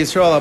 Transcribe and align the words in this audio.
Ishu 0.00 0.20
uh, 0.20 0.40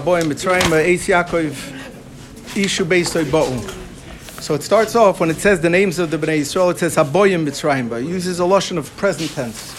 Ba'u. 3.24 4.42
So 4.42 4.56
it 4.56 4.64
starts 4.64 4.96
off 4.96 5.20
when 5.20 5.30
it 5.30 5.38
says 5.38 5.62
the 5.62 5.70
names 5.70 6.00
of 6.00 6.10
the 6.10 6.18
Bnei 6.18 6.40
Yisrael. 6.40 6.72
It 6.72 6.80
says 6.80 6.96
Haboyim 6.96 7.46
Mitzrayim. 7.48 7.96
It 8.02 8.08
uses 8.08 8.40
a 8.40 8.46
lotion 8.46 8.80
of 8.80 8.90
present 8.98 9.30
tense 9.30 9.76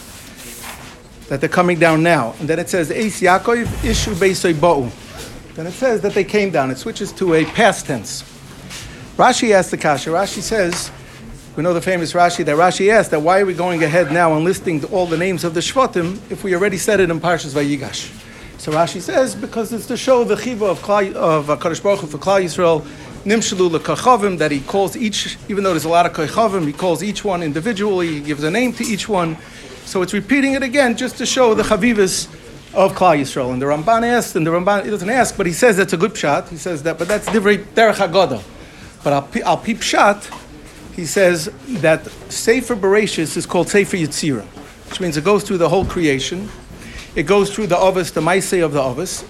that 1.27 1.41
they're 1.41 1.49
coming 1.49 1.81
down 1.81 2.05
now, 2.05 2.37
and 2.39 2.49
then 2.49 2.61
it 2.61 2.69
says 2.69 2.93
Eis 2.93 3.21
Yaakov 3.21 3.65
Ishu 3.83 4.15
Beisoy 4.15 4.55
Ba'u. 4.55 4.93
Then 5.57 5.67
it 5.67 5.73
says 5.73 6.03
that 6.03 6.15
they 6.15 6.23
came 6.23 6.51
down. 6.51 6.71
It 6.71 6.79
switches 6.79 7.11
to 7.15 7.35
a 7.35 7.45
past 7.45 7.87
tense. 7.87 8.23
Rashi 9.17 9.51
asks 9.51 9.73
the 9.73 9.77
kasha. 9.77 10.11
Rashi 10.11 10.41
says. 10.41 10.93
We 11.57 11.65
know 11.65 11.75
the 11.75 11.83
famous 11.83 12.13
Rashi 12.13 12.45
that 12.45 12.57
Rashi 12.57 12.93
asked 12.93 13.11
that 13.11 13.23
why 13.23 13.41
are 13.41 13.47
we 13.47 13.55
going 13.55 13.83
ahead 13.83 14.13
now 14.13 14.37
and 14.37 14.45
listing 14.45 14.85
all 14.93 15.07
the 15.07 15.19
names 15.19 15.43
of 15.43 15.55
the 15.55 15.61
Shvatim 15.61 16.21
if 16.31 16.45
we 16.45 16.55
already 16.55 16.79
said 16.79 17.01
it 17.01 17.11
in 17.11 17.19
Parshas 17.19 17.55
Vayigash? 17.55 18.34
So 18.65 18.73
Rashi 18.73 19.03
says 19.03 19.35
because 19.35 19.75
it's 19.75 19.85
to 19.89 19.97
show 19.99 20.25
the 20.25 20.37
chiva 20.37 20.63
of 20.63 20.79
Klai, 20.81 21.13
of 21.13 21.51
uh, 21.51 21.59
Hakadosh 21.59 21.83
Baruch 21.83 22.01
Hu 22.01 22.07
for 22.07 22.17
Klal 22.17 22.43
Yisrael, 22.43 22.81
Nimshalu 23.27 23.79
lekachavim 23.79 24.39
that 24.39 24.51
he 24.51 24.61
calls 24.63 24.97
each, 24.97 25.37
even 25.51 25.63
though 25.63 25.73
there's 25.73 25.85
a 25.85 25.91
lot 25.91 26.07
of 26.07 26.15
kachavim, 26.15 26.67
he 26.67 26.73
calls 26.73 27.03
each 27.03 27.23
one 27.23 27.43
individually. 27.43 28.09
He 28.09 28.21
gives 28.23 28.43
a 28.43 28.51
name 28.51 28.73
to 28.73 28.83
each 28.83 29.07
one. 29.07 29.37
So 29.85 30.01
it's 30.01 30.15
repeating 30.15 30.55
it 30.55 30.63
again 30.63 30.97
just 30.97 31.19
to 31.19 31.27
show 31.27 31.53
the 31.53 31.63
chavivas 31.63 32.33
of 32.73 32.95
Klal 32.95 33.21
Yisrael. 33.21 33.53
And 33.53 33.61
the 33.61 33.67
Ramban 33.67 34.03
asks, 34.03 34.35
and 34.35 34.47
the 34.47 34.51
Ramban 34.51 34.87
he 34.87 34.91
doesn't 34.91 35.11
ask, 35.11 35.37
but 35.37 35.45
he 35.45 35.53
says 35.53 35.77
that's 35.77 35.93
a 35.93 35.99
good 35.99 36.13
pshat. 36.13 36.49
He 36.49 36.57
says 36.57 36.83
that, 36.85 36.97
but 36.97 37.07
that's 37.07 37.29
divrei 37.29 37.59
derech 37.59 37.97
hagoda. 37.97 38.43
But 39.05 39.13
al, 39.13 39.29
al 39.45 39.59
pi 39.59 39.75
pshat, 39.75 40.95
he 40.97 41.05
says 41.05 41.51
that 41.83 42.07
Sefer 42.33 42.77
Bereshis 42.77 43.37
is 43.37 43.45
called 43.45 43.69
Sefer 43.69 43.99
Yitzira, 43.99 44.47
which 44.89 45.01
means 45.01 45.19
it 45.19 45.25
goes 45.25 45.45
through 45.45 45.59
the 45.59 45.69
whole 45.69 45.85
creation. 45.85 46.49
It 47.15 47.25
goes 47.25 47.55
through 47.55 47.69
the 47.69 47.79
Ovis, 47.79 48.11
the 48.11 48.21
Maisei 48.21 48.65
of 48.65 48.73
the 48.73 48.83
Ovis, 48.83 49.23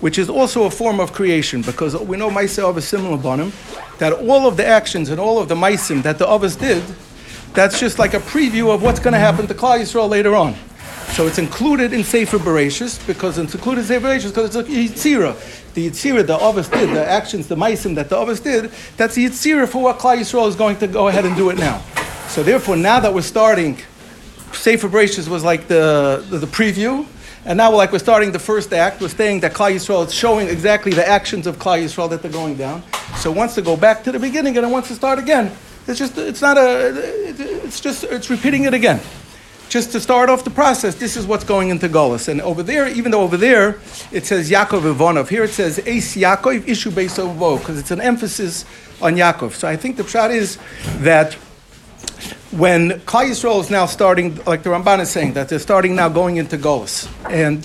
which 0.00 0.18
is 0.18 0.28
also 0.28 0.64
a 0.64 0.70
form 0.70 1.00
of 1.00 1.12
creation 1.12 1.62
because 1.62 1.96
we 1.96 2.16
know 2.16 2.28
Maisei 2.28 2.62
Ovis 2.62 2.86
similar 2.86 3.16
bonim, 3.16 3.52
that 3.98 4.12
all 4.12 4.46
of 4.46 4.56
the 4.58 4.66
actions 4.66 5.08
and 5.08 5.18
all 5.18 5.38
of 5.38 5.48
the 5.48 5.54
Maisim 5.54 6.02
that 6.02 6.18
the 6.18 6.26
Ovis 6.26 6.56
did, 6.56 6.82
that's 7.54 7.80
just 7.80 7.98
like 7.98 8.14
a 8.14 8.18
preview 8.18 8.72
of 8.72 8.82
what's 8.82 9.00
going 9.00 9.14
to 9.14 9.18
happen 9.18 9.46
to 9.46 9.54
Klal 9.54 9.80
Yisrael 9.80 10.08
later 10.08 10.34
on. 10.36 10.54
So 11.12 11.26
it's 11.26 11.38
included 11.38 11.92
in 11.92 12.04
Sefer 12.04 12.38
Bereshis 12.38 13.04
because 13.06 13.36
it's 13.36 13.54
included 13.54 13.80
in 13.80 13.86
Sefer 13.86 14.06
Bereshis 14.06 14.28
because 14.28 14.54
it's 14.54 14.68
a 14.68 14.72
Yitzira. 14.72 15.72
The 15.74 15.90
Yitzira 15.90 16.26
the 16.26 16.38
Ovis 16.38 16.68
did, 16.68 16.90
the 16.90 17.06
actions, 17.06 17.48
the 17.48 17.56
Maisim 17.56 17.94
that 17.94 18.08
the 18.10 18.16
Ovis 18.16 18.40
did, 18.40 18.70
that's 18.96 19.14
the 19.14 19.24
Yitzira 19.24 19.66
for 19.66 19.82
what 19.82 19.98
Klal 19.98 20.18
Yisrael 20.18 20.46
is 20.46 20.56
going 20.56 20.76
to 20.78 20.86
go 20.86 21.08
ahead 21.08 21.24
and 21.24 21.34
do 21.36 21.50
it 21.50 21.58
now. 21.58 21.82
So 22.28 22.42
therefore, 22.42 22.76
now 22.76 23.00
that 23.00 23.12
we're 23.12 23.22
starting, 23.22 23.78
Sefer 24.52 24.88
Bereshis 24.88 25.26
was 25.26 25.42
like 25.42 25.68
the, 25.68 26.24
the, 26.28 26.38
the 26.38 26.46
preview, 26.46 27.06
and 27.44 27.56
now, 27.56 27.74
like 27.74 27.90
we're 27.92 27.98
starting 27.98 28.32
the 28.32 28.38
first 28.38 28.72
act, 28.72 29.00
we're 29.00 29.08
saying 29.08 29.40
that 29.40 29.54
Klal 29.54 29.74
Yisrael 29.74 30.06
is 30.06 30.14
showing 30.14 30.48
exactly 30.48 30.92
the 30.92 31.06
actions 31.06 31.46
of 31.46 31.58
Klal 31.58 31.82
Yisrael 31.82 32.10
that 32.10 32.20
they're 32.20 32.30
going 32.30 32.56
down. 32.56 32.82
So 33.16 33.32
once 33.32 33.54
to 33.54 33.62
go 33.62 33.76
back 33.76 34.04
to 34.04 34.12
the 34.12 34.18
beginning 34.18 34.56
and 34.56 34.66
it 34.66 34.68
wants 34.70 34.88
to 34.88 34.94
start 34.94 35.18
again, 35.18 35.50
it's 35.86 35.98
just 35.98 36.18
it's 36.18 36.42
not 36.42 36.58
a 36.58 36.92
it's 36.94 37.80
just 37.80 38.04
it's 38.04 38.28
repeating 38.28 38.64
it 38.64 38.74
again. 38.74 39.00
Just 39.70 39.92
to 39.92 40.00
start 40.00 40.28
off 40.28 40.42
the 40.42 40.50
process, 40.50 40.96
this 40.96 41.16
is 41.16 41.26
what's 41.26 41.44
going 41.44 41.68
into 41.68 41.88
Golis. 41.88 42.28
And 42.28 42.40
over 42.42 42.62
there, 42.62 42.88
even 42.88 43.12
though 43.12 43.22
over 43.22 43.36
there 43.36 43.78
it 44.10 44.26
says 44.26 44.50
Yaakov 44.50 44.94
Ivonov, 44.94 45.28
here 45.28 45.44
it 45.44 45.50
says 45.50 45.78
Eis 45.78 46.16
Yaakov 46.16 46.62
Ishu 46.62 46.90
Beisovo, 46.90 47.58
because 47.58 47.78
it's 47.78 47.92
an 47.92 48.00
emphasis 48.00 48.64
on 49.00 49.14
Yaakov. 49.14 49.52
So 49.52 49.68
I 49.68 49.76
think 49.76 49.96
the 49.96 50.02
pshat 50.02 50.30
is 50.30 50.58
that 50.98 51.36
when 52.50 52.90
Klal 53.00 53.28
Yisrael 53.28 53.60
is 53.60 53.70
now 53.70 53.86
starting, 53.86 54.36
like 54.44 54.62
the 54.64 54.70
Ramban 54.70 55.00
is 55.00 55.10
saying, 55.10 55.34
that 55.34 55.48
they're 55.48 55.58
starting 55.60 55.94
now 55.94 56.08
going 56.08 56.36
into 56.36 56.58
Golis, 56.58 57.08
and 57.30 57.62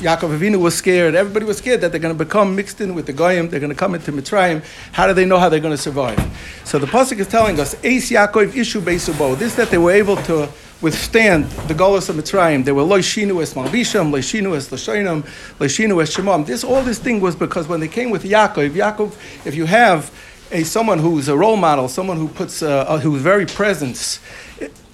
Yaakov 0.00 0.38
Avinu 0.38 0.60
was 0.60 0.74
scared. 0.74 1.14
Everybody 1.14 1.44
was 1.44 1.58
scared 1.58 1.80
that 1.82 1.90
they're 1.90 2.00
going 2.00 2.16
to 2.16 2.24
become 2.24 2.54
mixed 2.54 2.80
in 2.80 2.94
with 2.94 3.06
the 3.06 3.12
Goyim. 3.12 3.50
They're 3.50 3.60
going 3.60 3.72
to 3.72 3.76
come 3.76 3.94
into 3.94 4.12
Mitzrayim. 4.12 4.64
How 4.92 5.06
do 5.06 5.12
they 5.12 5.26
know 5.26 5.38
how 5.38 5.48
they're 5.48 5.60
going 5.60 5.76
to 5.76 5.82
survive? 5.82 6.18
So 6.64 6.78
the 6.78 6.86
pasuk 6.86 7.18
is 7.18 7.26
telling 7.26 7.58
us, 7.60 7.74
Eis 7.84 8.10
Yaakov 8.10 8.52
Ishu 8.52 8.80
Beisubo. 8.80 9.36
This 9.36 9.56
that 9.56 9.68
they 9.68 9.78
were 9.78 9.90
able 9.90 10.16
to 10.16 10.48
withstand 10.80 11.44
the 11.68 11.74
Golos 11.74 12.08
of 12.08 12.16
Mitzrayim. 12.16 12.64
They 12.64 12.72
were 12.72 12.82
Loishinu 12.82 13.42
es 13.42 13.52
Malbisham, 13.52 14.10
Loishinu 14.10 14.56
es 14.56 14.70
Lashoinam, 14.70 15.22
Loishinu 15.58 16.02
es 16.02 16.16
Shemam. 16.16 16.46
This 16.46 16.64
all 16.64 16.82
this 16.82 16.98
thing 16.98 17.20
was 17.20 17.36
because 17.36 17.68
when 17.68 17.80
they 17.80 17.88
came 17.88 18.10
with 18.10 18.22
Yaakov, 18.22 18.70
Yaakov, 18.70 19.12
if 19.44 19.54
you 19.54 19.66
have 19.66 20.10
a 20.52 20.64
someone 20.64 20.98
who's 20.98 21.28
a 21.28 21.36
role 21.36 21.56
model, 21.56 21.88
someone 21.88 22.16
who 22.16 22.28
puts 22.28 22.62
uh, 22.62 22.98
who's 22.98 23.22
very 23.22 23.46
present, 23.46 24.20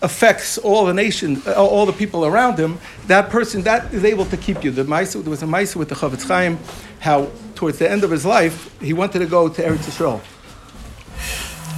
affects 0.03 0.59
all 0.59 0.85
the 0.85 0.95
nation, 0.95 1.43
uh, 1.47 1.55
all 1.55 1.87
the 1.87 1.93
people 1.93 2.27
around 2.27 2.59
him. 2.59 2.79
That 3.07 3.31
person 3.31 3.63
that 3.63 3.93
is 3.93 4.05
able 4.05 4.27
to 4.27 4.37
keep 4.37 4.65
you. 4.65 4.71
The 4.71 4.85
mice, 4.85 5.15
there 5.15 5.23
was 5.23 5.43
a 5.43 5.47
mice 5.47 5.75
with 5.75 5.89
the 5.89 5.95
Chofetz 5.95 6.27
Chaim, 6.27 6.59
how 7.01 7.31
towards 7.55 7.79
the 7.79 7.91
end 7.91 8.05
of 8.05 8.11
his 8.11 8.25
life 8.25 8.79
he 8.81 8.93
wanted 8.93 9.21
to 9.21 9.27
go 9.27 9.49
to 9.49 9.63
Eretz 9.63 9.87
Yisrael, 9.89 10.21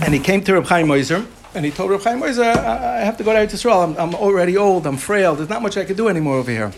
and 0.05 0.13
he 0.13 0.21
came 0.21 0.43
to 0.45 0.55
Reb 0.55 0.65
Chaim 0.67 0.89
Oizer. 0.89 1.27
And 1.55 1.65
he 1.65 1.71
told 1.71 1.91
Reb 1.91 2.03
Chaim 2.03 2.21
Oizer, 2.21 2.45
I, 2.45 3.01
I 3.01 3.05
have 3.05 3.17
to 3.17 3.25
go 3.25 3.33
to 3.33 3.39
Eretz 3.39 3.55
Yisrael. 3.55 3.83
I'm, 3.83 3.97
I'm 3.97 4.15
already 4.15 4.57
old. 4.59 4.87
I'm 4.87 4.99
frail. 4.99 5.35
There's 5.35 5.49
not 5.49 5.63
much 5.63 5.79
I 5.79 5.85
can 5.85 5.97
do 5.97 6.09
anymore 6.09 6.37
over 6.37 6.51
here. 6.51 6.73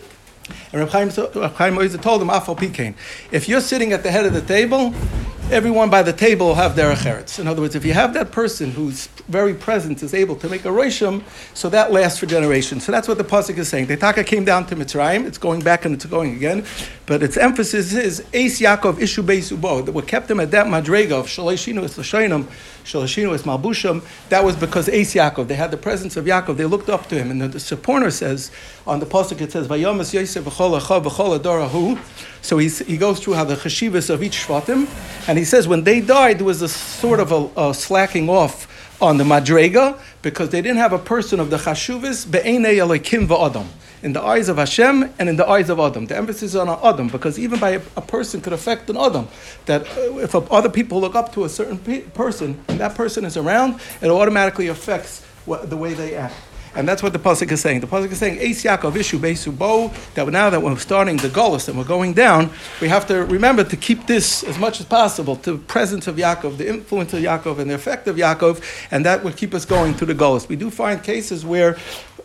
And 0.73 0.81
Reb 0.81 0.91
Chaim, 0.91 1.11
told 1.11 1.35
him, 1.35 2.29
Afal 2.29 2.57
Pikain, 2.57 2.95
if 3.33 3.49
you're 3.49 3.61
sitting 3.61 3.93
at 3.93 4.03
the 4.03 4.11
head 4.11 4.25
of 4.27 4.33
the 4.33 4.41
table, 4.43 4.95
everyone 5.51 5.91
by 5.91 6.01
the 6.01 6.13
table 6.13 6.47
will 6.47 6.55
have 6.55 6.77
their 6.77 6.95
eretz. 6.95 7.41
In 7.41 7.49
other 7.49 7.61
words, 7.61 7.75
if 7.75 7.85
you 7.85 7.93
have 7.93 8.15
that 8.15 8.31
person 8.31 8.71
who's 8.71 9.09
very 9.29 9.53
present 9.53 10.01
is 10.01 10.15
able 10.15 10.37
to 10.37 10.49
make 10.49 10.65
a 10.65 10.69
roshim, 10.69 11.25
so 11.55 11.69
that 11.71 11.91
lasts 11.91 12.21
for 12.21 12.27
generations. 12.27 12.85
So 12.85 12.93
that's 12.93 13.09
what 13.09 13.19
the 13.19 13.25
pasuk 13.25 13.59
is 13.59 13.69
saying. 13.69 13.87
The 13.87 13.97
Taka 13.97 14.23
came 14.23 14.45
down 14.45 14.67
to 14.67 14.77
Mitzrayim. 14.77 15.27
It's 15.27 15.39
going 15.39 15.61
back 15.61 15.85
and 15.85 15.95
it's 15.95 16.05
going 16.05 16.37
again, 16.37 16.65
but 17.07 17.25
its 17.25 17.37
emphasis 17.37 17.93
is 17.93 18.21
Eis 18.33 18.61
Yaakov 18.61 18.95
Ishu 18.95 19.25
Beis 19.25 19.57
Ubo. 19.57 19.85
That 19.85 19.93
what 19.93 20.07
kept 20.07 20.29
them 20.29 20.39
at 20.39 20.53
that 20.53 20.67
madrega 20.67 21.13
of 21.13 21.27
Shalashinu 21.27 21.83
es 21.83 21.99
Lashonim, 21.99 22.45
Shalashinu 22.85 23.35
es 23.35 23.43
Malbusham. 23.43 24.05
That 24.29 24.45
was 24.45 24.55
because 24.55 24.89
Eis 24.89 25.15
Yaakov. 25.15 25.49
They 25.49 25.57
had 25.57 25.73
the 25.73 25.77
presence 25.77 26.17
of 26.17 26.27
Yaakov. 26.27 26.59
They 26.59 26.65
looked 26.65 26.89
up 26.89 27.09
to 27.09 27.17
him. 27.17 27.33
And 27.33 27.43
the, 27.43 27.49
the 27.49 27.59
Sforno 27.59 28.13
says 28.13 28.53
on 28.87 29.01
the 29.01 29.07
pasuk 29.07 29.41
it 29.41 29.51
says 29.51 29.67
Vayomas 29.67 30.15
Yosef 30.15 30.45
So 32.43 32.59
he 32.59 32.97
goes 32.97 33.21
through 33.21 33.35
how 33.35 33.45
the 33.45 33.57
cheshivas 33.57 34.11
of 34.11 34.23
each 34.23 34.47
shvatim, 34.47 34.89
and 35.29 35.39
he 35.39 35.45
says 35.45 35.67
when 35.67 35.85
they 35.85 36.01
died, 36.01 36.39
there 36.39 36.47
was 36.47 36.63
a 36.63 36.69
sort 36.69 37.21
of 37.21 37.33
a, 37.33 37.69
a 37.69 37.75
slacking 37.75 38.29
off 38.29 38.67
on 39.01 39.17
the 39.17 39.25
madrega 39.25 39.99
because 40.23 40.51
they 40.51 40.61
didn't 40.61 40.79
have 40.79 40.93
a 40.93 40.99
person 40.99 41.41
of 41.41 41.51
the 41.51 41.57
chashuvas 41.57 42.31
be'enei 42.31 42.77
alekim 42.77 43.27
va'adam 43.27 43.67
in 44.03 44.13
the 44.13 44.23
eyes 44.23 44.49
of 44.49 44.57
Hashem 44.57 45.13
and 45.19 45.29
in 45.29 45.37
the 45.37 45.47
eyes 45.47 45.69
of 45.69 45.79
Adam. 45.79 46.07
The 46.07 46.17
emphasis 46.17 46.43
is 46.43 46.57
on 46.57 46.69
Adam 46.69 47.09
because 47.09 47.39
even 47.39 47.61
by 47.61 47.71
a, 47.71 47.83
a 47.97 48.03
person 48.03 48.41
could 48.41 48.53
affect 48.53 48.89
an 48.91 48.97
Adam. 48.97 49.29
That 49.67 49.83
uh, 49.83 50.19
if 50.19 50.35
other 50.35 50.71
people 50.71 51.01
look 51.01 51.15
up 51.15 51.33
to 51.35 51.45
a 51.45 51.49
certain 51.49 51.79
pe- 51.79 52.03
person 52.03 52.63
and 52.69 52.81
that 52.81 52.95
person 52.95 53.25
is 53.25 53.37
around, 53.37 53.81
it 54.01 54.09
automatically 54.09 54.69
affects 54.69 55.25
what, 55.45 55.69
the 55.69 55.77
way 55.77 55.95
they 55.95 56.15
act. 56.15 56.35
And 56.75 56.89
that's 56.89 57.03
what 57.03 57.13
the 57.13 57.19
pasuk 57.19 57.51
is 57.51 57.61
saying. 57.61 57.81
The 57.81 57.87
pasuk 57.87 58.13
is 58.13 58.19
saying, 58.19 58.39
"Eis 58.39 58.63
Yaakov 58.63 58.93
Ishu 58.93 59.19
Beisu 59.19 59.57
Bo." 59.57 59.91
That 60.15 60.29
now 60.29 60.51
that 60.51 60.63
we're 60.63 60.77
starting 60.77 61.17
the 61.17 61.29
Golis 61.29 61.69
and 61.69 61.77
we're 61.77 61.85
going 61.85 62.13
down, 62.13 62.51
we 62.81 62.89
have 62.89 63.07
to 63.09 63.25
remember 63.25 63.65
to 63.65 63.77
keep 63.77 64.07
this 64.07 64.45
as 64.45 64.59
much 64.59 64.79
as 64.79 64.87
possible 64.87 65.35
to 65.37 65.53
the 65.53 65.59
presence 65.59 66.07
of 66.07 66.17
Yaakov, 66.17 66.59
the 66.59 66.69
influence 66.69 67.13
of 67.13 67.23
Yaakov, 67.23 67.59
and 67.59 67.71
the 67.71 67.75
effect 67.75 68.07
of 68.07 68.17
Yaakov, 68.17 68.63
and 68.91 69.05
that 69.05 69.25
would 69.25 69.37
keep 69.37 69.53
us 69.53 69.65
going 69.65 69.95
through 69.95 70.09
the 70.09 70.15
Golis. 70.15 70.49
We 70.49 70.57
do 70.57 70.71
find 70.71 71.03
cases 71.03 71.45
where 71.45 71.77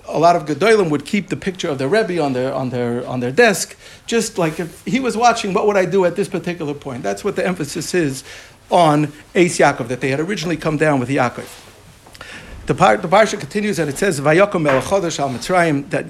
a 0.08 0.20
lot 0.20 0.36
of 0.36 0.46
Gedolim 0.46 0.92
would 0.92 1.06
keep 1.06 1.30
the 1.30 1.36
picture 1.36 1.68
of 1.68 1.80
their 1.80 1.88
Rebbe 1.88 2.22
on 2.22 2.34
their, 2.34 2.54
on, 2.54 2.70
their, 2.70 3.06
on 3.08 3.20
their 3.22 3.32
desk, 3.32 3.76
just 4.06 4.38
like 4.38 4.60
if 4.60 4.86
he 4.86 5.00
was 5.00 5.18
watching, 5.18 5.54
what 5.54 5.66
would 5.66 5.78
I 5.78 5.86
do 5.86 6.06
at 6.06 6.16
this 6.16 6.28
particular 6.28 6.76
point? 6.76 7.02
That's 7.02 7.24
what 7.24 7.36
the 7.36 7.46
emphasis 7.46 7.96
is 7.96 8.24
on 8.70 9.06
Eis 9.34 9.58
Yaakov, 9.58 9.88
that 9.88 10.02
they 10.02 10.10
had 10.10 10.20
originally 10.20 10.58
come 10.58 10.78
down 10.78 11.00
with 11.00 11.10
Yaakov. 11.10 11.65
The, 12.66 12.74
par, 12.74 12.98
the 12.98 13.08
parsha 13.08 13.40
continues 13.40 13.78
and 13.78 13.90
it 13.90 13.98
says, 13.98 14.20
Vayakom 14.20 14.68
el 14.68 14.82
chodesh 14.82 15.20
al 15.20 15.30
Mitzrayim, 15.30 15.88
that 15.92 16.08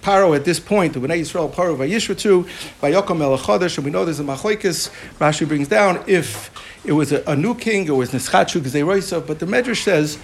Paro 0.00 0.34
at 0.34 0.44
this 0.44 0.58
point, 0.58 0.94
the 0.94 1.00
Bnei 1.00 1.20
Yisrael 1.20 1.52
Paro 1.52 1.76
Vayishratu, 1.76 2.44
Vayakom 2.80 3.20
el 3.20 3.62
and 3.62 3.84
we 3.84 3.90
know 3.90 4.04
there's 4.04 4.20
a 4.20 4.24
machlekes, 4.24 4.90
Rashi 5.18 5.46
brings 5.46 5.68
down, 5.68 6.02
if 6.06 6.50
it 6.84 6.92
was 6.92 7.12
a, 7.12 7.22
a 7.26 7.36
new 7.36 7.54
king, 7.54 7.86
it 7.86 7.90
was 7.90 8.12
Nischachu 8.12 8.60
Gzeiroisa, 8.60 9.26
but 9.26 9.38
the 9.40 9.46
Medrash 9.46 9.82
says 9.82 10.18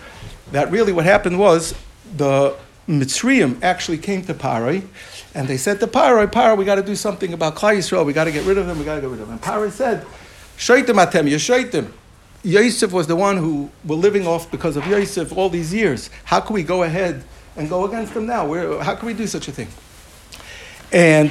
that 0.53 0.71
really 0.71 0.93
what 0.93 1.05
happened 1.05 1.39
was 1.39 1.75
the 2.17 2.57
Mitzrayim 2.89 3.63
actually 3.63 3.99
came 3.99 4.23
to 4.23 4.35
Parai, 4.35 4.87
and 5.35 5.47
they 5.47 5.57
said 5.57 5.79
to 5.81 5.87
Parai, 5.87 6.27
Parai, 6.27 6.57
we 6.57 6.65
got 6.65 6.77
to 6.77 6.83
do 6.83 6.97
something 6.97 7.33
about 7.33 7.55
Klal 7.55 7.77
Yisrael, 7.77 8.05
we 8.07 8.13
got 8.13 8.25
to 8.25 8.33
get 8.33 8.47
rid 8.47 8.59
of 8.59 8.67
them, 8.67 8.79
we 8.79 8.85
got 8.85 8.97
to 8.97 9.01
get 9.01 9.11
rid 9.11 9.21
of 9.21 9.29
them. 9.29 9.37
And 9.37 9.43
Parai 9.43 9.71
said, 9.71 10.07
Shaitim 10.57 11.05
atem, 11.05 11.29
you 11.29 11.37
shaitim. 11.37 11.93
Yosef 12.43 12.93
was 12.93 13.07
the 13.07 13.17
one 13.17 13.37
who 13.37 13.71
were 13.85 13.97
living 13.97 14.27
off 14.27 14.51
because 14.51 14.77
of 14.77 14.87
Yosef 14.87 15.37
all 15.37 15.49
these 15.49 15.75
years. 15.75 16.09
How 16.25 16.41
can 16.41 16.55
we 16.55 16.63
go 16.63 16.83
ahead 16.83 17.23
and 17.57 17.69
go 17.69 17.85
against 17.85 18.15
them 18.15 18.27
now? 18.27 18.47
Where, 18.47 18.83
how 18.83 18.95
can 18.95 19.07
we 19.07 19.15
do 19.15 19.27
such 19.27 19.49
a 19.49 19.53
thing? 19.53 19.69
And 20.93 21.31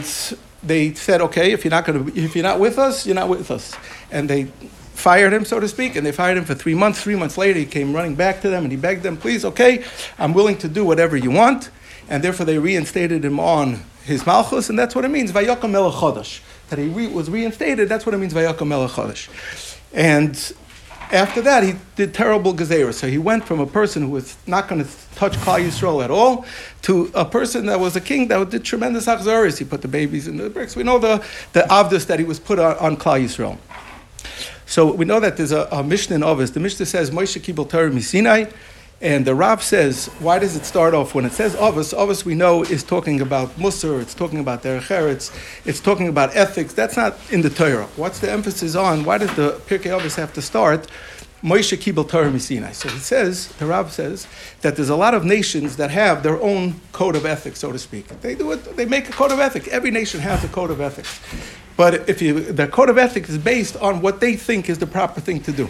they 0.61 0.93
said, 0.93 1.21
okay, 1.21 1.51
if 1.51 1.65
you're 1.65 1.71
not 1.71 1.85
going 1.85 2.11
to, 2.11 2.19
if 2.19 2.35
you're 2.35 2.43
not 2.43 2.59
with 2.59 2.77
us, 2.77 3.05
you're 3.05 3.15
not 3.15 3.29
with 3.29 3.49
us. 3.49 3.75
And 4.11 4.29
they 4.29 4.45
fired 4.93 5.33
him, 5.33 5.45
so 5.45 5.59
to 5.59 5.67
speak, 5.67 5.95
and 5.95 6.05
they 6.05 6.11
fired 6.11 6.37
him 6.37 6.45
for 6.45 6.53
three 6.53 6.75
months. 6.75 7.01
Three 7.01 7.15
months 7.15 7.37
later, 7.37 7.57
he 7.59 7.65
came 7.65 7.93
running 7.93 8.15
back 8.15 8.41
to 8.41 8.49
them 8.49 8.63
and 8.63 8.71
he 8.71 8.77
begged 8.77 9.03
them, 9.03 9.17
please, 9.17 9.45
okay, 9.45 9.83
I'm 10.17 10.33
willing 10.33 10.57
to 10.59 10.67
do 10.67 10.85
whatever 10.85 11.17
you 11.17 11.31
want. 11.31 11.71
And 12.09 12.23
therefore, 12.23 12.45
they 12.45 12.57
reinstated 12.57 13.23
him 13.23 13.39
on 13.39 13.81
his 14.03 14.25
malchus, 14.25 14.69
and 14.69 14.77
that's 14.77 14.95
what 14.95 15.05
it 15.05 15.09
means, 15.09 15.31
Vayokom 15.31 15.71
Chodesh. 15.91 16.41
that 16.69 16.79
he 16.79 16.87
re- 16.87 17.07
was 17.07 17.29
reinstated, 17.29 17.87
that's 17.87 18.05
what 18.05 18.15
it 18.15 18.17
means 18.17 18.33
Vayakom 18.33 18.67
Melech. 18.67 19.29
And 19.93 20.53
after 21.11 21.41
that, 21.41 21.63
he 21.63 21.75
did 21.95 22.13
terrible 22.13 22.53
gezerah. 22.53 22.93
So 22.93 23.07
he 23.07 23.17
went 23.17 23.45
from 23.45 23.59
a 23.59 23.65
person 23.65 24.03
who 24.03 24.09
was 24.09 24.37
not 24.45 24.67
going 24.67 24.83
to 24.83 24.89
touch 25.15 25.33
Klal 25.37 25.65
Yisrael 25.65 26.03
at 26.03 26.11
all 26.11 26.45
to 26.83 27.11
a 27.15 27.25
person 27.25 27.65
that 27.65 27.79
was 27.79 27.95
a 27.95 28.01
king 28.01 28.27
that 28.27 28.49
did 28.49 28.63
tremendous 28.63 29.07
achzaris. 29.07 29.57
He 29.57 29.65
put 29.65 29.81
the 29.81 29.87
babies 29.87 30.27
in 30.27 30.37
the 30.37 30.49
bricks. 30.49 30.75
We 30.75 30.83
know 30.83 30.99
the, 30.99 31.25
the 31.53 31.61
avdus 31.61 32.05
that 32.07 32.19
he 32.19 32.25
was 32.25 32.39
put 32.39 32.59
on, 32.59 32.77
on 32.77 32.97
Klal 32.97 33.23
Yisrael. 33.23 33.57
So 34.65 34.91
we 34.93 35.05
know 35.05 35.19
that 35.19 35.35
there's 35.35 35.51
a, 35.51 35.67
a 35.71 35.83
Mishnah 35.83 36.17
in 36.17 36.23
Ovis. 36.23 36.51
The 36.51 36.59
Mishnah 36.59 36.85
says, 36.85 37.09
Moshe 37.09 37.41
Kibel 37.41 37.67
Torah 37.67 37.89
Misinai. 37.89 38.53
And 39.01 39.23
the 39.23 39.33
Rav 39.33 39.63
says, 39.63 40.07
why 40.19 40.39
does 40.39 40.57
it 40.57 40.65
start 40.65 40.93
off 40.93 41.15
when 41.15 41.23
it 41.23 41.31
says 41.31 41.55
Ovis? 41.55 41.93
Ovis 41.93 42.25
we 42.25 42.35
know 42.35 42.63
is 42.63 42.83
talking 42.83 43.21
about 43.21 43.49
Musar, 43.55 44.01
it's 44.01 44.13
talking 44.13 44.39
about 44.39 44.61
Derech 44.61 44.87
Eretz, 44.87 45.33
it's 45.65 45.79
talking 45.79 46.09
about 46.09 46.35
ethics. 46.35 46.73
That's 46.73 46.97
not 46.97 47.15
in 47.31 47.41
the 47.41 47.49
Torah. 47.49 47.87
What's 47.95 48.19
the 48.19 48.29
emphasis 48.29 48.75
on? 48.75 49.05
Why 49.05 49.17
does 49.17 49.33
the 49.37 49.61
Pirkei 49.67 49.91
Ovis 49.91 50.15
have 50.15 50.33
to 50.33 50.41
start? 50.41 50.87
Moshe 51.41 51.77
Kibel 51.77 52.09
Torah 52.09 52.29
Misinai. 52.29 52.73
So 52.73 52.89
he 52.89 52.99
says, 52.99 53.47
the 53.53 53.65
Rav 53.65 53.93
says, 53.93 54.27
that 54.59 54.75
there's 54.75 54.89
a 54.89 54.97
lot 54.97 55.13
of 55.13 55.23
nations 55.23 55.77
that 55.77 55.91
have 55.91 56.21
their 56.21 56.41
own 56.41 56.81
code 56.91 57.15
of 57.15 57.25
ethics, 57.25 57.59
so 57.59 57.71
to 57.71 57.79
speak. 57.79 58.09
They 58.19 58.35
do 58.35 58.51
it, 58.51 58.75
they 58.75 58.85
make 58.85 59.07
a 59.07 59.13
code 59.13 59.31
of 59.31 59.39
ethics. 59.39 59.69
Every 59.69 59.91
nation 59.91 60.19
has 60.19 60.43
a 60.43 60.49
code 60.49 60.71
of 60.71 60.81
ethics. 60.81 61.21
But 61.77 62.09
if 62.09 62.21
you, 62.21 62.41
the 62.41 62.67
code 62.67 62.89
of 62.89 62.97
ethics 62.97 63.29
is 63.29 63.37
based 63.37 63.77
on 63.77 64.01
what 64.01 64.19
they 64.19 64.35
think 64.35 64.69
is 64.69 64.79
the 64.79 64.87
proper 64.87 65.21
thing 65.21 65.39
to 65.43 65.53
do. 65.53 65.69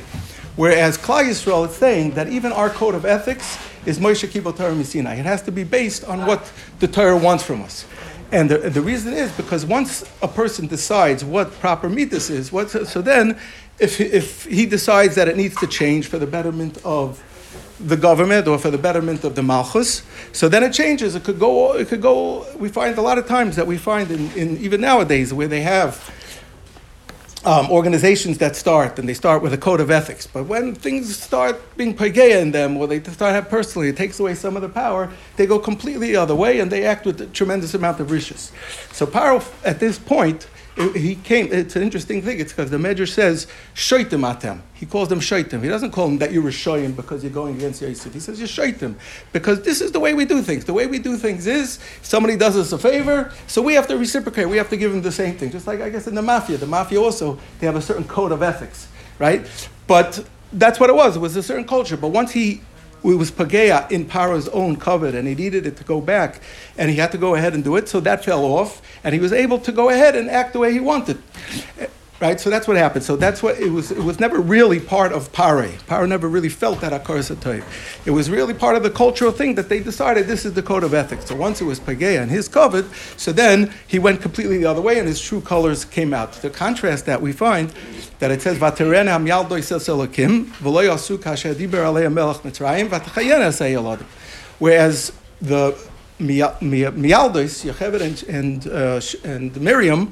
Whereas 0.55 0.97
Klal 0.97 1.25
Yisrael 1.25 1.67
is 1.67 1.75
saying 1.75 2.11
that 2.11 2.27
even 2.27 2.51
our 2.51 2.69
code 2.69 2.95
of 2.95 3.05
ethics 3.05 3.57
is 3.85 3.99
Moshe 3.99 4.27
Kibbutz 4.27 4.57
Torah. 4.57 5.15
It 5.15 5.25
has 5.25 5.41
to 5.43 5.51
be 5.51 5.63
based 5.63 6.03
on 6.03 6.25
what 6.25 6.51
the 6.79 6.87
Torah 6.87 7.17
wants 7.17 7.43
from 7.43 7.61
us. 7.61 7.85
And 8.31 8.49
the, 8.49 8.57
the 8.69 8.81
reason 8.81 9.13
is 9.13 9.31
because 9.31 9.65
once 9.65 10.03
a 10.21 10.27
person 10.27 10.67
decides 10.67 11.25
what 11.25 11.51
proper 11.59 11.89
midas 11.89 12.29
is, 12.29 12.51
what, 12.51 12.69
so 12.69 13.01
then 13.01 13.39
if, 13.79 13.99
if 13.99 14.45
he 14.45 14.65
decides 14.65 15.15
that 15.15 15.27
it 15.27 15.37
needs 15.37 15.55
to 15.57 15.67
change 15.67 16.07
for 16.07 16.19
the 16.19 16.27
betterment 16.27 16.77
of 16.83 17.23
the 17.79 17.95
government 17.95 18.47
or 18.47 18.57
for 18.57 18.69
the 18.69 18.77
betterment 18.77 19.23
of 19.23 19.35
the 19.35 19.41
malchus. 19.41 20.03
So 20.33 20.49
then 20.49 20.63
it 20.63 20.73
changes. 20.73 21.15
It 21.15 21.23
could 21.23 21.39
go. 21.39 21.73
It 21.73 21.87
could 21.87 22.01
go. 22.01 22.45
We 22.57 22.69
find 22.69 22.97
a 22.97 23.01
lot 23.01 23.17
of 23.17 23.25
times 23.25 23.55
that 23.55 23.65
we 23.65 23.77
find 23.77 24.11
in, 24.11 24.31
in 24.33 24.57
even 24.57 24.81
nowadays 24.81 25.33
where 25.33 25.47
they 25.47 25.61
have 25.61 26.13
um, 27.45 27.71
organizations 27.71 28.37
that 28.39 28.55
start 28.55 28.99
and 28.99 29.07
they 29.07 29.13
start 29.13 29.41
with 29.41 29.53
a 29.53 29.57
code 29.57 29.79
of 29.79 29.89
ethics. 29.89 30.27
But 30.27 30.45
when 30.45 30.75
things 30.75 31.15
start 31.17 31.59
being 31.77 31.95
pageya 31.95 32.41
in 32.41 32.51
them 32.51 32.77
or 32.77 32.87
they 32.87 33.01
start 33.01 33.33
have 33.33 33.49
personally, 33.49 33.89
it 33.89 33.97
takes 33.97 34.19
away 34.19 34.35
some 34.35 34.55
of 34.55 34.61
the 34.61 34.69
power, 34.69 35.11
they 35.37 35.45
go 35.45 35.59
completely 35.59 36.07
the 36.07 36.17
other 36.17 36.35
way 36.35 36.59
and 36.59 36.71
they 36.71 36.85
act 36.85 37.05
with 37.05 37.21
a 37.21 37.27
tremendous 37.27 37.73
amount 37.73 37.99
of 37.99 38.11
riches. 38.11 38.51
So 38.91 39.05
Paro, 39.05 39.45
at 39.63 39.79
this 39.79 39.97
point, 39.97 40.47
he 40.79 41.15
came, 41.15 41.51
it's 41.51 41.75
an 41.75 41.83
interesting 41.83 42.21
thing. 42.21 42.39
It's 42.39 42.53
because 42.53 42.71
the 42.71 42.77
Medrash 42.77 43.11
says, 43.11 43.47
Shoitim 43.75 44.21
atem. 44.21 44.61
He 44.73 44.85
calls 44.85 45.09
them 45.09 45.19
Shoitim. 45.19 45.61
He 45.61 45.67
doesn't 45.67 45.91
call 45.91 46.07
them 46.07 46.17
that 46.19 46.31
you're 46.31 46.43
Shoyim 46.43 46.95
because 46.95 47.21
you're 47.21 47.33
going 47.33 47.55
against 47.55 47.81
Yosef. 47.81 48.13
He 48.13 48.19
says 48.19 48.39
you're 48.39 48.47
Shoitim. 48.47 48.95
Because 49.33 49.61
this 49.63 49.81
is 49.81 49.91
the 49.91 49.99
way 49.99 50.13
we 50.13 50.23
do 50.23 50.41
things. 50.41 50.63
The 50.63 50.73
way 50.73 50.87
we 50.87 50.97
do 50.97 51.17
things 51.17 51.47
is 51.47 51.79
somebody 52.01 52.37
does 52.37 52.55
us 52.55 52.71
a 52.71 52.77
favor, 52.77 53.33
so 53.47 53.61
we 53.61 53.73
have 53.73 53.87
to 53.87 53.97
reciprocate. 53.97 54.47
We 54.47 54.57
have 54.57 54.69
to 54.69 54.77
give 54.77 54.91
them 54.91 55.01
the 55.01 55.11
same 55.11 55.35
thing. 55.35 55.51
Just 55.51 55.67
like, 55.67 55.81
I 55.81 55.89
guess, 55.89 56.07
in 56.07 56.15
the 56.15 56.21
mafia. 56.21 56.57
The 56.57 56.67
mafia 56.67 57.01
also, 57.01 57.37
they 57.59 57.65
have 57.65 57.75
a 57.75 57.81
certain 57.81 58.05
code 58.05 58.31
of 58.31 58.41
ethics, 58.41 58.87
right? 59.17 59.45
But 59.85 60.25
that's 60.53 60.79
what 60.79 60.89
it 60.89 60.95
was. 60.95 61.17
It 61.17 61.19
was 61.19 61.35
a 61.35 61.43
certain 61.43 61.65
culture. 61.65 61.97
But 61.97 62.09
once 62.09 62.31
he 62.31 62.61
it 63.03 63.15
was 63.15 63.31
Pagea 63.31 63.89
in 63.91 64.05
Paro's 64.05 64.47
own 64.49 64.75
covet, 64.75 65.15
and 65.15 65.27
he 65.27 65.35
needed 65.35 65.65
it 65.65 65.77
to 65.77 65.83
go 65.83 66.01
back, 66.01 66.41
and 66.77 66.89
he 66.89 66.97
had 66.97 67.11
to 67.11 67.17
go 67.17 67.35
ahead 67.35 67.53
and 67.53 67.63
do 67.63 67.75
it, 67.75 67.87
so 67.87 67.99
that 68.01 68.25
fell 68.25 68.45
off, 68.45 68.81
and 69.03 69.13
he 69.13 69.19
was 69.19 69.33
able 69.33 69.59
to 69.59 69.71
go 69.71 69.89
ahead 69.89 70.15
and 70.15 70.29
act 70.29 70.53
the 70.53 70.59
way 70.59 70.73
he 70.73 70.79
wanted. 70.79 71.21
Right, 72.21 72.37
so 72.37 72.49
that's 72.49 72.67
what 72.67 72.75
happened. 72.75 73.05
So 73.05 73.15
that's 73.15 73.41
what 73.41 73.57
it 73.59 73.69
was. 73.69 73.91
It 73.91 74.03
was 74.03 74.19
never 74.19 74.41
really 74.41 74.81
part 74.81 75.13
of 75.13 75.31
Pare. 75.31 75.69
Pare 75.87 76.05
never 76.05 76.27
really 76.27 76.49
felt 76.49 76.81
that 76.81 76.91
Akaras 76.91 77.31
It 78.05 78.11
was 78.11 78.29
really 78.29 78.53
part 78.53 78.75
of 78.75 78.83
the 78.83 78.89
cultural 78.89 79.31
thing 79.31 79.55
that 79.55 79.69
they 79.69 79.79
decided 79.79 80.27
this 80.27 80.43
is 80.43 80.51
the 80.51 80.61
code 80.61 80.83
of 80.83 80.93
ethics. 80.93 81.27
So 81.27 81.35
once 81.35 81.61
it 81.61 81.63
was 81.63 81.79
Pagea 81.79 82.21
and 82.21 82.29
his 82.29 82.49
covet, 82.49 82.85
so 83.15 83.31
then 83.31 83.71
he 83.87 83.99
went 83.99 84.21
completely 84.21 84.57
the 84.57 84.65
other 84.65 84.81
way, 84.81 84.99
and 84.99 85.07
his 85.07 85.21
true 85.21 85.39
colors 85.39 85.85
came 85.85 86.13
out. 86.13 86.33
To 86.33 86.49
contrast 86.49 87.05
that, 87.05 87.21
we 87.21 87.31
find 87.31 87.73
that 88.19 88.31
it 88.31 88.41
says 88.41 88.57
Mitzrayim 88.57 89.29
Vatchayen 92.89 94.05
Whereas 94.59 95.13
the 95.41 95.71
Mialdos 96.19 97.63
Yocheved 97.63 98.01
and 98.01 98.23
and, 98.27 98.67
uh, 98.67 98.99
and 99.23 99.61
Miriam 99.61 100.11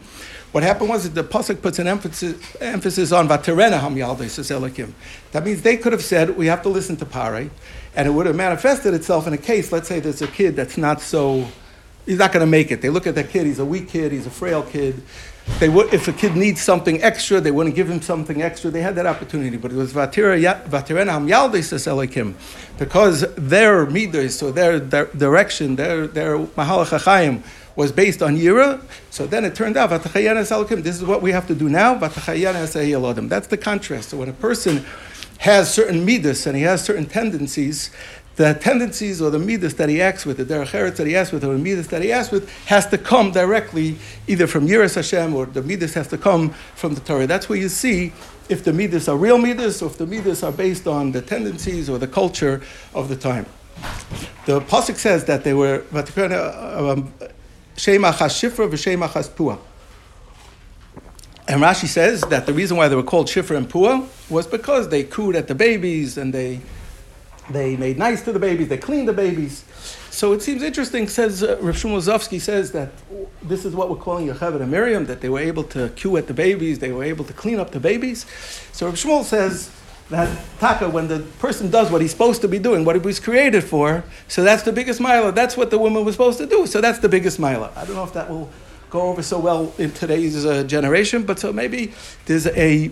what 0.51 0.63
happened 0.63 0.89
was 0.89 1.03
that 1.03 1.13
the 1.13 1.23
pasuk 1.23 1.61
puts 1.61 1.77
an 1.77 1.87
emphasis, 1.87 2.55
emphasis 2.61 3.11
on 3.11 3.27
vaterena 3.27 3.79
ham 3.79 3.95
elikim. 3.95 4.93
That 5.31 5.45
means 5.45 5.61
they 5.61 5.77
could 5.77 5.91
have 5.91 6.03
said 6.03 6.37
we 6.37 6.47
have 6.47 6.61
to 6.63 6.69
listen 6.69 6.95
to 6.97 7.05
pare, 7.05 7.49
and 7.95 8.07
it 8.07 8.11
would 8.11 8.25
have 8.25 8.35
manifested 8.35 8.93
itself 8.93 9.27
in 9.27 9.33
a 9.33 9.37
case. 9.37 9.71
Let's 9.71 9.87
say 9.87 9.99
there's 9.99 10.21
a 10.21 10.27
kid 10.27 10.55
that's 10.55 10.77
not 10.77 11.01
so, 11.01 11.47
he's 12.05 12.17
not 12.19 12.31
going 12.31 12.45
to 12.45 12.49
make 12.49 12.71
it. 12.71 12.81
They 12.81 12.89
look 12.89 13.07
at 13.07 13.15
that 13.15 13.29
kid. 13.29 13.45
He's 13.45 13.59
a 13.59 13.65
weak 13.65 13.89
kid. 13.89 14.11
He's 14.11 14.25
a 14.25 14.31
frail 14.31 14.63
kid. 14.63 15.03
They 15.59 15.69
would, 15.69 15.93
if 15.93 16.07
a 16.07 16.13
kid 16.13 16.35
needs 16.35 16.61
something 16.61 17.01
extra, 17.01 17.39
they 17.39 17.51
wouldn't 17.51 17.75
give 17.75 17.89
him 17.89 18.01
something 18.01 18.41
extra. 18.41 18.69
They 18.69 18.81
had 18.81 18.95
that 18.95 19.05
opportunity, 19.05 19.55
but 19.57 19.71
it 19.71 19.75
was 19.75 19.93
vaterena 19.93 21.07
ham 21.07 21.27
elikim, 21.27 22.33
because 22.77 23.21
their 23.35 23.85
midas 23.85 24.43
or 24.43 24.51
their, 24.51 24.79
their 24.79 25.05
direction, 25.05 25.77
their 25.77 26.05
their 26.05 26.37
mahalach 26.37 27.41
was 27.77 27.93
based 27.93 28.21
on 28.21 28.35
Yira. 28.35 28.81
So 29.09 29.25
then 29.25 29.45
it 29.45 29.55
turned 29.55 29.77
out, 29.77 29.89
this 29.91 30.95
is 30.95 31.03
what 31.05 31.21
we 31.21 31.31
have 31.31 31.47
to 31.47 31.55
do 31.55 31.69
now. 31.69 31.93
That's 31.95 33.47
the 33.47 33.59
contrast. 33.61 34.09
So 34.09 34.17
when 34.17 34.27
a 34.27 34.33
person 34.33 34.85
has 35.37 35.73
certain 35.73 36.03
midas 36.03 36.45
and 36.45 36.57
he 36.57 36.63
has 36.63 36.83
certain 36.83 37.05
tendencies, 37.05 37.91
the 38.35 38.55
tendencies 38.55 39.21
or 39.21 39.29
the 39.29 39.39
midas 39.39 39.75
that 39.75 39.89
he 39.89 40.01
acts 40.01 40.25
with, 40.25 40.37
the 40.37 40.45
derech 40.45 40.71
eretz 40.71 40.97
that 40.97 41.07
he 41.07 41.15
acts 41.15 41.31
with, 41.31 41.43
or 41.43 41.53
the 41.53 41.59
midas 41.59 41.87
that 41.87 42.01
he 42.03 42.11
acts 42.11 42.31
with, 42.31 42.49
has 42.65 42.87
to 42.87 42.97
come 42.97 43.31
directly 43.31 43.97
either 44.27 44.47
from 44.47 44.67
Yiras 44.67 44.95
Hashem 44.95 45.33
or 45.33 45.45
the 45.45 45.61
midas 45.61 45.93
has 45.93 46.07
to 46.09 46.17
come 46.17 46.49
from 46.75 46.93
the 46.95 47.01
Torah. 47.01 47.25
That's 47.25 47.47
where 47.47 47.57
you 47.57 47.69
see 47.69 48.11
if 48.49 48.63
the 48.63 48.73
midas 48.73 49.07
are 49.07 49.17
real 49.17 49.37
midas 49.37 49.81
or 49.81 49.89
if 49.89 49.97
the 49.97 50.05
midas 50.05 50.43
are 50.43 50.51
based 50.51 50.87
on 50.87 51.11
the 51.11 51.21
tendencies 51.21 51.89
or 51.89 51.97
the 51.97 52.07
culture 52.07 52.61
of 52.93 53.09
the 53.09 53.15
time. 53.15 53.45
The 54.45 54.61
pasuk 54.61 54.95
says 54.95 55.25
that 55.25 55.43
they 55.43 55.53
were 55.53 55.83
Shemachas 57.77 58.33
Shifra 58.33 58.67
v'Shemachas 58.69 59.29
Pua. 59.29 59.59
And 61.47 61.61
Rashi 61.61 61.87
says 61.87 62.21
that 62.21 62.45
the 62.45 62.53
reason 62.53 62.75
why 62.75 62.87
they 62.87 62.95
were 62.95 63.03
called 63.03 63.27
Shifra 63.27 63.55
and 63.55 63.69
Pua 63.69 64.05
was 64.29 64.47
because 64.47 64.89
they 64.89 65.03
cooed 65.03 65.35
at 65.35 65.47
the 65.47 65.55
babies 65.55 66.17
and 66.17 66.33
they, 66.33 66.59
they 67.51 67.77
made 67.77 67.97
nice 67.97 68.23
to 68.23 68.33
the 68.33 68.39
babies, 68.39 68.67
they 68.67 68.77
cleaned 68.77 69.07
the 69.07 69.13
babies. 69.13 69.63
So 70.09 70.33
it 70.33 70.41
seems 70.41 70.63
interesting, 70.63 71.07
says 71.07 71.43
uh, 71.43 71.57
Rav 71.61 71.75
Shmuel 71.75 72.01
Zofsky 72.01 72.41
says 72.41 72.71
that 72.71 72.89
this 73.43 73.63
is 73.63 73.75
what 73.75 73.91
we're 73.91 73.97
calling 73.97 74.27
Yocheved 74.27 74.59
and 74.59 74.71
Miriam, 74.71 75.05
that 75.05 75.21
they 75.21 75.29
were 75.29 75.39
able 75.39 75.63
to 75.65 75.89
coo 75.89 76.17
at 76.17 76.25
the 76.25 76.33
babies, 76.33 76.79
they 76.79 76.91
were 76.91 77.03
able 77.03 77.23
to 77.23 77.33
clean 77.33 77.59
up 77.59 77.71
the 77.71 77.79
babies. 77.79 78.25
So 78.71 78.87
Rav 78.87 78.95
Shmuel 78.95 79.23
says 79.23 79.71
that 80.09 80.37
taka, 80.59 80.89
when 80.89 81.07
the 81.07 81.19
person 81.39 81.69
does 81.69 81.91
what 81.91 82.01
he's 82.01 82.11
supposed 82.11 82.41
to 82.41 82.47
be 82.47 82.59
doing, 82.59 82.85
what 82.85 82.95
he 82.95 83.01
was 83.01 83.19
created 83.19 83.63
for, 83.63 84.03
so 84.27 84.43
that's 84.43 84.63
the 84.63 84.71
biggest 84.71 85.01
mila. 85.01 85.31
That's 85.31 85.57
what 85.57 85.69
the 85.69 85.77
woman 85.77 86.05
was 86.05 86.15
supposed 86.15 86.37
to 86.37 86.45
do. 86.45 86.65
So 86.65 86.79
that's 86.79 86.99
the 86.99 87.09
biggest 87.09 87.39
mila. 87.39 87.71
I 87.75 87.85
don't 87.85 87.95
know 87.95 88.05
if 88.05 88.13
that 88.13 88.29
will 88.29 88.49
go 88.89 89.01
over 89.01 89.21
so 89.21 89.37
well 89.37 89.73
in 89.77 89.91
today's 89.91 90.45
uh, 90.45 90.63
generation, 90.63 91.23
but 91.23 91.39
so 91.39 91.51
maybe 91.51 91.93
there's 92.25 92.47
a, 92.47 92.89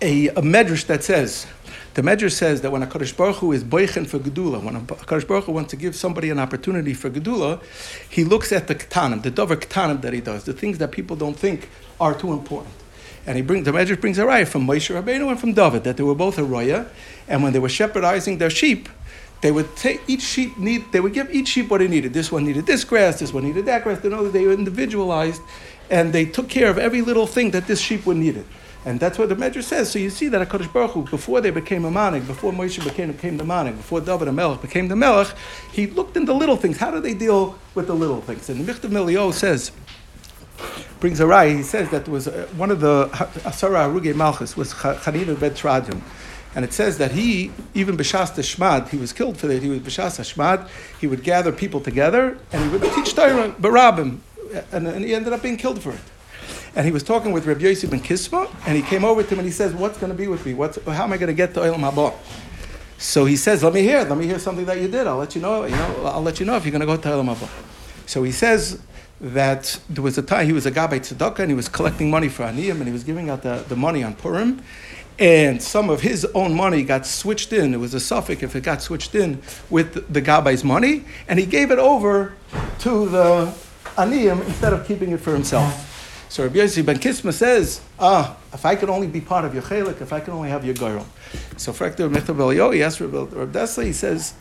a, 0.00 0.28
a 0.28 0.42
medrash 0.42 0.86
that 0.86 1.04
says, 1.04 1.46
the 1.92 2.02
medrash 2.02 2.32
says 2.32 2.62
that 2.62 2.70
when 2.70 2.82
a 2.82 2.86
Kaddish 2.86 3.12
Baruch 3.12 3.36
Hu 3.36 3.52
is 3.52 3.62
boichen 3.62 4.06
for 4.06 4.18
Gedula, 4.18 4.62
when 4.62 4.76
a 4.76 4.80
Kaddish 4.80 5.24
Baruch 5.24 5.44
Hu 5.44 5.52
wants 5.52 5.70
to 5.70 5.76
give 5.76 5.94
somebody 5.94 6.30
an 6.30 6.38
opportunity 6.38 6.94
for 6.94 7.10
Gedula, 7.10 7.62
he 8.08 8.24
looks 8.24 8.52
at 8.52 8.68
the 8.68 8.74
ketanim, 8.74 9.22
the 9.22 9.30
dover 9.30 9.56
ketanim 9.56 10.00
that 10.00 10.14
he 10.14 10.20
does, 10.22 10.44
the 10.44 10.54
things 10.54 10.78
that 10.78 10.92
people 10.92 11.16
don't 11.16 11.38
think 11.38 11.68
are 12.00 12.14
too 12.14 12.32
important. 12.32 12.74
And 13.26 13.36
he 13.36 13.42
brings 13.42 13.64
the 13.64 13.72
Medrash 13.72 14.00
brings 14.00 14.18
a 14.18 14.22
raya 14.22 14.46
from 14.46 14.66
Moshe 14.66 14.94
Rabbeinu 14.94 15.28
and 15.28 15.38
from 15.38 15.52
David 15.52 15.84
that 15.84 15.96
they 15.96 16.04
were 16.04 16.14
both 16.14 16.38
a 16.38 16.44
roya, 16.44 16.86
and 17.28 17.42
when 17.42 17.52
they 17.52 17.58
were 17.58 17.68
shepherdizing 17.68 18.38
their 18.38 18.50
sheep, 18.50 18.88
they 19.40 19.50
would 19.50 19.76
take 19.76 20.00
each 20.06 20.22
sheep 20.22 20.56
need 20.56 20.84
they 20.92 21.00
would 21.00 21.12
give 21.12 21.30
each 21.34 21.48
sheep 21.48 21.68
what 21.68 21.82
it 21.82 21.90
needed. 21.90 22.14
This 22.14 22.30
one 22.30 22.44
needed 22.44 22.66
this 22.66 22.84
grass, 22.84 23.18
this 23.18 23.32
one 23.32 23.44
needed 23.44 23.66
that 23.66 23.82
grass. 23.82 23.98
They 23.98 24.08
know 24.08 24.24
that 24.24 24.32
they 24.32 24.46
were 24.46 24.52
individualized, 24.52 25.42
and 25.90 26.12
they 26.12 26.24
took 26.24 26.48
care 26.48 26.70
of 26.70 26.78
every 26.78 27.02
little 27.02 27.26
thing 27.26 27.50
that 27.50 27.66
this 27.66 27.80
sheep 27.80 28.06
would 28.06 28.16
need 28.16 28.36
it. 28.36 28.46
And 28.86 29.00
that's 29.00 29.18
what 29.18 29.28
the 29.28 29.34
Medrash 29.34 29.64
says. 29.64 29.90
So 29.90 29.98
you 29.98 30.10
see 30.10 30.28
that 30.28 30.48
HaKadosh 30.48 30.72
Baruch 30.72 30.92
Hu, 30.92 31.02
before 31.02 31.40
they 31.40 31.50
became 31.50 31.84
a 31.84 31.90
manik, 31.90 32.24
before 32.24 32.52
Moshe 32.52 32.82
became, 32.84 33.10
became 33.10 33.36
the 33.36 33.44
manik, 33.44 33.76
before 33.76 34.00
David 34.00 34.28
and 34.28 34.36
Melech 34.36 34.62
became 34.62 34.86
the 34.86 34.94
Melech, 34.94 35.34
he 35.72 35.88
looked 35.88 36.16
into 36.16 36.32
little 36.32 36.56
things. 36.56 36.76
How 36.76 36.92
do 36.92 37.00
they 37.00 37.12
deal 37.12 37.58
with 37.74 37.88
the 37.88 37.94
little 37.94 38.20
things? 38.20 38.48
And 38.48 38.64
the 38.64 38.72
Michtav 38.72 38.90
MeEliyahu 38.90 39.32
says 39.32 39.72
brings 41.00 41.20
a 41.20 41.26
rai. 41.26 41.54
He 41.54 41.62
says 41.62 41.90
that 41.90 42.08
was 42.08 42.28
uh, 42.28 42.48
one 42.56 42.70
of 42.70 42.80
the 42.80 43.08
Asara 43.08 43.88
Aruge 43.88 44.14
Malchus 44.14 44.56
was 44.56 44.72
Chanina 44.74 45.38
Bet 45.38 45.54
Tradim. 45.54 46.00
And 46.54 46.64
it 46.64 46.72
says 46.72 46.96
that 46.98 47.12
he, 47.12 47.52
even 47.74 47.96
B'shas 47.98 48.32
Shmad, 48.32 48.88
he 48.88 48.96
was 48.96 49.12
killed 49.12 49.36
for 49.36 49.46
that. 49.46 49.62
He 49.62 49.68
was 49.68 49.80
B'shas 49.80 50.18
Shmad. 50.34 50.68
He 51.00 51.06
would 51.06 51.22
gather 51.22 51.52
people 51.52 51.80
together 51.80 52.38
and 52.52 52.64
he 52.64 52.68
would 52.70 52.82
teach 52.94 53.14
Torah, 53.14 53.50
Barabim. 53.52 54.20
And, 54.72 54.86
and 54.86 55.04
he 55.04 55.14
ended 55.14 55.32
up 55.32 55.42
being 55.42 55.56
killed 55.56 55.82
for 55.82 55.90
it. 55.90 56.00
and 56.76 56.84
he 56.84 56.92
was 56.92 57.02
talking 57.02 57.32
with 57.32 57.46
Rabbi 57.46 57.60
Yosef 57.60 57.90
ben 57.90 58.00
Kisma, 58.00 58.48
and 58.66 58.76
he 58.76 58.82
came 58.82 59.04
over 59.04 59.22
to 59.22 59.28
him 59.28 59.38
and 59.38 59.46
he 59.46 59.52
says, 59.52 59.74
"What's 59.74 59.98
going 59.98 60.12
to 60.12 60.16
be 60.16 60.28
with 60.28 60.44
me? 60.44 60.52
What's, 60.52 60.78
how 60.84 61.04
am 61.04 61.12
I 61.12 61.16
going 61.16 61.28
to 61.28 61.34
get 61.34 61.54
to 61.54 61.60
Olam 61.60 61.90
Haba?" 61.90 62.14
So 62.98 63.24
he 63.24 63.36
says, 63.36 63.64
"Let 63.64 63.72
me 63.72 63.80
hear. 63.80 64.04
Let 64.04 64.16
me 64.16 64.26
hear 64.26 64.38
something 64.38 64.66
that 64.66 64.80
you 64.80 64.88
did. 64.88 65.06
I'll 65.06 65.16
let 65.16 65.34
you 65.34 65.40
know. 65.40 65.64
You 65.64 65.74
know, 65.74 66.04
I'll 66.04 66.22
let 66.22 66.38
you 66.38 66.46
know 66.46 66.54
if 66.56 66.64
you're 66.64 66.72
going 66.72 66.80
to 66.80 66.86
go 66.86 66.96
to 66.96 67.08
Olam 67.08 67.34
Haba." 67.34 67.48
So 68.06 68.22
he 68.22 68.30
says 68.30 68.80
that 69.20 69.80
there 69.88 70.02
was 70.02 70.18
a 70.18 70.22
time 70.22 70.46
he 70.46 70.52
was 70.52 70.66
a 70.66 70.70
Gabbai 70.70 71.00
Tzedakah 71.00 71.40
and 71.40 71.50
he 71.50 71.54
was 71.54 71.68
collecting 71.68 72.10
money 72.10 72.28
for 72.28 72.44
Aniyim 72.44 72.76
and 72.76 72.86
he 72.86 72.92
was 72.92 73.04
giving 73.04 73.30
out 73.30 73.42
the, 73.42 73.64
the 73.68 73.76
money 73.76 74.02
on 74.02 74.14
Purim. 74.14 74.62
And 75.18 75.62
some 75.62 75.88
of 75.88 76.02
his 76.02 76.26
own 76.34 76.54
money 76.54 76.82
got 76.82 77.06
switched 77.06 77.52
in. 77.52 77.72
It 77.72 77.78
was 77.78 77.94
a 77.94 78.00
suffix 78.00 78.42
if 78.42 78.54
it 78.54 78.62
got 78.62 78.82
switched 78.82 79.14
in 79.14 79.40
with 79.70 80.12
the 80.12 80.20
Gabbai's 80.20 80.62
money. 80.62 81.04
And 81.26 81.38
he 81.38 81.46
gave 81.46 81.70
it 81.70 81.78
over 81.78 82.34
to 82.80 83.08
the 83.08 83.54
Aniyim 83.96 84.44
instead 84.44 84.74
of 84.74 84.86
keeping 84.86 85.12
it 85.12 85.20
for 85.20 85.32
himself. 85.32 85.94
So 86.28 86.42
Rabbi 86.42 86.58
Yossi 86.58 86.84
ben 86.84 86.98
Kisma 86.98 87.32
says, 87.32 87.80
ah, 87.98 88.36
if 88.52 88.66
I 88.66 88.74
could 88.74 88.90
only 88.90 89.06
be 89.06 89.22
part 89.22 89.46
of 89.46 89.54
your 89.54 89.62
chelik, 89.62 90.02
if 90.02 90.12
I 90.12 90.20
could 90.20 90.34
only 90.34 90.50
have 90.50 90.66
your 90.66 90.74
goyim. 90.74 91.06
So 91.56 91.72
Frekter 91.72 92.10
Mechtav 92.10 92.74
he 92.74 92.82
asked 92.82 93.00
Rabbi 93.00 93.16
Dessler, 93.46 93.84
he 93.84 93.92
says, 93.94 94.34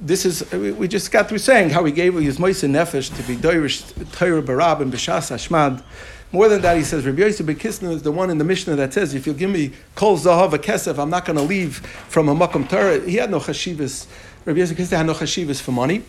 this 0.00 0.24
is, 0.24 0.50
we 0.52 0.86
just 0.86 1.10
got 1.10 1.28
through 1.28 1.38
saying 1.38 1.70
how 1.70 1.84
he 1.84 1.92
gave 1.92 2.14
his 2.14 2.38
Moise 2.38 2.62
Nefesh 2.62 3.14
to 3.16 3.22
be 3.24 3.36
Doirish 3.36 3.82
Torah 4.12 4.42
Barab 4.42 4.80
and 4.80 4.92
Bishas 4.92 5.30
Hashmad. 5.30 5.82
More 6.30 6.48
than 6.48 6.60
that, 6.62 6.76
he 6.76 6.84
says, 6.84 7.06
Rabbi 7.06 7.22
Yosef 7.22 7.46
Bekisnu 7.46 7.90
is 7.90 8.02
the 8.02 8.12
one 8.12 8.30
in 8.30 8.38
the 8.38 8.44
Mishnah 8.44 8.76
that 8.76 8.92
says, 8.92 9.14
if 9.14 9.26
you 9.26 9.32
give 9.32 9.50
me 9.50 9.72
Kol 9.94 10.18
Zahav 10.18 10.50
Kesef, 10.58 10.98
I'm 10.98 11.10
not 11.10 11.24
going 11.24 11.38
to 11.38 11.42
leave 11.42 11.78
from 12.08 12.28
a 12.28 12.34
makom 12.34 12.68
Torah. 12.68 13.00
He 13.00 13.16
had 13.16 13.30
no 13.30 13.40
chashivas. 13.40 14.06
Rabbi 14.44 14.58
Yosef 14.60 14.76
Bekisnu 14.76 14.96
had 14.96 15.06
no 15.06 15.14
chashivas 15.14 15.60
for 15.60 15.72
money. 15.72 16.04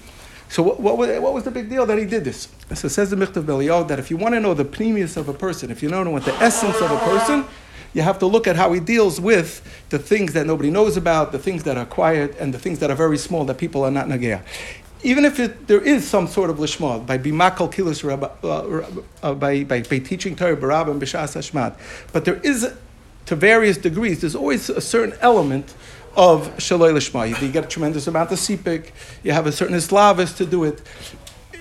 So 0.49 0.63
what, 0.63 0.79
what, 0.79 0.97
was, 0.97 1.19
what 1.19 1.33
was 1.33 1.43
the 1.43 1.51
big 1.51 1.69
deal 1.69 1.85
that 1.85 1.97
he 1.97 2.05
did 2.05 2.23
this? 2.23 2.49
So 2.73 2.87
it 2.87 2.89
says 2.89 3.11
the 3.11 3.15
Michtav 3.15 3.45
Belial 3.45 3.85
that 3.85 3.99
if 3.99 4.11
you 4.11 4.17
want 4.17 4.33
to 4.33 4.39
know 4.39 4.53
the 4.53 4.65
premius 4.65 5.15
of 5.15 5.29
a 5.29 5.33
person, 5.33 5.71
if 5.71 5.81
you 5.81 5.89
want 5.89 6.01
to 6.01 6.05
know 6.05 6.11
what 6.11 6.25
the 6.25 6.33
essence 6.35 6.81
of 6.81 6.91
a 6.91 6.97
person, 6.99 7.45
you 7.93 8.01
have 8.01 8.19
to 8.19 8.25
look 8.25 8.47
at 8.47 8.55
how 8.55 8.71
he 8.73 8.79
deals 8.79 9.19
with 9.19 9.61
the 9.89 9.99
things 9.99 10.33
that 10.33 10.45
nobody 10.45 10.69
knows 10.69 10.97
about, 10.97 11.31
the 11.31 11.39
things 11.39 11.63
that 11.63 11.77
are 11.77 11.85
quiet, 11.85 12.35
and 12.39 12.53
the 12.53 12.59
things 12.59 12.79
that 12.79 12.91
are 12.91 12.95
very 12.95 13.17
small 13.17 13.45
that 13.45 13.57
people 13.57 13.83
are 13.83 13.91
not 13.91 14.07
nagea. 14.07 14.41
Even 15.01 15.23
if 15.23 15.39
it, 15.39 15.67
there 15.67 15.81
is 15.81 16.07
some 16.07 16.27
sort 16.27 16.49
of 16.49 16.57
lishma 16.57 17.05
by 17.05 17.17
bimakal 17.17 17.71
kilos 17.71 18.03
uh, 18.03 19.01
uh, 19.23 19.33
by, 19.33 19.63
by, 19.63 19.81
by 19.81 19.99
teaching 19.99 20.35
Torah 20.35 20.57
barab 20.57 20.91
and 20.91 21.01
b'shas 21.01 21.35
hashmat, 21.35 21.77
but 22.11 22.25
there 22.25 22.35
is 22.43 22.73
to 23.25 23.35
various 23.35 23.77
degrees. 23.77 24.21
There's 24.21 24.35
always 24.35 24.69
a 24.69 24.81
certain 24.81 25.17
element 25.21 25.73
of 26.17 26.49
shaloi 26.57 26.91
lishma. 26.91 27.29
You 27.41 27.51
get 27.51 27.63
a 27.63 27.67
tremendous 27.67 28.07
amount 28.07 28.31
of 28.31 28.39
sipik. 28.39 28.91
You 29.23 29.31
have 29.31 29.47
a 29.47 29.51
certain 29.51 29.75
islavis 29.75 30.35
to 30.37 30.45
do 30.45 30.63
it 30.65 30.81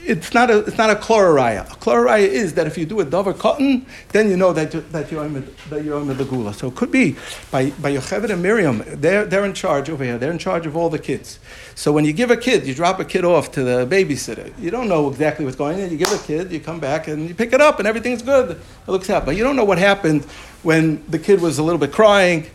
it's 0.09 0.33
not 0.33 0.51
a 0.51 0.59
it's 0.61 0.79
not 0.79 0.91
a 0.91 0.95
chloraraya. 0.95 1.65
A 1.67 2.17
is 2.19 2.55
that 2.55 2.67
if 2.67 2.79
you 2.79 2.87
do 2.87 3.01
a 3.01 3.05
dover 3.05 3.35
cotton, 3.35 3.85
then 4.09 4.31
you 4.31 4.37
know 4.37 4.53
that 4.55 4.73
you, 4.73 4.81
that 4.93 5.13
you're 5.13 5.25
in 5.25 5.55
that 5.69 5.85
you're 5.85 6.03
the 6.03 6.25
gula. 6.25 6.55
So 6.55 6.69
it 6.69 6.77
could 6.77 6.91
be 6.91 7.17
by 7.51 7.71
by 7.71 7.93
Yocheved 7.93 8.31
and 8.31 8.43
Miriam. 8.43 8.83
They're 8.87 9.27
they're 9.27 9.45
in 9.45 9.53
charge 9.53 9.91
over 9.91 10.03
here. 10.03 10.17
They're 10.17 10.33
in 10.33 10.39
charge 10.39 10.67
of 10.67 10.77
all 10.77 10.89
the 10.89 10.99
kids. 10.99 11.39
So 11.75 11.93
when 11.93 12.05
you 12.07 12.15
give 12.15 12.31
a 12.31 12.37
kid, 12.37 12.67
you 12.67 12.75
drop 12.75 12.99
a 13.01 13.05
kid 13.05 13.25
off 13.25 13.53
to 13.53 13.63
the 13.63 13.87
babysitter. 13.87 14.53
You 14.59 14.71
don't 14.71 14.89
know 14.89 15.09
exactly 15.09 15.45
what's 15.45 15.59
going 15.59 15.81
on. 15.81 15.91
You 15.91 15.99
give 15.99 16.13
a 16.13 16.19
kid, 16.19 16.51
you 16.51 16.61
come 16.61 16.81
back 16.81 17.07
and 17.07 17.29
you 17.29 17.35
pick 17.35 17.53
it 17.53 17.61
up, 17.61 17.79
and 17.79 17.87
everything's 17.87 18.23
good. 18.23 18.53
It 18.53 18.91
looks 18.91 19.11
out, 19.11 19.27
but 19.27 19.37
you 19.37 19.45
don't 19.45 19.57
know 19.57 19.65
what 19.65 19.79
happened 19.79 20.25
when 20.63 21.05
the 21.09 21.19
kid 21.19 21.41
was 21.41 21.59
a 21.59 21.63
little 21.63 21.79
bit 21.79 21.93
crying 21.93 22.51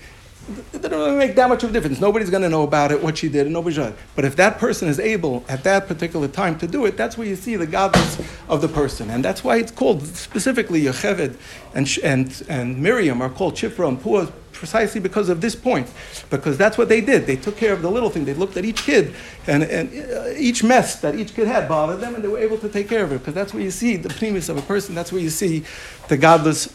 it 0.49 0.81
doesn't 0.81 0.91
really 0.91 1.15
make 1.15 1.35
that 1.35 1.47
much 1.47 1.63
of 1.63 1.69
a 1.69 1.73
difference. 1.73 2.01
Nobody's 2.01 2.29
going 2.29 2.43
to 2.43 2.49
know 2.49 2.63
about 2.63 2.91
it, 2.91 3.01
what 3.01 3.17
she 3.17 3.29
did, 3.29 3.45
and 3.45 3.53
nobody's 3.53 3.77
going. 3.77 3.95
But 4.15 4.25
if 4.25 4.35
that 4.35 4.57
person 4.57 4.89
is 4.89 4.99
able 4.99 5.45
at 5.47 5.63
that 5.63 5.87
particular 5.87 6.27
time 6.27 6.57
to 6.59 6.67
do 6.67 6.85
it, 6.85 6.97
that's 6.97 7.17
where 7.17 7.27
you 7.27 7.35
see 7.35 7.55
the 7.55 7.65
godliness 7.65 8.21
of 8.49 8.61
the 8.61 8.67
person. 8.67 9.09
And 9.09 9.23
that's 9.23 9.43
why 9.43 9.57
it's 9.57 9.71
called 9.71 10.05
specifically 10.05 10.83
Yocheved 10.83 11.37
and, 11.73 11.97
and, 12.03 12.43
and 12.49 12.81
Miriam 12.81 13.21
are 13.21 13.29
called 13.29 13.55
Shifra 13.55 13.87
and 13.87 14.01
Puah 14.01 14.31
precisely 14.51 14.99
because 14.99 15.29
of 15.29 15.39
this 15.39 15.55
point. 15.55 15.89
Because 16.29 16.57
that's 16.57 16.77
what 16.77 16.89
they 16.89 16.99
did. 16.99 17.25
They 17.25 17.37
took 17.37 17.55
care 17.55 17.71
of 17.71 17.81
the 17.81 17.89
little 17.89 18.09
thing. 18.09 18.25
They 18.25 18.33
looked 18.33 18.57
at 18.57 18.65
each 18.65 18.83
kid, 18.83 19.15
and, 19.47 19.63
and 19.63 20.11
uh, 20.11 20.33
each 20.35 20.63
mess 20.63 20.99
that 21.01 21.15
each 21.15 21.33
kid 21.33 21.47
had 21.47 21.67
bothered 21.69 22.01
them, 22.01 22.15
and 22.15 22.23
they 22.23 22.27
were 22.27 22.39
able 22.39 22.57
to 22.57 22.69
take 22.69 22.89
care 22.89 23.03
of 23.03 23.11
it. 23.11 23.19
Because 23.19 23.33
that's 23.33 23.53
where 23.53 23.63
you 23.63 23.71
see 23.71 23.95
the 23.95 24.09
primus 24.09 24.49
of 24.49 24.57
a 24.57 24.61
person. 24.61 24.93
That's 24.93 25.11
where 25.11 25.21
you 25.21 25.29
see 25.29 25.63
the 26.09 26.17
godless 26.17 26.67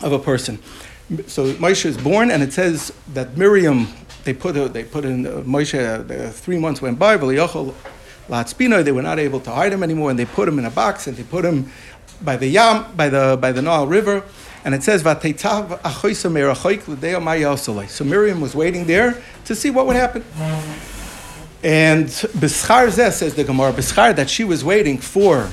of 0.00 0.12
a 0.12 0.18
person 0.18 0.58
so 1.26 1.52
Moshe 1.54 1.86
is 1.86 1.96
born, 1.96 2.30
and 2.30 2.42
it 2.42 2.52
says 2.52 2.92
that 3.14 3.36
Miriam, 3.36 3.88
they 4.24 4.34
put 4.34 4.56
her, 4.56 4.68
they 4.68 4.84
put 4.84 5.04
in 5.04 5.26
uh, 5.26 5.30
Moshe. 5.40 5.74
Uh, 5.74 6.30
three 6.30 6.58
months 6.58 6.82
went 6.82 6.98
by, 6.98 7.16
they 7.16 8.92
were 8.92 9.02
not 9.02 9.18
able 9.18 9.40
to 9.40 9.50
hide 9.50 9.72
him 9.72 9.82
anymore, 9.82 10.10
and 10.10 10.18
they 10.18 10.26
put 10.26 10.48
him 10.48 10.58
in 10.58 10.66
a 10.66 10.70
box 10.70 11.06
and 11.06 11.16
they 11.16 11.22
put 11.22 11.44
him 11.44 11.70
by 12.20 12.36
the 12.36 12.46
Yam, 12.46 12.94
by 12.94 13.08
the 13.08 13.38
by 13.40 13.52
the 13.52 13.62
Nile 13.62 13.86
River, 13.86 14.22
and 14.64 14.74
it 14.74 14.82
says 14.82 15.02
So 15.02 15.14
Miriam 18.04 18.40
was 18.40 18.54
waiting 18.54 18.86
there 18.86 19.22
to 19.46 19.54
see 19.54 19.70
what 19.70 19.86
would 19.86 19.96
happen. 19.96 20.24
And 21.62 22.06
Bischar 22.06 22.92
says 22.92 23.34
the 23.34 23.44
Gemara, 23.44 23.72
Bischar 23.72 24.14
that 24.14 24.28
she 24.28 24.44
was 24.44 24.64
waiting 24.64 24.98
for 24.98 25.48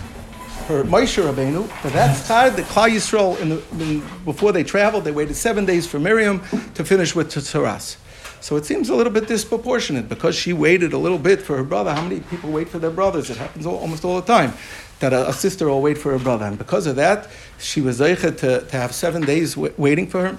for 0.65 0.83
Moshe 0.83 1.21
Rabbeinu, 1.21 1.69
but 1.83 1.93
that's 1.93 2.27
hard. 2.27 2.55
The 2.55 2.63
Klal 2.63 2.89
Yisrael, 2.89 3.39
in 3.39 3.49
the, 3.49 3.63
in, 3.83 4.03
before 4.25 4.51
they 4.51 4.63
traveled, 4.63 5.03
they 5.03 5.11
waited 5.11 5.35
seven 5.35 5.63
days 5.63 5.85
for 5.85 5.99
Miriam 5.99 6.41
to 6.73 6.83
finish 6.83 7.13
with 7.13 7.29
Tzaras. 7.31 7.97
So 8.41 8.55
it 8.55 8.65
seems 8.65 8.89
a 8.89 8.95
little 8.95 9.13
bit 9.13 9.27
disproportionate 9.27 10.09
because 10.09 10.35
she 10.35 10.53
waited 10.53 10.93
a 10.93 10.97
little 10.97 11.19
bit 11.19 11.41
for 11.41 11.55
her 11.57 11.63
brother. 11.63 11.93
How 11.93 12.01
many 12.01 12.19
people 12.19 12.51
wait 12.51 12.69
for 12.69 12.79
their 12.79 12.89
brothers? 12.89 13.29
It 13.29 13.37
happens 13.37 13.67
all, 13.67 13.77
almost 13.77 14.03
all 14.03 14.19
the 14.19 14.25
time 14.25 14.53
that 14.99 15.13
a, 15.13 15.29
a, 15.29 15.33
sister 15.33 15.67
will 15.67 15.81
wait 15.81 15.99
for 15.99 16.11
her 16.11 16.19
brother. 16.19 16.45
And 16.45 16.57
because 16.57 16.87
of 16.87 16.95
that, 16.95 17.27
she 17.59 17.81
was 17.81 17.99
zeicha 17.99 18.35
to, 18.37 18.61
to 18.61 18.77
have 18.77 18.93
seven 18.93 19.21
days 19.21 19.53
w- 19.53 19.73
waiting 19.77 20.07
for 20.07 20.27
her. 20.27 20.37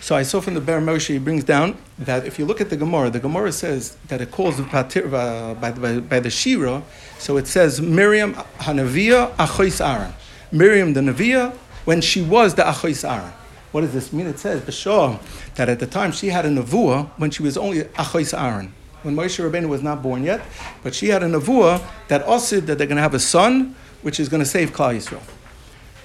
So 0.00 0.16
I 0.16 0.22
saw 0.22 0.40
from 0.40 0.54
the 0.54 0.62
Ber 0.62 0.80
Moshe, 0.80 1.08
he 1.08 1.18
brings 1.18 1.44
down 1.44 1.76
that 1.98 2.24
if 2.24 2.38
you 2.38 2.46
look 2.46 2.62
at 2.62 2.70
the 2.70 2.76
Gemara, 2.76 3.10
the 3.10 3.20
Gemara 3.20 3.52
says 3.52 3.96
that 4.08 4.22
it 4.22 4.30
calls 4.30 4.58
uh, 4.58 4.64
by, 4.72 5.54
by, 5.60 5.70
by, 5.72 6.00
by 6.00 6.20
the 6.20 6.30
Shira, 6.30 6.82
so 7.18 7.36
it 7.36 7.46
says 7.46 7.82
Miriam 7.82 8.32
Hanavia 8.60 9.34
Achois 9.36 9.84
Aaron. 9.86 10.14
Miriam 10.50 10.94
the 10.94 11.00
Navia, 11.00 11.52
when 11.84 12.00
she 12.00 12.22
was 12.22 12.54
the 12.54 12.62
Achois 12.62 13.08
Aaron. 13.08 13.32
What 13.72 13.82
does 13.82 13.92
this 13.92 14.12
mean? 14.12 14.26
It 14.26 14.38
says, 14.38 14.62
Bashar, 14.62 15.20
that 15.54 15.68
at 15.68 15.78
the 15.78 15.86
time 15.86 16.12
she 16.12 16.28
had 16.28 16.46
a 16.46 16.48
Navua 16.48 17.08
when 17.18 17.30
she 17.30 17.42
was 17.42 17.58
only 17.58 17.82
Achois 17.82 18.36
Aaron. 18.36 18.72
When 19.02 19.14
Moshe 19.14 19.38
Rabbeinu 19.38 19.68
was 19.68 19.82
not 19.82 20.02
born 20.02 20.24
yet, 20.24 20.40
but 20.82 20.94
she 20.94 21.08
had 21.08 21.22
a 21.22 21.26
Navua 21.26 21.82
that 22.08 22.22
also 22.22 22.60
that 22.60 22.78
they're 22.78 22.86
going 22.86 22.96
to 22.96 23.02
have 23.02 23.14
a 23.14 23.20
son, 23.20 23.76
which 24.02 24.18
is 24.18 24.28
going 24.28 24.42
to 24.42 24.48
save 24.48 24.72
Klal 24.72 24.96
Yisrael. 24.96 25.22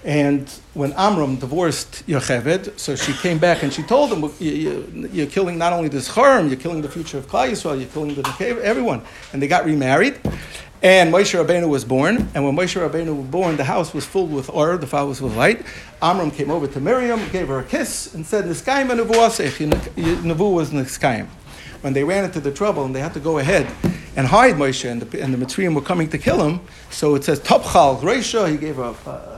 And 0.05 0.47
when 0.75 0.93
Amram 0.93 1.37
divorced 1.37 2.05
Yocheved, 2.05 2.77
so 2.77 2.95
she 2.95 3.11
came 3.13 3.39
back 3.39 3.63
and 3.63 3.73
she 3.73 3.81
told 3.81 4.13
him, 4.13 4.31
You're 4.39 5.25
killing 5.25 5.57
not 5.57 5.73
only 5.73 5.89
this 5.89 6.07
harm, 6.07 6.47
you're 6.47 6.59
killing 6.59 6.83
the 6.83 6.89
future 6.89 7.17
of 7.17 7.27
Klal 7.27 7.49
Yisrael, 7.49 7.79
you're 7.79 7.89
killing 7.89 8.13
the, 8.13 8.61
everyone. 8.63 9.01
And 9.33 9.41
they 9.41 9.47
got 9.47 9.65
remarried. 9.65 10.19
And 10.83 11.11
Moshe 11.11 11.43
Rabbeinu 11.43 11.67
was 11.67 11.83
born. 11.83 12.29
And 12.35 12.45
when 12.45 12.55
Moshe 12.55 12.79
Rabbeinu 12.79 13.17
was 13.17 13.25
born, 13.25 13.57
the 13.57 13.63
house 13.63 13.95
was 13.95 14.05
filled 14.05 14.31
with 14.31 14.47
oil, 14.51 14.77
the 14.77 14.85
fire 14.85 15.07
was 15.07 15.23
with 15.23 15.35
light. 15.35 15.65
Amram 16.03 16.29
came 16.29 16.51
over 16.51 16.67
to 16.67 16.79
Miriam, 16.79 17.19
gave 17.31 17.47
her 17.47 17.57
a 17.57 17.63
kiss, 17.63 18.13
and 18.13 18.23
said, 18.23 18.45
Niskayim 18.45 18.91
and 18.91 18.99
Nevu 18.99 20.53
was 20.53 20.69
Niskayim. 20.69 21.25
When 21.81 21.93
they 21.93 22.03
ran 22.03 22.25
into 22.25 22.39
the 22.39 22.51
trouble 22.51 22.85
and 22.85 22.95
they 22.95 22.99
had 22.99 23.15
to 23.15 23.19
go 23.19 23.39
ahead 23.39 23.65
and 24.15 24.27
hide 24.27 24.53
Moshe, 24.53 24.87
and 24.87 25.01
the, 25.01 25.21
and 25.21 25.33
the 25.33 25.43
Mitzrayim 25.43 25.73
were 25.73 25.81
coming 25.81 26.09
to 26.09 26.19
kill 26.19 26.47
him, 26.47 26.61
so 26.91 27.15
it 27.15 27.23
says, 27.23 27.39
Topchal 27.39 27.99
Reisha, 28.01 28.47
he 28.51 28.57
gave 28.57 28.75
her 28.75 28.83
a, 29.05 29.34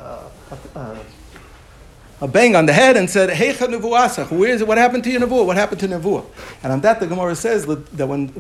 a 2.19 2.27
bang 2.27 2.55
on 2.55 2.65
the 2.65 2.73
head 2.73 2.97
and 2.97 3.07
said, 3.07 3.29
nevuasa, 3.29 4.31
where 4.31 4.49
is 4.49 4.61
it? 4.61 4.67
What 4.67 4.79
happened 4.79 5.03
to 5.03 5.11
your 5.11 5.21
nevuah? 5.21 5.45
What 5.45 5.55
happened 5.55 5.79
to 5.81 5.87
nevuah? 5.87 6.25
And 6.63 6.73
on 6.73 6.81
that, 6.81 6.99
the 6.99 7.05
Gemara 7.05 7.35
says 7.35 7.67
that 7.67 8.07
when 8.07 8.33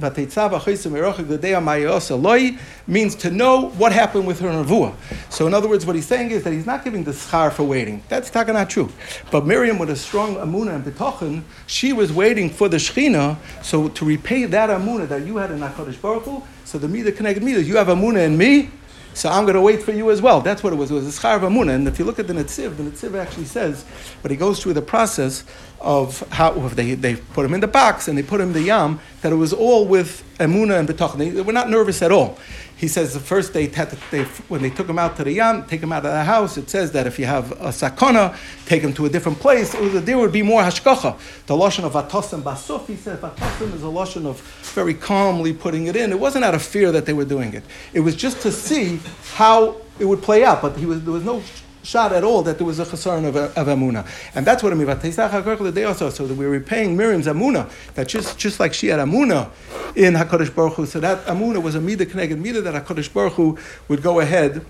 loi 2.23 2.57
means 2.87 3.15
to 3.15 3.29
know 3.29 3.69
what 3.69 3.91
happened 3.91 4.25
with 4.25 4.39
her 4.39 4.49
nevuah. 4.49 4.95
So, 5.29 5.45
in 5.45 5.53
other 5.53 5.69
words, 5.69 5.85
what 5.85 5.95
he's 5.95 6.07
saying 6.07 6.31
is 6.31 6.43
that 6.43 6.53
he's 6.53 6.65
not 6.65 6.83
giving 6.83 7.03
the 7.03 7.11
schar 7.11 7.53
for 7.53 7.65
waiting. 7.65 8.01
That's 8.09 8.33
not 8.33 8.67
true. 8.71 8.89
But 9.31 9.45
Miriam, 9.45 9.77
with 9.77 9.91
a 9.91 9.95
strong 9.95 10.37
amuna 10.37 10.73
and 10.73 10.83
betochen, 10.83 11.43
she 11.67 11.93
was 11.93 12.11
waiting 12.11 12.49
for 12.49 12.67
the 12.67 12.77
shechina. 12.77 13.37
So, 13.61 13.89
to 13.89 14.05
repay 14.05 14.45
that 14.45 14.71
amuna 14.71 15.07
that 15.07 15.23
you 15.27 15.37
had 15.37 15.51
in 15.51 15.59
Hakadosh 15.59 16.01
Baruch 16.01 16.23
Hu, 16.23 16.41
so 16.65 16.79
the 16.79 16.87
mida 16.87 17.11
connected 17.11 17.43
me, 17.43 17.55
you 17.59 17.77
have 17.77 17.87
amuna 17.87 18.25
in 18.25 18.39
me, 18.39 18.71
so 19.17 19.29
I'm 19.29 19.45
going 19.45 19.55
to 19.55 19.61
wait 19.61 19.81
for 19.81 19.91
you 19.91 20.11
as 20.11 20.21
well. 20.21 20.41
That's 20.41 20.61
what 20.61 20.73
it 20.73 20.75
was. 20.75 20.91
It 20.91 20.93
was 20.93 21.07
a 21.07 21.21
schar 21.21 21.39
Amunah. 21.39 21.73
And 21.73 21.87
if 21.87 21.97
you 21.97 22.05
look 22.05 22.19
at 22.19 22.27
the 22.27 22.33
Netziv, 22.33 22.77
the 22.77 22.83
Netziv 22.83 23.19
actually 23.19 23.45
says, 23.45 23.83
but 24.21 24.29
he 24.29 24.37
goes 24.37 24.61
through 24.61 24.73
the 24.73 24.81
process 24.83 25.43
of 25.81 26.19
how 26.31 26.51
they, 26.51 26.93
they 26.93 27.15
put 27.15 27.43
him 27.43 27.55
in 27.55 27.59
the 27.59 27.67
box 27.67 28.07
and 28.07 28.15
they 28.15 28.21
put 28.21 28.39
him 28.39 28.49
in 28.49 28.53
the 28.53 28.61
yam, 28.61 28.99
that 29.21 29.31
it 29.31 29.35
was 29.35 29.53
all 29.53 29.87
with 29.87 30.23
Amunah 30.37 30.79
and. 30.79 30.87
They, 31.19 31.29
they 31.29 31.41
were 31.41 31.51
not 31.51 31.67
nervous 31.67 32.03
at 32.03 32.11
all. 32.11 32.37
He 32.77 32.87
says 32.87 33.13
the 33.13 33.19
first 33.19 33.53
to, 33.53 33.67
they 34.11 34.23
when 34.49 34.61
they 34.61 34.69
took 34.69 34.87
him 34.87 34.99
out 34.99 35.17
to 35.17 35.23
the 35.23 35.31
yam, 35.31 35.65
take 35.65 35.81
him 35.81 35.91
out 35.91 36.05
of 36.05 36.11
the 36.11 36.23
house, 36.23 36.57
it 36.57 36.69
says 36.69 36.91
that 36.91 37.07
if 37.07 37.17
you 37.17 37.25
have 37.25 37.51
a 37.53 37.69
sakana, 37.69 38.37
take 38.67 38.83
him 38.83 38.93
to 38.93 39.07
a 39.07 39.09
different 39.09 39.39
place, 39.39 39.73
there 39.73 40.17
would 40.17 40.31
be 40.31 40.43
more 40.43 40.61
hashkacha. 40.61 41.17
The 41.47 41.57
lotion 41.57 41.85
of 41.85 41.93
atosim 41.93 42.43
basuf, 42.43 42.85
he 42.85 42.95
said, 42.95 43.19
atosim 43.21 43.73
is 43.73 43.81
a 43.81 43.89
lotion 43.89 44.27
of 44.27 44.39
very 44.75 44.93
calmly 44.93 45.53
putting 45.53 45.87
it 45.87 45.95
in. 45.95 46.11
It 46.11 46.19
wasn't 46.19 46.45
out 46.45 46.53
of 46.53 46.61
fear 46.61 46.91
that 46.91 47.07
they 47.07 47.13
were 47.13 47.25
doing 47.25 47.53
it. 47.53 47.63
It 47.93 48.01
was 48.01 48.15
just 48.15 48.41
to 48.41 48.51
see 48.51 48.99
how 49.33 49.77
it 49.97 50.05
would 50.05 50.21
play 50.21 50.43
out, 50.45 50.61
but 50.61 50.77
he 50.77 50.85
was, 50.85 51.03
there 51.03 51.13
was 51.13 51.23
no 51.23 51.41
shot 51.87 52.11
at 52.11 52.23
all 52.23 52.41
that 52.43 52.57
there 52.57 52.67
was 52.67 52.79
a 52.79 52.85
chasarn 52.85 53.25
of, 53.25 53.35
of 53.35 53.67
Amuna. 53.67 54.05
And 54.35 54.45
that's 54.45 54.61
what 54.61 54.73
I 54.73 54.75
mean. 54.75 54.87
By 54.87 54.95
they 54.95 55.83
also, 55.85 56.09
so 56.09 56.27
that 56.27 56.35
we're 56.35 56.49
repaying 56.49 56.97
Miriam's 56.97 57.27
Amuna, 57.27 57.69
that 57.95 58.09
just, 58.09 58.37
just 58.37 58.59
like 58.59 58.73
she 58.73 58.87
had 58.87 58.99
Amuna 58.99 59.49
in 59.95 60.13
HaKadosh 60.13 60.53
Baruch 60.53 60.73
Hu, 60.73 60.85
so 60.85 60.99
that 60.99 61.25
Amuna 61.25 61.61
was 61.61 61.75
a 61.75 61.81
Mida 61.81 62.05
Kneged 62.05 62.37
Mida 62.37 62.61
that 62.61 62.85
HaKadosh 62.85 63.13
Baruch 63.13 63.33
Hu 63.33 63.57
would 63.87 64.03
go 64.03 64.19
ahead 64.19 64.65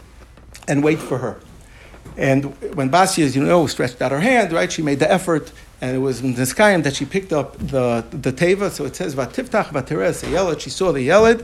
and 0.67 0.83
wait 0.83 0.99
for 0.99 1.17
her. 1.17 1.39
And 2.17 2.55
when 2.75 2.89
Basia, 2.89 3.23
as 3.23 3.35
you 3.35 3.43
know, 3.43 3.65
stretched 3.67 4.01
out 4.01 4.11
her 4.11 4.19
hand, 4.19 4.53
right, 4.53 4.71
she 4.71 4.81
made 4.81 4.99
the 4.99 5.11
effort, 5.11 5.51
and 5.81 5.95
it 5.95 5.99
was 5.99 6.21
in 6.21 6.35
the 6.35 6.45
sky 6.45 6.77
that 6.77 6.95
she 6.95 7.05
picked 7.05 7.33
up 7.33 7.57
the, 7.57 8.05
the 8.11 8.31
teva. 8.31 8.69
So 8.69 8.85
it 8.85 8.95
says, 8.95 9.15
Vatiftach 9.15 9.65
Vateres 9.65 10.29
Yeled, 10.29 10.61
she 10.61 10.69
saw 10.69 10.91
the 10.91 11.01
Yeled. 11.01 11.43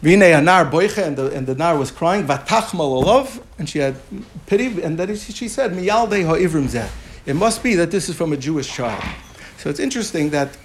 Vine 0.00 0.20
anar 0.20 0.70
boiche, 0.70 1.04
and 1.04 1.16
the, 1.16 1.26
and 1.32 1.46
the 1.46 1.54
nar 1.56 1.76
was 1.76 1.90
crying, 1.90 2.24
Vatachmal 2.24 2.80
olav, 2.80 3.42
and 3.58 3.68
she 3.68 3.80
had 3.80 3.96
pity, 4.46 4.80
and 4.82 4.96
then 4.96 5.16
she 5.16 5.48
said, 5.48 5.72
ha'ivrim 5.72 6.68
zeh. 6.68 6.88
It 7.26 7.34
must 7.34 7.62
be 7.62 7.74
that 7.74 7.90
this 7.90 8.08
is 8.08 8.14
from 8.14 8.32
a 8.32 8.36
Jewish 8.36 8.72
child. 8.72 9.02
So 9.58 9.68
it's 9.68 9.80
interesting 9.80 10.30
that 10.30 10.56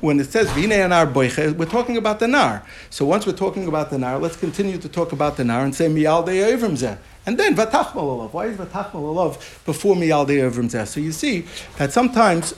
when 0.00 0.18
it 0.20 0.26
says 0.26 0.50
Vine 0.52 0.70
anar 0.70 1.12
boiche, 1.12 1.54
we're 1.56 1.66
talking 1.66 1.96
about 1.96 2.18
the 2.18 2.28
nar. 2.28 2.64
So 2.88 3.04
once 3.04 3.26
we're 3.26 3.32
talking 3.32 3.66
about 3.66 3.90
the 3.90 3.98
nar, 3.98 4.18
let's 4.18 4.36
continue 4.36 4.78
to 4.78 4.88
talk 4.88 5.12
about 5.12 5.36
the 5.36 5.44
nar 5.44 5.64
and 5.64 5.74
say 5.74 5.86
Miyalde 5.86 6.28
ha'ivrim 6.28 6.72
zeh. 6.72 6.96
And 7.26 7.36
then 7.36 7.54
Vatachmal 7.54 7.96
olav. 7.96 8.32
Why 8.32 8.46
is 8.46 8.56
Vatachmal 8.56 8.94
olav 8.94 9.62
before 9.66 9.96
Miyalde 9.96 10.40
ha'ivrim 10.40 10.70
zeh? 10.70 10.86
So 10.86 11.00
you 11.00 11.12
see 11.12 11.46
that 11.76 11.92
sometimes, 11.92 12.54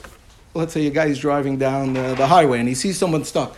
let's 0.53 0.73
say 0.73 0.87
a 0.87 0.91
guy 0.91 1.07
is 1.07 1.19
driving 1.19 1.57
down 1.57 1.93
the, 1.93 2.15
the 2.15 2.27
highway 2.27 2.59
and 2.59 2.69
he 2.69 2.75
sees 2.75 2.97
someone 2.97 3.25
stuck. 3.25 3.57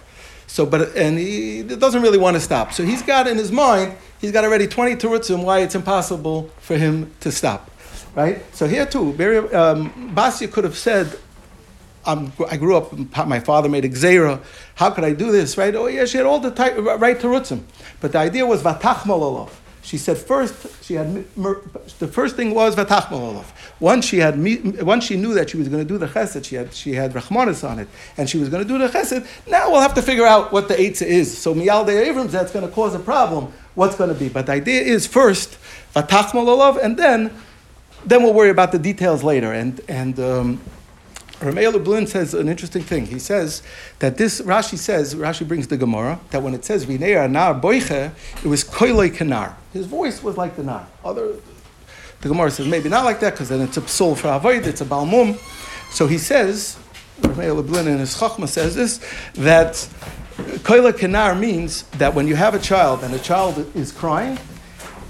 So, 0.53 0.67
but 0.67 0.95
and 0.95 1.17
he 1.17 1.63
doesn't 1.63 2.03
really 2.03 2.19
want 2.19 2.35
to 2.35 2.39
stop. 2.39 2.73
So 2.73 2.83
he's 2.83 3.01
got 3.01 3.25
in 3.25 3.39
his 3.39 3.51
mind, 3.51 3.97
he's 4.21 4.31
got 4.31 4.43
already 4.43 4.67
20 4.67 4.97
terutzim 4.97 5.43
why 5.43 5.61
it's 5.61 5.73
impossible 5.73 6.51
for 6.59 6.77
him 6.77 7.11
to 7.21 7.31
stop, 7.31 7.71
right? 8.13 8.39
So 8.55 8.67
here 8.67 8.85
too, 8.85 9.17
um, 9.51 10.13
Basia 10.13 10.47
could 10.51 10.63
have 10.63 10.77
said, 10.77 11.17
i 12.05 12.55
grew 12.55 12.77
up, 12.77 12.93
my 13.25 13.39
father 13.39 13.67
made 13.67 13.83
a 13.83 13.89
gzera. 13.89 14.43
How 14.75 14.91
could 14.91 15.03
I 15.03 15.13
do 15.13 15.31
this, 15.31 15.57
right? 15.57 15.73
Oh 15.73 15.87
yeah, 15.87 16.05
she 16.05 16.17
had 16.17 16.27
all 16.27 16.39
the 16.39 16.51
type, 16.51 16.77
right 16.77 17.17
terutzim. 17.17 17.63
But 17.99 18.11
the 18.11 18.19
idea 18.19 18.45
was 18.45 18.61
vatachmal 18.61 19.49
she 19.83 19.97
said 19.97 20.17
first 20.17 20.83
she 20.83 20.93
had 20.93 21.13
the 21.35 22.07
first 22.07 22.37
thing 22.37 22.55
was 22.55 22.75
vatachmal 22.75 23.43
Once 23.81 24.05
she 24.05 24.17
had 24.17 24.35
once 24.81 25.03
she 25.03 25.17
knew 25.17 25.33
that 25.33 25.49
she 25.49 25.57
was 25.57 25.67
going 25.67 25.85
to 25.85 25.87
do 25.87 25.97
the 25.97 26.07
chesed, 26.07 26.45
she 26.45 26.55
had 26.55 26.73
she 26.73 26.93
had 26.93 27.13
rachmanis 27.13 27.67
on 27.69 27.79
it, 27.79 27.89
and 28.17 28.29
she 28.29 28.37
was 28.37 28.47
going 28.49 28.63
to 28.63 28.67
do 28.67 28.77
the 28.77 28.87
chesed. 28.87 29.27
Now 29.45 29.69
we'll 29.69 29.81
have 29.81 29.93
to 29.95 30.01
figure 30.01 30.25
out 30.25 30.53
what 30.53 30.69
the 30.69 30.75
eitzah 30.75 31.05
is. 31.05 31.37
So 31.37 31.53
miyal 31.53 31.85
de 31.85 31.91
Abrams, 31.91 32.31
that's 32.31 32.51
going 32.51 32.65
to 32.65 32.73
cause 32.73 32.95
a 32.95 32.99
problem. 32.99 33.53
What's 33.75 33.95
going 33.95 34.09
to 34.09 34.15
be? 34.15 34.29
But 34.29 34.45
the 34.45 34.53
idea 34.53 34.81
is 34.81 35.05
first 35.05 35.57
vatachmal 35.93 36.81
and 36.81 36.97
then 36.97 37.31
then 38.05 38.23
we'll 38.23 38.33
worry 38.33 38.49
about 38.49 38.71
the 38.71 38.79
details 38.79 39.21
later. 39.21 39.51
And 39.51 39.81
and 39.89 40.17
um, 40.19 40.61
Rameir 41.43 41.73
Lublin 41.73 42.07
says 42.07 42.33
an 42.33 42.47
interesting 42.47 42.81
thing. 42.81 43.05
He 43.05 43.19
says 43.19 43.61
that 43.99 44.17
this 44.17 44.39
Rashi 44.41 44.77
says 44.77 45.13
Rashi 45.13 45.45
brings 45.45 45.67
the 45.67 45.77
Gemara 45.77 46.19
that 46.31 46.41
when 46.41 46.53
it 46.53 46.63
says 46.63 46.85
Vinei 46.85 47.29
Nar 47.29 47.53
Boiche, 47.59 48.11
it 48.43 48.47
was 48.47 48.63
Koilei 48.63 49.13
Kanar. 49.13 49.55
His 49.73 49.85
voice 49.85 50.23
was 50.23 50.37
like 50.37 50.55
the 50.55 50.63
Nar. 50.63 50.87
Other 51.03 51.35
the 52.21 52.29
Gemara 52.29 52.49
says 52.49 52.67
maybe 52.67 52.87
not 52.87 53.03
like 53.03 53.19
that 53.19 53.33
because 53.33 53.49
then 53.49 53.59
it's 53.59 53.75
a 53.75 53.81
psul 53.81 54.17
for 54.17 54.29
avoid, 54.29 54.65
it's 54.65 54.79
a 54.79 54.85
balmum. 54.85 55.37
So 55.91 56.07
he 56.07 56.17
says 56.17 56.79
Rameir 57.19 57.55
Lublin 57.55 57.87
in 57.87 57.99
his 57.99 58.15
Chachma 58.15 58.47
says 58.47 58.75
this 58.75 58.99
that 59.33 59.73
Koilei 60.63 60.93
Kanar 60.93 61.37
means 61.37 61.83
that 61.97 62.15
when 62.15 62.27
you 62.27 62.35
have 62.35 62.55
a 62.55 62.59
child 62.59 63.03
and 63.03 63.13
a 63.13 63.19
child 63.19 63.65
is 63.75 63.91
crying, 63.91 64.39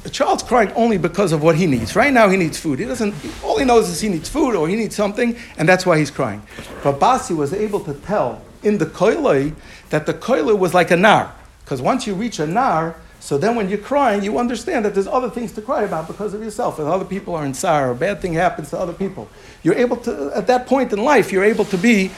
the 0.04 0.10
child's 0.10 0.44
crying 0.44 0.72
only 0.74 0.98
because 0.98 1.32
of 1.32 1.42
what 1.42 1.56
he 1.56 1.66
needs. 1.66 1.96
Right 1.96 2.14
now, 2.14 2.28
he 2.30 2.38
needs 2.38 2.60
food. 2.60 2.80
He 2.80 2.86
doesn't. 2.86 3.16
All 3.44 3.58
he 3.58 3.66
knows 3.66 3.90
is 3.90 4.02
he 4.02 4.10
needs 4.10 4.30
food 4.30 4.54
or 4.56 4.68
he 4.68 4.76
needs 4.76 4.96
something, 4.96 5.36
and 5.58 5.68
that's 5.68 5.86
why 5.86 5.98
he's 5.98 6.12
crying. 6.12 6.42
But 6.84 7.00
Basi 7.00 7.36
was 7.36 7.54
able 7.54 7.80
to 7.82 7.94
tell 7.94 8.42
in 8.62 8.78
the 8.78 8.86
koiloi 8.86 9.56
that 9.90 10.06
the 10.06 10.14
koiloi 10.14 10.58
was 10.58 10.74
like 10.74 10.92
a 10.92 10.98
nar, 10.98 11.34
because 11.64 11.82
once 11.82 12.06
you 12.06 12.16
reach 12.16 12.40
a 12.40 12.46
nar, 12.46 12.98
so 13.22 13.38
then 13.38 13.56
when 13.56 13.70
you're 13.70 13.78
crying, 13.78 14.22
you 14.22 14.38
understand 14.38 14.84
that 14.84 14.94
there's 14.94 15.08
other 15.08 15.30
things 15.30 15.54
to 15.54 15.62
cry 15.62 15.84
about 15.84 16.08
because 16.08 16.34
of 16.34 16.44
yourself. 16.44 16.78
If 16.78 16.86
other 16.86 17.06
people 17.06 17.36
are 17.36 17.46
in 17.46 17.54
sorrow, 17.54 17.94
a 17.94 17.96
bad 17.96 18.20
thing 18.20 18.34
happens 18.34 18.72
to 18.72 18.78
other 18.78 18.92
people, 18.92 19.30
you're 19.64 19.76
able 19.76 19.96
to. 19.98 20.32
At 20.36 20.48
that 20.48 20.68
point 20.68 20.92
in 20.92 21.02
life, 21.02 21.32
you're 21.32 21.46
able 21.46 21.66
to 21.66 21.78
be 21.78 22.12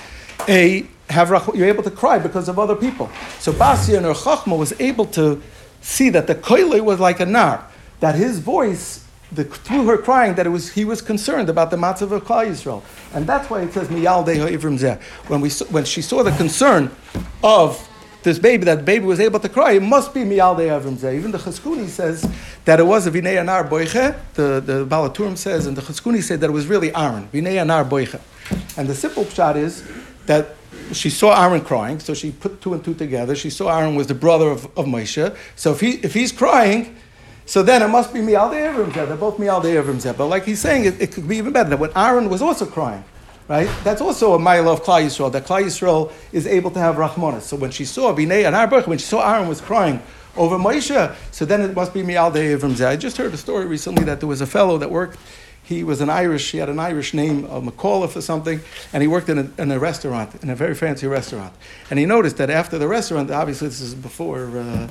a 0.49 0.87
have 1.09 1.29
you're 1.53 1.67
able 1.67 1.83
to 1.83 1.91
cry 1.91 2.17
because 2.17 2.49
of 2.49 2.57
other 2.57 2.75
people. 2.75 3.11
So 3.37 3.53
Basi 3.53 3.95
and 3.95 4.07
her 4.07 4.13
chachma 4.13 4.57
was 4.57 4.73
able 4.79 5.05
to 5.07 5.39
see 5.81 6.09
that 6.09 6.25
the 6.25 6.33
koiloi 6.33 6.81
was 6.81 6.99
like 6.99 7.19
a 7.19 7.27
nar 7.27 7.63
that 7.99 8.15
his 8.15 8.39
voice, 8.39 9.05
the, 9.31 9.43
through 9.43 9.85
her 9.87 9.97
crying, 9.97 10.35
that 10.35 10.45
it 10.45 10.49
was, 10.49 10.71
he 10.71 10.85
was 10.85 11.01
concerned 11.01 11.49
about 11.49 11.71
the 11.71 11.77
matzav 11.77 12.11
of 12.11 12.23
Klal 12.23 12.47
Yisrael. 12.47 12.83
And 13.13 13.25
that's 13.25 13.49
why 13.49 13.61
it 13.61 13.73
says, 13.73 13.87
Miyal 13.87 14.25
Ivrim. 14.25 15.01
When, 15.29 15.41
we, 15.41 15.49
when 15.49 15.85
she 15.85 16.01
saw 16.01 16.23
the 16.23 16.31
concern 16.31 16.91
of 17.43 17.89
this 18.23 18.39
baby, 18.39 18.65
that 18.65 18.85
baby 18.85 19.05
was 19.05 19.19
able 19.19 19.39
to 19.39 19.49
cry, 19.49 19.73
it 19.73 19.83
must 19.83 20.13
be 20.13 20.21
Miyal 20.21 20.57
Ivrim. 20.57 21.13
Even 21.13 21.31
the 21.31 21.37
Chazkuni 21.37 21.87
says 21.87 22.29
that 22.65 22.79
it 22.79 22.83
was 22.83 23.05
a 23.07 23.11
Vinei 23.11 23.37
Anar 23.37 23.67
Boiche. 23.69 24.15
The, 24.33 24.59
the 24.59 24.85
Baal 24.85 25.09
HaTurim 25.09 25.37
says, 25.37 25.67
and 25.67 25.77
the 25.77 25.81
Chazkuni 25.81 26.21
said 26.21 26.41
that 26.41 26.49
it 26.49 26.53
was 26.53 26.67
really 26.67 26.93
Aaron, 26.95 27.27
Vinei 27.29 27.55
Anar 27.63 27.87
Boiche. 27.87 28.19
And 28.77 28.87
the 28.87 28.95
simple 28.95 29.25
shot 29.25 29.57
is 29.57 29.83
that 30.25 30.55
she 30.91 31.09
saw 31.09 31.39
Aaron 31.39 31.61
crying, 31.61 31.99
so 31.99 32.13
she 32.13 32.31
put 32.31 32.61
two 32.61 32.73
and 32.73 32.83
two 32.83 32.93
together. 32.93 33.35
She 33.35 33.49
saw 33.49 33.75
Aaron 33.75 33.95
was 33.95 34.07
the 34.07 34.13
brother 34.13 34.49
of, 34.49 34.65
of 34.77 34.85
Moshe. 34.85 35.35
So 35.55 35.71
if, 35.71 35.79
he, 35.79 35.91
if 36.03 36.13
he's 36.13 36.31
crying, 36.31 36.95
so 37.45 37.61
then 37.61 37.81
it 37.81 37.87
must 37.87 38.13
be 38.13 38.21
Mial 38.21 38.49
De'evrim 38.49 38.93
They're 38.93 39.15
both 39.15 39.37
Mial 39.39 39.61
De'evrim 39.61 40.17
But 40.17 40.27
like 40.27 40.45
he's 40.45 40.59
saying, 40.59 40.85
it, 40.85 41.01
it, 41.01 41.11
could 41.11 41.27
be 41.27 41.37
even 41.37 41.53
better. 41.53 41.69
That 41.69 41.79
when 41.79 41.91
Aaron 41.95 42.29
was 42.29 42.41
also 42.41 42.65
crying, 42.65 43.03
right? 43.47 43.69
That's 43.83 44.01
also 44.01 44.33
a 44.33 44.39
mile 44.39 44.67
of 44.67 44.83
Klal 44.83 45.05
Yisrael. 45.05 45.31
That 45.31 45.45
Klal 45.45 45.63
Yisrael 45.63 46.11
is 46.31 46.47
able 46.47 46.71
to 46.71 46.79
have 46.79 46.95
Rachmanis. 46.95 47.41
So 47.41 47.55
when 47.55 47.71
she 47.71 47.85
saw 47.85 48.13
Binei 48.15 48.45
and 48.45 48.55
Arbach, 48.55 48.87
when 48.87 48.97
she 48.97 49.05
saw 49.05 49.31
Aaron 49.31 49.47
was 49.47 49.61
crying 49.61 50.01
over 50.35 50.57
Moshe, 50.57 51.15
so 51.31 51.45
then 51.45 51.61
it 51.61 51.75
must 51.75 51.93
be 51.93 52.01
Mial 52.01 52.31
De'evrim 52.31 52.83
I 52.85 52.95
just 52.95 53.17
heard 53.17 53.33
a 53.33 53.37
story 53.37 53.65
recently 53.65 54.03
that 54.05 54.19
there 54.19 54.29
was 54.29 54.41
a 54.41 54.47
fellow 54.47 54.77
that 54.79 54.89
worked 54.89 55.17
he 55.65 55.83
was 55.83 55.99
an 55.99 56.11
Irish, 56.11 56.51
he 56.51 56.59
had 56.59 56.69
an 56.69 56.77
Irish 56.77 57.15
name, 57.15 57.45
of 57.45 57.63
McAuliffe 57.63 58.15
or 58.15 58.21
something, 58.21 58.61
and 58.93 59.01
he 59.01 59.07
worked 59.07 59.29
in 59.29 59.39
a, 59.39 59.61
in 59.61 59.71
a, 59.71 59.79
restaurant, 59.79 60.43
in 60.43 60.51
a 60.51 60.55
very 60.55 60.75
fancy 60.75 61.07
restaurant. 61.07 61.53
And 61.89 61.97
he 61.97 62.05
noticed 62.05 62.37
that 62.37 62.51
after 62.51 62.77
the 62.77 62.87
restaurant, 62.87 63.31
obviously 63.31 63.69
this 63.69 63.81
is 63.81 63.95
before, 63.95 64.45
uh, 64.59 64.87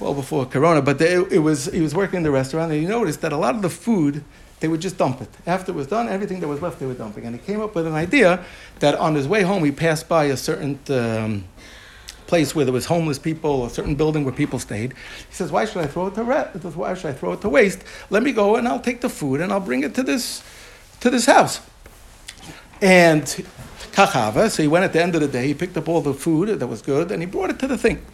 well 0.00 0.14
before 0.14 0.46
Corona, 0.46 0.82
but 0.82 0.98
they, 0.98 1.14
it 1.14 1.42
was, 1.42 1.66
he 1.66 1.80
was 1.80 1.94
working 1.94 2.18
in 2.18 2.22
the 2.22 2.30
restaurant 2.30 2.72
and 2.72 2.80
he 2.80 2.86
noticed 2.86 3.20
that 3.22 3.32
a 3.32 3.36
lot 3.36 3.54
of 3.54 3.62
the 3.62 3.70
food, 3.70 4.24
they 4.60 4.68
would 4.68 4.80
just 4.80 4.96
dump 4.98 5.20
it. 5.20 5.28
After 5.46 5.72
it 5.72 5.74
was 5.74 5.86
done, 5.86 6.08
everything 6.08 6.40
that 6.40 6.48
was 6.48 6.62
left, 6.62 6.78
they 6.78 6.86
were 6.86 6.94
dumping. 6.94 7.24
And 7.24 7.38
he 7.38 7.44
came 7.44 7.60
up 7.60 7.74
with 7.74 7.86
an 7.86 7.94
idea 7.94 8.44
that 8.78 8.94
on 8.94 9.14
his 9.14 9.28
way 9.28 9.42
home, 9.42 9.64
he 9.64 9.72
passed 9.72 10.08
by 10.08 10.24
a 10.24 10.36
certain 10.36 10.78
um, 10.88 11.44
place 12.26 12.54
where 12.54 12.64
there 12.64 12.74
was 12.74 12.86
homeless 12.86 13.18
people, 13.18 13.66
a 13.66 13.70
certain 13.70 13.94
building 13.94 14.24
where 14.24 14.34
people 14.34 14.58
stayed. 14.58 14.92
He 14.92 15.34
says, 15.34 15.52
why 15.52 15.64
should 15.64 15.82
I 15.82 15.86
throw 15.86 16.08
it 16.08 16.14
to 16.14 16.24
re- 16.24 16.48
why 16.74 16.94
should 16.94 17.10
I 17.10 17.12
throw 17.12 17.32
it 17.32 17.40
to 17.42 17.48
waste? 17.48 17.84
Let 18.10 18.22
me 18.22 18.32
go 18.32 18.56
and 18.56 18.66
I'll 18.66 18.80
take 18.80 19.00
the 19.00 19.08
food 19.08 19.40
and 19.40 19.52
I'll 19.52 19.60
bring 19.60 19.82
it 19.82 19.94
to 19.94 20.02
this, 20.02 20.42
to 21.00 21.10
this 21.10 21.26
house. 21.26 21.60
And 22.80 23.24
kachava. 23.96 24.50
So 24.50 24.62
he 24.62 24.68
went 24.68 24.84
at 24.84 24.92
the 24.92 25.02
end 25.02 25.14
of 25.14 25.22
the 25.22 25.28
day, 25.28 25.46
he 25.46 25.54
picked 25.54 25.76
up 25.76 25.88
all 25.88 26.02
the 26.02 26.14
food 26.14 26.60
that 26.60 26.66
was 26.66 26.82
good, 26.82 27.10
and 27.10 27.22
he 27.22 27.26
brought 27.26 27.50
it 27.50 27.58
to 27.60 27.66
the 27.66 27.78
thing. 27.78 28.04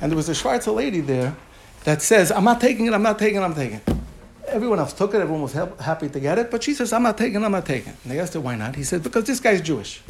And 0.00 0.10
there 0.10 0.16
was 0.16 0.28
a 0.28 0.32
Schweizer 0.32 0.74
lady 0.74 1.00
there 1.00 1.36
that 1.84 2.00
says, 2.00 2.30
I'm 2.30 2.44
not 2.44 2.60
taking 2.60 2.86
it, 2.86 2.94
I'm 2.94 3.02
not 3.02 3.18
taking 3.18 3.40
it, 3.40 3.44
I'm 3.44 3.54
taking 3.54 3.80
it. 3.84 3.88
Everyone 4.46 4.78
else 4.78 4.92
took 4.92 5.14
it, 5.14 5.20
everyone 5.20 5.42
was 5.42 5.52
happy 5.52 6.08
to 6.08 6.20
get 6.20 6.38
it, 6.38 6.50
but 6.50 6.62
she 6.62 6.74
says, 6.74 6.92
I'm 6.92 7.02
not 7.02 7.18
taking 7.18 7.40
it, 7.40 7.44
I'm 7.44 7.52
not 7.52 7.66
taking 7.66 7.92
it. 7.92 7.96
And 8.04 8.12
they 8.12 8.20
asked 8.20 8.34
her, 8.34 8.40
why 8.40 8.54
not? 8.54 8.76
He 8.76 8.84
said, 8.84 9.02
because 9.02 9.24
this 9.24 9.40
guy's 9.40 9.60
Jewish. 9.60 10.02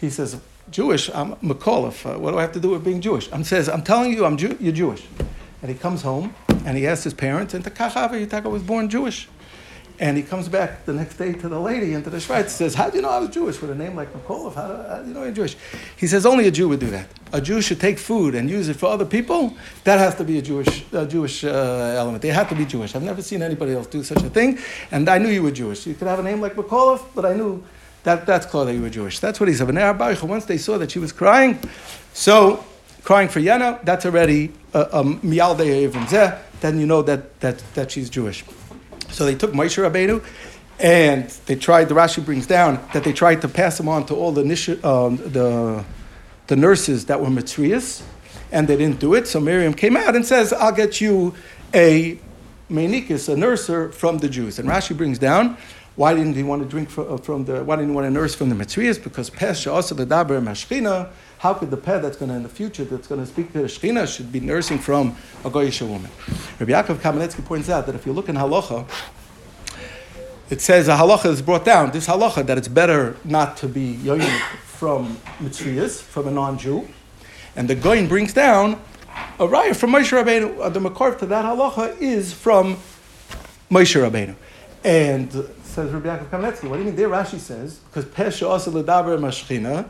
He 0.00 0.10
says, 0.10 0.38
Jewish, 0.70 1.10
I'm 1.10 1.34
McAuliffe. 1.36 2.14
Uh, 2.14 2.18
what 2.18 2.32
do 2.32 2.38
I 2.38 2.42
have 2.42 2.52
to 2.52 2.60
do 2.60 2.70
with 2.70 2.84
being 2.84 3.00
Jewish? 3.00 3.28
I'm 3.32 3.42
says, 3.42 3.68
I'm 3.68 3.82
telling 3.82 4.12
you, 4.12 4.24
I'm 4.24 4.36
Jew- 4.36 4.56
you're 4.60 4.72
Jewish. 4.72 5.02
And 5.62 5.70
he 5.70 5.76
comes 5.76 6.02
home 6.02 6.34
and 6.64 6.76
he 6.76 6.86
asks 6.86 7.04
his 7.04 7.14
parents, 7.14 7.54
and 7.54 7.64
Takachava 7.64 8.24
Yitaka 8.24 8.50
was 8.50 8.62
born 8.62 8.88
Jewish. 8.88 9.28
And 10.00 10.16
he 10.16 10.22
comes 10.22 10.48
back 10.48 10.84
the 10.84 10.92
next 10.92 11.16
day 11.16 11.32
to 11.32 11.48
the 11.48 11.58
lady 11.58 11.94
and 11.94 12.04
to 12.04 12.10
the 12.10 12.18
Schweiz 12.18 12.50
says, 12.50 12.74
How 12.74 12.88
do 12.88 12.96
you 12.96 13.02
know 13.02 13.08
I 13.08 13.18
was 13.18 13.30
Jewish 13.30 13.60
with 13.60 13.70
a 13.70 13.74
name 13.74 13.96
like 13.96 14.12
McAuliffe? 14.12 14.54
How 14.54 14.68
do, 14.68 14.88
how 14.88 15.02
do 15.02 15.08
you 15.08 15.14
know 15.14 15.24
you're 15.24 15.32
Jewish? 15.32 15.56
He 15.96 16.06
says, 16.06 16.24
Only 16.24 16.46
a 16.46 16.52
Jew 16.52 16.68
would 16.68 16.78
do 16.78 16.90
that. 16.90 17.08
A 17.32 17.40
Jew 17.40 17.60
should 17.60 17.80
take 17.80 17.98
food 17.98 18.36
and 18.36 18.48
use 18.48 18.68
it 18.68 18.76
for 18.76 18.86
other 18.86 19.04
people. 19.04 19.56
That 19.82 19.98
has 19.98 20.14
to 20.16 20.24
be 20.24 20.38
a 20.38 20.42
Jewish, 20.42 20.84
a 20.92 21.04
Jewish 21.04 21.42
uh, 21.42 21.48
element. 21.96 22.22
They 22.22 22.28
have 22.28 22.48
to 22.48 22.54
be 22.54 22.64
Jewish. 22.64 22.94
I've 22.94 23.02
never 23.02 23.22
seen 23.22 23.42
anybody 23.42 23.72
else 23.72 23.88
do 23.88 24.04
such 24.04 24.22
a 24.22 24.30
thing. 24.30 24.58
And 24.92 25.08
I 25.08 25.18
knew 25.18 25.30
you 25.30 25.42
were 25.42 25.50
Jewish. 25.50 25.84
You 25.84 25.94
could 25.94 26.06
have 26.06 26.20
a 26.20 26.22
name 26.22 26.40
like 26.40 26.54
McAuliffe, 26.54 27.04
but 27.16 27.26
I 27.26 27.34
knew 27.34 27.64
that, 28.04 28.24
that's 28.24 28.46
clear 28.46 28.66
that 28.66 28.74
you 28.74 28.82
were 28.82 28.90
Jewish. 28.90 29.18
That's 29.18 29.40
what 29.40 29.48
he 29.48 29.54
said. 29.54 29.68
And 29.68 30.22
once 30.22 30.44
they 30.44 30.58
saw 30.58 30.78
that 30.78 30.92
she 30.92 31.00
was 31.00 31.10
crying, 31.10 31.58
so 32.12 32.64
crying 33.02 33.28
for 33.28 33.40
Yana, 33.40 33.84
that's 33.84 34.06
already 34.06 34.52
a, 34.74 34.80
a 34.80 35.04
zeh. 35.04 36.38
Then 36.60 36.78
you 36.78 36.86
know 36.86 37.02
that, 37.02 37.40
that, 37.40 37.62
that 37.74 37.90
she's 37.90 38.08
Jewish. 38.08 38.44
So 39.18 39.24
they 39.24 39.34
took 39.34 39.50
Moshe 39.50 39.82
Rabbeinu, 39.82 40.24
and 40.78 41.28
they 41.46 41.56
tried. 41.56 41.88
The 41.88 41.96
Rashi 41.96 42.24
brings 42.24 42.46
down 42.46 42.78
that 42.92 43.02
they 43.02 43.12
tried 43.12 43.40
to 43.40 43.48
pass 43.48 43.80
him 43.80 43.88
on 43.88 44.06
to 44.06 44.14
all 44.14 44.30
the 44.30 44.42
um, 44.84 45.16
the, 45.16 45.84
the 46.46 46.54
nurses 46.54 47.06
that 47.06 47.20
were 47.20 47.26
Matrius, 47.26 48.00
and 48.52 48.68
they 48.68 48.76
didn't 48.76 49.00
do 49.00 49.14
it. 49.14 49.26
So 49.26 49.40
Miriam 49.40 49.74
came 49.74 49.96
out 49.96 50.14
and 50.14 50.24
says, 50.24 50.52
"I'll 50.52 50.70
get 50.70 51.00
you 51.00 51.34
a 51.74 52.20
Menikis, 52.70 53.28
a 53.28 53.34
nurser 53.34 53.92
from 53.92 54.18
the 54.18 54.28
Jews. 54.28 54.60
And 54.60 54.68
Rashi 54.68 54.96
brings 54.96 55.18
down 55.18 55.56
why 55.98 56.14
didn't 56.14 56.34
he 56.34 56.44
want 56.44 56.62
to 56.62 56.68
drink 56.68 56.90
from, 56.90 57.44
the, 57.44 57.64
why 57.64 57.74
didn't 57.74 57.90
he 57.90 57.94
want 57.96 58.06
to 58.06 58.10
nurse 58.12 58.32
from 58.32 58.50
the 58.50 58.54
Mitzriyas? 58.54 59.02
Because 59.02 59.30
Pesha 59.30 59.72
also 59.72 59.96
the 59.96 60.06
Daber 60.06 60.40
Mashchina, 60.40 61.10
how 61.38 61.54
could 61.54 61.70
the 61.70 61.76
pet 61.76 62.02
that's 62.02 62.16
going 62.16 62.30
to, 62.30 62.34
in 62.34 62.42
the 62.42 62.48
future, 62.48 62.84
that's 62.84 63.06
going 63.06 63.20
to 63.20 63.26
speak 63.26 63.52
to 63.52 63.62
the 63.62 63.68
Shechina, 63.68 64.12
should 64.12 64.32
be 64.32 64.40
nursing 64.40 64.78
from 64.78 65.16
a 65.44 65.50
Goyish 65.50 65.80
woman? 65.86 66.10
Rabbi 66.58 66.72
Yaakov 66.72 66.96
Kamenetsky 66.96 67.44
points 67.44 67.68
out 67.68 67.86
that 67.86 67.94
if 67.94 68.04
you 68.06 68.12
look 68.12 68.28
in 68.28 68.34
Halacha, 68.34 68.86
it 70.50 70.60
says 70.62 70.88
a 70.88 70.96
halacha 70.96 71.26
is 71.26 71.42
brought 71.42 71.64
down, 71.64 71.90
this 71.90 72.06
halacha, 72.06 72.46
that 72.46 72.56
it's 72.56 72.68
better 72.68 73.16
not 73.22 73.58
to 73.58 73.68
be 73.68 73.96
yoyin 73.96 74.40
from 74.62 75.16
Mitzriyas, 75.38 76.00
from 76.00 76.26
a 76.26 76.30
non-Jew. 76.30 76.88
And 77.54 77.68
the 77.68 77.76
Goyin 77.76 78.08
brings 78.08 78.32
down 78.32 78.80
a 79.38 79.46
raya 79.46 79.76
from 79.76 79.92
Moshe 79.92 80.10
Rabbeinu. 80.10 80.58
Uh, 80.58 80.68
the 80.70 80.80
makar 80.80 81.14
to 81.16 81.26
that 81.26 81.44
halacha 81.44 82.00
is 82.00 82.32
from 82.32 82.76
Moshe 83.70 84.00
Rabbeinu. 84.00 84.34
And 84.82 85.30
says 85.64 85.92
Rabbi 85.92 86.08
Yaakov 86.08 86.30
Kamenetsky, 86.30 86.68
what 86.68 86.76
do 86.76 86.78
you 86.78 86.86
mean? 86.86 86.96
There 86.96 87.10
Rashi 87.10 87.38
says, 87.38 87.80
because 87.80 88.06
Pesha 88.06 88.48
also 88.48 88.70
ledaber 88.70 89.18
mashchina 89.18 89.86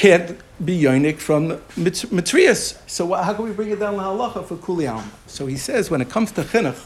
can't 0.00 0.40
be 0.64 0.80
yoinik 0.80 1.18
from 1.18 1.50
Mitzriyas. 1.76 2.80
So 2.88 3.12
how 3.12 3.34
can 3.34 3.44
we 3.44 3.52
bring 3.52 3.68
it 3.68 3.80
down 3.80 3.96
to 3.96 4.00
halacha 4.00 4.46
for 4.46 4.56
kuliyam? 4.56 5.04
So 5.26 5.44
he 5.44 5.58
says, 5.58 5.90
when 5.90 6.00
it 6.00 6.08
comes 6.08 6.32
to 6.32 6.42
chinuch, 6.42 6.82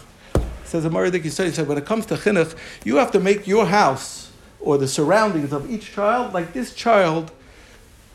says 0.64 0.84
Yisrael, 0.84 1.22
he 1.22 1.30
said, 1.30 1.68
when 1.68 1.78
it 1.78 1.86
comes 1.86 2.06
to 2.06 2.16
chinuch, 2.16 2.56
you 2.84 2.96
have 2.96 3.12
to 3.12 3.20
make 3.20 3.46
your 3.46 3.66
house 3.66 4.32
or 4.58 4.78
the 4.78 4.88
surroundings 4.88 5.52
of 5.52 5.70
each 5.70 5.92
child 5.92 6.34
like 6.34 6.52
this 6.52 6.74
child 6.74 7.30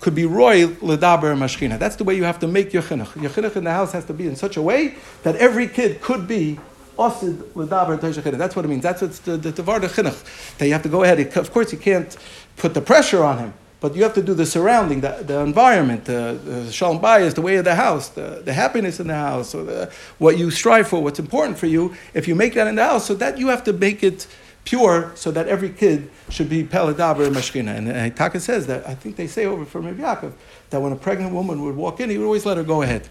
could 0.01 0.15
be 0.15 0.25
roy 0.25 0.67
ledaber 0.67 1.33
mashkina. 1.33 1.79
That's 1.79 1.95
the 1.95 2.03
way 2.03 2.15
you 2.15 2.25
have 2.25 2.39
to 2.39 2.47
make 2.49 2.73
your 2.73 2.83
chinuch. 2.83 3.21
Your 3.21 3.31
chinuch 3.31 3.55
in 3.55 3.63
the 3.63 3.71
house 3.71 3.93
has 3.93 4.03
to 4.05 4.13
be 4.13 4.27
in 4.27 4.35
such 4.35 4.57
a 4.57 4.61
way 4.61 4.95
that 5.23 5.37
every 5.37 5.69
kid 5.69 6.01
could 6.01 6.27
be 6.27 6.59
osid. 6.97 8.37
That's 8.37 8.53
what 8.53 8.65
it 8.65 8.67
means. 8.67 8.83
That's 8.83 9.01
what's 9.01 9.19
the 9.19 9.37
the 9.37 9.53
tvar 9.53 9.79
chinuch. 9.79 10.57
That 10.57 10.65
you 10.65 10.73
have 10.73 10.83
to 10.83 10.89
go 10.89 11.03
ahead. 11.03 11.19
Of 11.37 11.53
course, 11.53 11.71
you 11.71 11.77
can't 11.77 12.17
put 12.57 12.73
the 12.73 12.81
pressure 12.81 13.23
on 13.23 13.37
him. 13.37 13.53
But 13.81 13.95
you 13.95 14.03
have 14.03 14.13
to 14.15 14.21
do 14.21 14.33
the 14.33 14.45
surrounding, 14.45 15.01
the, 15.01 15.23
the 15.25 15.39
environment, 15.39 16.05
the, 16.05 16.39
the 16.43 16.71
shalom 16.71 16.99
bayis, 16.99 17.33
the 17.33 17.41
way 17.41 17.55
of 17.55 17.65
the 17.65 17.75
house, 17.75 18.09
the, 18.09 18.41
the 18.43 18.51
happiness 18.51 18.99
in 18.99 19.07
the 19.07 19.15
house, 19.15 19.55
or 19.55 19.63
the, 19.63 19.91
what 20.17 20.37
you 20.37 20.51
strive 20.51 20.87
for, 20.87 21.01
what's 21.01 21.19
important 21.19 21.57
for 21.57 21.67
you. 21.67 21.95
If 22.13 22.27
you 22.27 22.35
make 22.35 22.55
that 22.55 22.67
in 22.67 22.75
the 22.75 22.83
house, 22.83 23.05
so 23.05 23.13
that 23.15 23.37
you 23.37 23.47
have 23.47 23.63
to 23.63 23.73
make 23.73 24.03
it 24.03 24.27
pure, 24.65 25.11
so 25.15 25.31
that 25.31 25.47
every 25.47 25.69
kid 25.69 26.11
should 26.29 26.49
be 26.49 26.63
peladaber 26.63 27.25
and 27.25 27.35
mashkina. 27.35 27.75
And, 27.75 27.87
and 27.87 28.15
Taka 28.15 28.41
says 28.41 28.67
that 28.67 28.87
I 28.87 28.95
think 28.95 29.15
they 29.15 29.27
say 29.27 29.45
over 29.45 29.63
from 29.63 29.85
Rabbi 29.85 30.01
Yaakov 30.01 30.33
that 30.71 30.81
when 30.81 30.91
a 30.91 30.97
pregnant 30.97 31.33
woman 31.33 31.63
would 31.63 31.75
walk 31.75 32.01
in, 32.01 32.09
he 32.09 32.17
would 32.17 32.25
always 32.25 32.45
let 32.45 32.57
her 32.57 32.63
go 32.63 32.81
ahead. 32.81 33.07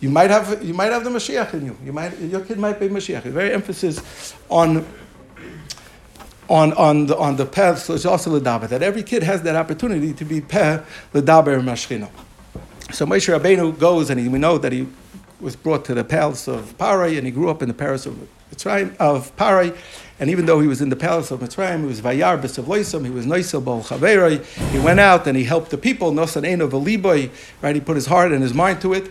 You 0.00 0.10
might 0.10 0.30
have 0.30 0.62
you 0.64 0.74
might 0.74 0.92
have 0.92 1.04
the 1.04 1.10
Mashiach 1.10 1.54
in 1.54 1.66
you. 1.66 1.76
You 1.84 1.92
might 1.92 2.18
your 2.18 2.40
kid 2.40 2.58
might 2.58 2.80
be 2.80 2.88
Mashiach. 2.88 3.22
Very 3.22 3.52
emphasis 3.52 4.34
on 4.48 4.86
on, 6.48 6.72
on 6.74 7.06
the, 7.06 7.16
on 7.16 7.36
the 7.36 7.46
path, 7.46 7.80
so 7.80 7.94
it's 7.94 8.06
also 8.06 8.38
Ladaber, 8.38 8.68
that 8.68 8.82
every 8.82 9.02
kid 9.02 9.22
has 9.22 9.42
that 9.42 9.56
opportunity 9.56 10.12
to 10.12 10.24
be 10.24 10.40
Peh, 10.40 10.82
Ladaber, 11.12 11.60
Mashchino. 11.62 12.08
So 12.92 13.04
Moshe 13.04 13.36
Rabbeinu 13.36 13.78
goes, 13.78 14.10
and 14.10 14.20
he, 14.20 14.28
we 14.28 14.38
know 14.38 14.58
that 14.58 14.72
he 14.72 14.86
was 15.40 15.56
brought 15.56 15.84
to 15.86 15.94
the 15.94 16.04
palace 16.04 16.48
of 16.48 16.76
Parai, 16.78 17.18
and 17.18 17.26
he 17.26 17.32
grew 17.32 17.50
up 17.50 17.62
in 17.62 17.68
the 17.68 17.74
palace 17.74 18.06
of 18.06 18.28
Mitzrayim, 18.52 18.96
of 18.98 19.34
Parai, 19.36 19.76
and 20.18 20.30
even 20.30 20.46
though 20.46 20.60
he 20.60 20.68
was 20.68 20.80
in 20.80 20.88
the 20.88 20.96
palace 20.96 21.30
of 21.30 21.40
Mitzrayim, 21.40 21.80
he 21.80 21.86
was 21.86 22.00
Vayar 22.00 22.40
B'Savloisam, 22.40 23.04
he 23.04 23.10
was 23.10 23.26
Noisel 23.26 23.62
Bol 23.62 23.82
he 24.70 24.78
went 24.78 25.00
out 25.00 25.26
and 25.26 25.36
he 25.36 25.44
helped 25.44 25.70
the 25.70 25.78
people, 25.78 26.12
Nosan 26.12 26.46
Eno 26.46 26.68
Veliboy, 26.68 27.30
right, 27.60 27.74
he 27.74 27.80
put 27.80 27.96
his 27.96 28.06
heart 28.06 28.32
and 28.32 28.42
his 28.42 28.54
mind 28.54 28.80
to 28.80 28.94
it, 28.94 29.10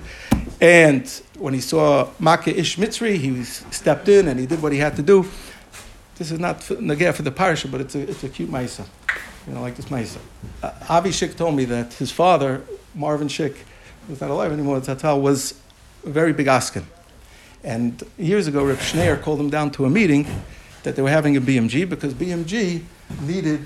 and 0.62 1.21
when 1.38 1.54
he 1.54 1.60
saw 1.60 2.10
Makkah 2.19 2.58
Ish 2.58 2.78
Mitzri, 2.78 3.17
he 3.17 3.43
stepped 3.43 4.08
in 4.08 4.28
and 4.28 4.39
he 4.39 4.45
did 4.45 4.62
what 4.62 4.71
he 4.71 4.80
had 4.80 4.95
to 4.95 5.04
do, 5.04 5.24
this 6.17 6.32
is 6.32 6.39
not 6.39 6.60
nagaya 6.60 7.13
for 7.13 7.23
the 7.23 7.32
parsha, 7.32 7.69
but 7.69 7.82
it's 7.82 7.95
a, 7.95 7.99
it's 7.99 8.23
a 8.23 8.30
cute 8.30 8.49
maisa. 8.49 8.86
You 9.47 9.54
know, 9.54 9.62
like 9.62 9.75
this 9.75 9.86
maisa. 9.86 10.17
Uh, 10.63 10.71
Avi 10.89 11.10
Schick 11.10 11.36
told 11.36 11.56
me 11.56 11.65
that 11.65 11.93
his 11.93 12.12
father, 12.12 12.62
Marvin 12.95 13.28
Schick, 13.28 13.56
who's 14.08 14.21
not 14.21 14.30
alive 14.30 14.51
anymore, 14.51 14.80
Tatal, 14.80 15.21
was 15.21 15.60
a 16.06 16.10
very 16.10 16.34
big 16.34 16.47
askin. 16.47 16.88
And 17.63 18.01
years 18.17 18.47
ago, 18.47 18.63
Rip 18.63 18.80
Schneier 18.80 19.21
called 19.21 19.39
him 19.39 19.49
down 19.49 19.71
to 19.71 19.86
a 19.86 19.89
meeting 19.89 20.25
that 20.84 20.95
they 20.95 21.01
were 21.01 21.10
having 21.10 21.36
a 21.36 21.41
BMG 21.41 21.89
because 21.89 22.13
BMG 22.13 22.84
needed 23.21 23.65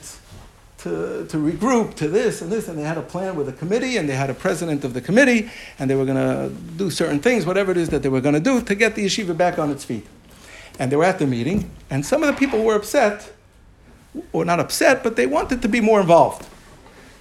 to, 0.80 1.28
to 1.28 1.38
regroup 1.38 1.96
to 1.96 2.08
this 2.08 2.42
and 2.42 2.52
this, 2.52 2.68
and 2.70 2.78
they 2.78 2.84
had 2.84 2.98
a 2.98 3.02
plan 3.02 3.36
with 3.36 3.50
a 3.50 3.54
committee, 3.54 3.98
and 3.98 4.08
they 4.08 4.16
had 4.16 4.30
a 4.30 4.34
president 4.34 4.86
of 4.86 4.94
the 4.94 5.02
committee, 5.02 5.52
and 5.78 5.90
they 5.90 5.96
were 5.96 6.06
going 6.06 6.18
to 6.18 6.50
do 6.78 6.90
certain 6.90 7.20
things, 7.20 7.46
whatever 7.46 7.72
it 7.72 7.78
is 7.78 7.90
that 7.90 8.02
they 8.02 8.10
were 8.10 8.22
going 8.22 8.36
to 8.36 8.40
do, 8.40 8.62
to 8.62 8.76
get 8.76 8.96
the 8.96 9.06
yeshiva 9.06 9.36
back 9.36 9.60
on 9.60 9.70
its 9.70 9.84
feet 9.84 10.08
and 10.80 10.92
they 10.92 10.96
were 10.96 11.04
at 11.04 11.20
the 11.20 11.28
meeting, 11.28 11.70
and 11.90 12.06
some 12.06 12.24
of 12.24 12.28
the 12.34 12.40
people 12.40 12.64
were 12.64 12.76
upset, 12.76 13.32
or 14.34 14.46
not 14.46 14.60
upset, 14.60 15.04
but 15.04 15.16
they 15.16 15.28
wanted 15.28 15.62
to 15.62 15.68
be 15.68 15.82
more 15.82 16.00
involved. 16.02 16.48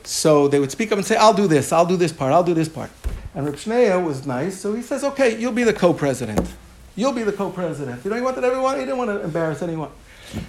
So 0.05 0.49
they 0.49 0.59
would 0.59 0.71
speak 0.71 0.91
up 0.91 0.99
and 0.99 1.07
say, 1.07 1.17
I'll 1.17 1.35
do 1.35 1.47
this, 1.47 1.71
I'll 1.73 1.85
do 1.85 1.97
this 1.97 2.13
part, 2.13 2.33
I'll 2.33 2.45
do 2.45 2.55
this 2.55 2.69
part. 2.69 2.91
And 3.35 3.47
Reb 3.47 4.05
was 4.05 4.27
nice, 4.27 4.59
so 4.59 4.73
he 4.73 4.83
says, 4.83 5.05
okay, 5.05 5.39
you'll 5.39 5.53
be 5.53 5.65
the 5.65 5.75
co-president. 5.75 6.49
You'll 6.97 7.13
be 7.13 7.23
the 7.25 7.33
co-president. 7.33 8.03
You 8.05 8.11
know, 8.11 8.17
he 8.17 8.23
wanted 8.23 8.43
everyone, 8.43 8.79
he 8.79 8.87
didn't 8.87 8.99
want 8.99 9.11
to 9.11 9.21
embarrass 9.21 9.61
anyone. 9.61 9.91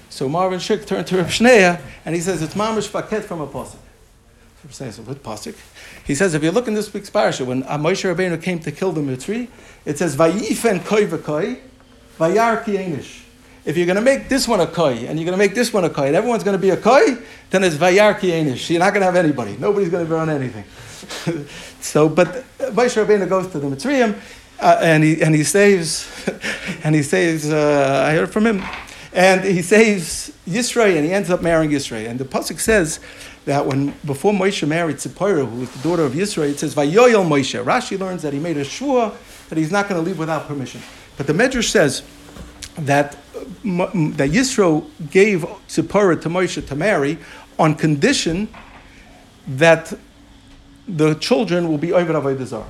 So 0.09 0.29
Marvin 0.29 0.59
Schick 0.59 0.85
turned 0.85 1.07
to 1.07 1.17
Reb 1.17 1.81
and 2.05 2.15
he 2.15 2.21
says, 2.21 2.41
it's 2.41 2.53
mamish 2.53 2.89
paket 2.89 3.23
from 3.23 3.41
a 3.41 3.47
posik. 3.47 3.77
Reb 4.63 4.71
Shneya 4.71 5.05
what 5.05 5.21
posik? 5.23 5.55
He 6.05 6.15
says, 6.15 6.33
if 6.33 6.43
you 6.43 6.51
look 6.51 6.67
in 6.67 6.73
this 6.73 6.93
week's 6.93 7.09
parasha, 7.09 7.45
when 7.45 7.63
uh, 7.63 7.77
Moshe 7.77 8.13
Rabbeinu 8.13 8.41
came 8.41 8.59
to 8.59 8.71
kill 8.71 8.91
the 8.91 9.01
Mitzri, 9.01 9.47
it 9.85 9.97
says, 9.97 10.15
vayifen 10.15 10.83
koi 10.85 11.05
v'koi, 11.05 11.59
Vayar. 12.19 13.15
If 13.65 13.77
you're 13.77 13.85
going 13.85 13.95
to 13.95 14.01
make 14.01 14.29
this 14.29 14.47
one 14.47 14.59
a 14.59 14.67
koi 14.67 14.93
and 14.93 15.17
you're 15.17 15.25
going 15.25 15.27
to 15.27 15.37
make 15.37 15.55
this 15.55 15.73
one 15.73 15.85
a 15.85 15.89
koi 15.89 16.07
and 16.07 16.15
everyone's 16.15 16.43
going 16.43 16.57
to 16.57 16.61
be 16.61 16.69
a 16.69 16.77
koi, 16.77 17.17
then 17.49 17.63
it's 17.63 17.75
Vayar 17.75 18.19
Kienish. 18.19 18.69
You're 18.69 18.79
not 18.79 18.93
going 18.93 19.01
to 19.01 19.05
have 19.05 19.15
anybody. 19.15 19.57
Nobody's 19.57 19.89
going 19.89 20.05
to 20.05 20.09
burn 20.09 20.29
anything. 20.29 20.65
so, 21.81 22.09
but 22.09 22.43
Vaisha 22.57 23.05
Rabbeinu 23.05 23.27
goes 23.29 23.47
to 23.47 23.59
the 23.59 23.67
Mitzrayim 23.67 24.19
uh, 24.59 24.79
and, 24.81 25.03
he, 25.03 25.21
and 25.21 25.33
he 25.33 25.43
saves, 25.43 26.29
and 26.83 26.93
he 26.93 27.03
saves, 27.03 27.49
uh, 27.49 28.05
I 28.05 28.15
heard 28.15 28.31
from 28.31 28.45
him, 28.45 28.63
and 29.13 29.43
he 29.43 29.61
saves 29.61 30.31
Yisrael 30.47 30.95
and 30.95 31.05
he 31.05 31.13
ends 31.13 31.29
up 31.29 31.41
marrying 31.41 31.71
Yisrael. 31.71 32.09
And 32.09 32.19
the 32.19 32.25
Pasuk 32.25 32.59
says 32.59 32.99
that 33.45 33.65
when 33.65 33.93
before 34.05 34.33
Moshe 34.33 34.67
married 34.67 34.99
Zipporah, 34.99 35.45
who 35.45 35.61
was 35.61 35.71
the 35.71 35.87
daughter 35.87 36.03
of 36.03 36.13
Yisro, 36.13 36.49
it 36.49 36.59
says 36.59 36.75
Vayoyel 36.75 37.25
Moshe. 37.27 37.63
Rashi 37.63 37.97
learns 37.97 38.21
that 38.23 38.33
he 38.33 38.39
made 38.39 38.57
a 38.57 38.63
shua 38.63 39.13
that 39.49 39.57
he's 39.57 39.71
not 39.71 39.87
going 39.89 40.01
to 40.01 40.05
leave 40.07 40.19
without 40.19 40.47
permission. 40.47 40.81
But 41.19 41.27
the 41.27 41.33
Medrash 41.33 41.69
says 41.69 42.01
that, 42.77 43.11
that 43.65 44.29
Yisro 44.29 44.85
gave 45.11 45.45
Zipporah 45.69 46.15
to 46.21 46.29
Moshe 46.29 46.65
to 46.65 46.75
marry 46.77 47.17
on 47.59 47.75
condition 47.75 48.47
that 49.45 49.91
the 50.87 51.15
children 51.15 51.67
will 51.67 51.77
be 51.77 51.91
Ovid 51.91 52.15
Avodah 52.15 52.63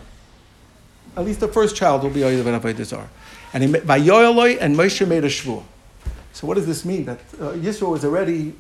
At 1.16 1.26
least 1.26 1.42
the 1.42 1.48
first 1.48 1.76
child 1.76 2.02
will 2.02 2.10
be 2.10 2.24
Ovid 2.24 2.60
Avodah 2.60 3.08
And 3.54 3.64
he, 3.64 3.72
by 3.82 4.00
Yoeloi 4.00 4.58
and 4.60 4.76
Moshe 4.76 5.08
made 5.08 5.26
a 5.26 5.30
shvur. 5.30 5.64
So 6.34 6.48
what 6.48 6.56
does 6.56 6.66
this 6.66 6.84
mean? 6.84 7.06
That 7.06 7.20
uh, 7.40 7.52
Yisro 7.52 7.92
was 7.92 8.04
already 8.04 8.56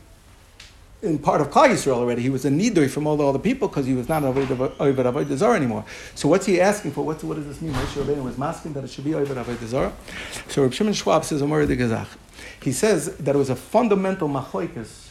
in 1.01 1.17
part 1.17 1.39
of 1.39 1.49
Klal 1.49 1.69
Yisrael 1.69 1.95
already. 1.95 2.21
He 2.21 2.29
was 2.29 2.45
a 2.45 2.49
nidui 2.49 2.89
from 2.89 3.07
all 3.07 3.15
the 3.15 3.25
other 3.25 3.39
people 3.39 3.67
because 3.67 3.85
he 3.85 3.93
was 3.93 4.09
not 4.09 4.23
Ovid 4.23 4.47
Avodah 4.49 5.37
Zarah 5.37 5.55
anymore. 5.55 5.85
So 6.15 6.27
what's 6.27 6.45
he 6.45 6.59
asking 6.59 6.91
for? 6.91 7.05
What, 7.05 7.23
what 7.23 7.35
does 7.35 7.47
this 7.47 7.61
mean? 7.61 7.73
Moshe 7.73 8.03
Rabbeinu 8.03 8.23
was 8.23 8.37
masking 8.37 8.73
that 8.73 8.83
it 8.83 8.89
should 8.89 9.05
be 9.05 9.15
Ovid 9.15 9.37
Avodah 9.37 9.65
Zarah. 9.65 9.93
So 10.49 10.63
Reb 10.63 10.73
Shimon 10.73 10.93
Schwab 10.93 11.23
says, 11.23 11.41
Amor 11.41 11.65
de 11.65 11.77
Gazach. 11.77 12.07
He 12.61 12.73
says 12.73 13.15
that 13.17 13.35
it 13.35 13.37
was 13.37 13.49
a 13.49 13.55
fundamental 13.55 14.27
machlokes 14.27 15.07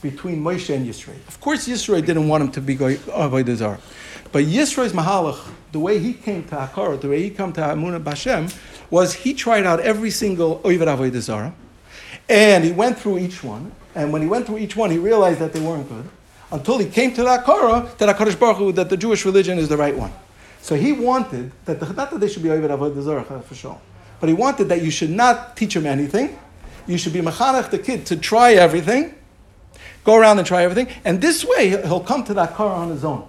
between 0.00 0.42
Moshe 0.42 0.74
and 0.74 0.88
Yisro. 0.88 1.14
Of 1.28 1.40
course, 1.40 1.68
Yisro 1.68 2.04
didn't 2.04 2.26
want 2.26 2.44
him 2.44 2.50
to 2.52 2.60
be 2.62 2.76
Avodah 2.76 3.54
Zarah. 3.54 3.80
But 4.32 4.44
Yisro's 4.44 4.92
mahalach, 4.92 5.50
the 5.72 5.80
way 5.80 5.98
he 5.98 6.14
came 6.14 6.44
to 6.44 6.54
Hakara, 6.54 7.00
the 7.00 7.08
way 7.08 7.22
he 7.22 7.30
came 7.30 7.52
to 7.52 7.60
Amunah 7.60 8.02
Bashem, 8.02 8.56
was 8.88 9.12
he 9.12 9.34
tried 9.34 9.66
out 9.66 9.80
every 9.80 10.10
single 10.10 10.60
Ovid 10.64 10.88
Avodah 10.88 11.20
Zarah, 11.20 11.54
and 12.28 12.64
he 12.64 12.72
went 12.72 12.98
through 12.98 13.18
each 13.18 13.42
one, 13.42 13.72
and 13.94 14.12
when 14.12 14.22
he 14.22 14.28
went 14.28 14.46
through 14.46 14.58
each 14.58 14.76
one, 14.76 14.90
he 14.90 14.98
realized 14.98 15.40
that 15.40 15.52
they 15.52 15.60
weren't 15.60 15.88
good 15.88 16.08
until 16.52 16.78
he 16.78 16.86
came 16.86 17.14
to 17.14 17.22
that 17.24 17.44
Korah, 17.44 17.90
that 17.98 18.16
HaKadosh 18.16 18.38
Baruch 18.38 18.56
Hu, 18.56 18.72
that 18.72 18.90
the 18.90 18.96
Jewish 18.96 19.24
religion 19.24 19.58
is 19.58 19.68
the 19.68 19.76
right 19.76 19.96
one. 19.96 20.12
So 20.62 20.74
he 20.74 20.92
wanted 20.92 21.52
that, 21.64 21.80
the, 21.80 21.92
not 21.92 22.10
that 22.10 22.20
they 22.20 22.28
should 22.28 22.42
be 22.42 22.50
Ovid 22.50 22.70
Avodah 22.70 23.02
Zarah 23.02 23.42
for 23.42 23.54
sure, 23.54 23.80
but 24.20 24.28
he 24.28 24.34
wanted 24.34 24.68
that 24.68 24.82
you 24.82 24.90
should 24.90 25.10
not 25.10 25.56
teach 25.56 25.74
him 25.74 25.86
anything. 25.86 26.38
You 26.86 26.98
should 26.98 27.12
be 27.12 27.20
Mechanech 27.20 27.70
the 27.70 27.78
kid 27.78 28.06
to 28.06 28.16
try 28.16 28.54
everything, 28.54 29.14
go 30.04 30.16
around 30.16 30.38
and 30.38 30.46
try 30.46 30.64
everything, 30.64 30.94
and 31.04 31.20
this 31.20 31.44
way 31.44 31.68
he'll 31.68 32.00
come 32.00 32.24
to 32.24 32.34
that 32.34 32.54
Korah 32.54 32.74
on 32.74 32.90
his 32.90 33.04
own. 33.04 33.26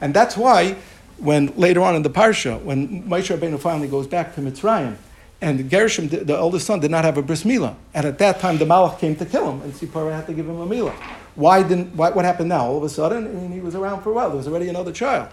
And 0.00 0.14
that's 0.14 0.36
why 0.36 0.76
when 1.18 1.54
later 1.56 1.82
on 1.82 1.94
in 1.94 2.02
the 2.02 2.10
Parsha, 2.10 2.60
when 2.62 3.04
Moshe 3.04 3.36
Rabbeinu 3.36 3.58
finally 3.58 3.88
goes 3.88 4.06
back 4.06 4.34
to 4.34 4.40
Mitzrayim, 4.40 4.96
and 5.42 5.68
Gershom, 5.68 6.08
the 6.08 6.34
eldest 6.34 6.66
son, 6.66 6.80
did 6.80 6.90
not 6.90 7.04
have 7.04 7.18
a 7.18 7.22
bris 7.22 7.42
milah. 7.42 7.74
And 7.92 8.06
at 8.06 8.18
that 8.18 8.40
time, 8.40 8.56
the 8.56 8.64
Malach 8.64 8.98
came 8.98 9.14
to 9.16 9.26
kill 9.26 9.50
him, 9.50 9.62
and 9.62 9.74
Sipora 9.74 10.12
had 10.14 10.26
to 10.28 10.32
give 10.32 10.48
him 10.48 10.60
a 10.60 10.66
milah. 10.66 10.94
Why 11.34 11.62
didn't? 11.62 11.94
Why, 11.94 12.10
what 12.10 12.24
happened 12.24 12.48
now? 12.48 12.66
All 12.66 12.78
of 12.78 12.84
a 12.84 12.88
sudden, 12.88 13.52
he 13.52 13.60
was 13.60 13.74
around 13.74 14.02
for 14.02 14.10
a 14.10 14.12
while. 14.14 14.28
There 14.28 14.36
was 14.38 14.48
already 14.48 14.68
another 14.68 14.92
child. 14.92 15.28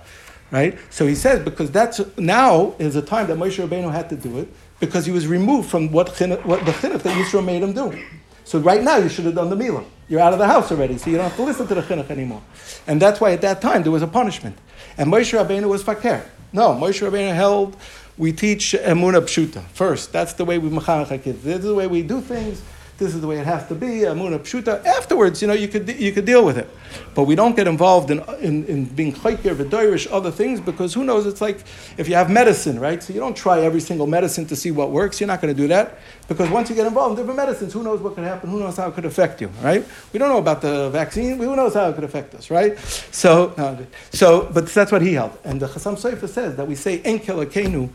right? 0.52 0.78
So 0.90 1.06
he 1.08 1.16
says 1.16 1.44
because 1.44 1.72
that's 1.72 2.02
now 2.18 2.76
is 2.80 2.96
a 2.96 3.02
time 3.02 3.28
that 3.28 3.38
Moshe 3.38 3.66
Rabbeinu 3.66 3.92
had 3.92 4.10
to 4.10 4.16
do 4.16 4.40
it 4.40 4.52
because 4.80 5.06
he 5.06 5.12
was 5.12 5.28
removed 5.28 5.70
from 5.70 5.92
what, 5.92 6.10
what 6.46 6.66
the 6.66 6.72
chinuch 6.72 7.02
that 7.04 7.18
Yisro 7.18 7.44
made 7.44 7.62
him 7.62 7.74
do. 7.74 7.98
So 8.46 8.60
right 8.60 8.82
now 8.82 8.98
you 8.98 9.10
should 9.10 9.26
have 9.26 9.36
done 9.36 9.50
the 9.50 9.56
milah. 9.56 9.86
You're 10.08 10.22
out 10.22 10.34
of 10.34 10.40
the 10.40 10.48
house 10.48 10.72
already, 10.72 10.98
so 10.98 11.10
you 11.12 11.18
don't 11.18 11.28
have 11.28 11.36
to 11.36 11.44
listen 11.44 11.68
to 11.68 11.76
the 11.76 11.82
chinuch 11.82 12.10
anymore. 12.10 12.42
And 12.88 13.00
that's 13.02 13.22
why 13.22 13.34
at 13.34 13.42
that 13.42 13.62
time 13.62 13.84
there 13.84 13.92
was 13.92 14.02
a 14.02 14.08
punishment. 14.08 14.58
And 14.98 15.12
Moshe 15.12 15.38
Rabbeinu 15.38 15.70
was 15.70 15.84
fakir. 15.84 16.26
No, 16.52 16.70
Moshe 16.74 17.08
Rabbeinu 17.08 17.36
held. 17.36 17.78
We 18.20 18.34
teach 18.34 18.76
emuna 18.78 19.22
pshuta 19.22 19.64
first. 19.74 20.12
That's 20.12 20.34
the 20.34 20.44
way 20.44 20.58
we 20.58 20.70
mechanech 20.70 21.24
kids. 21.24 21.42
This 21.42 21.60
is 21.60 21.64
the 21.64 21.74
way 21.74 21.88
we 21.88 22.04
do 22.04 22.20
things 22.20 22.62
this 23.00 23.16
is 23.16 23.22
the 23.22 23.28
way 23.28 23.40
it 23.40 23.46
has 23.46 23.68
to 23.68 23.76
be, 23.76 24.02
amuna 24.02 24.40
pshuta. 24.40 24.86
Afterwards, 24.86 25.42
you 25.42 25.48
know, 25.48 25.54
you 25.54 25.68
could, 25.68 25.90
you 25.90 26.12
could 26.12 26.26
deal 26.26 26.46
with 26.46 26.58
it. 26.58 26.70
But 27.16 27.24
we 27.24 27.36
don't 27.36 27.56
get 27.56 27.68
involved 27.68 28.12
in, 28.12 28.20
in, 28.42 28.66
in 28.66 28.86
being 28.86 29.14
chayker, 29.14 29.56
v'doirish, 29.56 30.08
other 30.12 30.32
things, 30.32 30.60
because 30.60 30.94
who 30.94 31.04
knows, 31.04 31.26
it's 31.26 31.42
like 31.42 31.64
if 31.98 32.08
you 32.10 32.16
have 32.16 32.30
medicine, 32.30 32.80
right? 32.80 33.02
So 33.02 33.14
you 33.14 33.20
don't 33.20 33.36
try 33.36 33.62
every 33.62 33.80
single 33.80 34.06
medicine 34.06 34.46
to 34.48 34.56
see 34.56 34.72
what 34.72 34.92
works. 34.92 35.20
You're 35.20 35.28
not 35.28 35.42
going 35.42 35.54
to 35.54 35.60
do 35.60 35.68
that. 35.70 36.00
Because 36.28 36.50
once 36.50 36.70
you 36.70 36.76
get 36.76 36.86
involved 36.86 37.18
in 37.18 37.26
different 37.26 37.38
medicines, 37.38 37.74
who 37.74 37.84
knows 37.84 38.02
what 38.02 38.16
could 38.16 38.24
happen? 38.26 38.50
Who 38.50 38.60
knows 38.60 38.78
how 38.78 38.90
it 38.90 38.94
could 38.94 39.06
affect 39.06 39.42
you, 39.42 39.48
right? 39.62 39.84
We 40.14 40.20
don't 40.20 40.30
know 40.30 40.38
about 40.38 40.62
the 40.62 40.90
vaccine. 40.90 41.38
Who 41.38 41.56
knows 41.56 41.74
how 41.74 41.90
it 41.90 41.96
could 41.96 42.04
affect 42.04 42.36
us, 42.36 42.52
right? 42.52 42.78
So, 42.78 43.88
so 44.12 44.50
but 44.54 44.68
that's 44.68 44.92
what 44.92 45.02
he 45.02 45.14
held. 45.14 45.38
And 45.44 45.60
the 45.60 45.68
Chassam 45.68 45.96
Sofer 45.96 46.28
says 46.28 46.56
that 46.58 46.68
we 46.68 46.76
say 46.76 47.00
enkel 47.00 47.90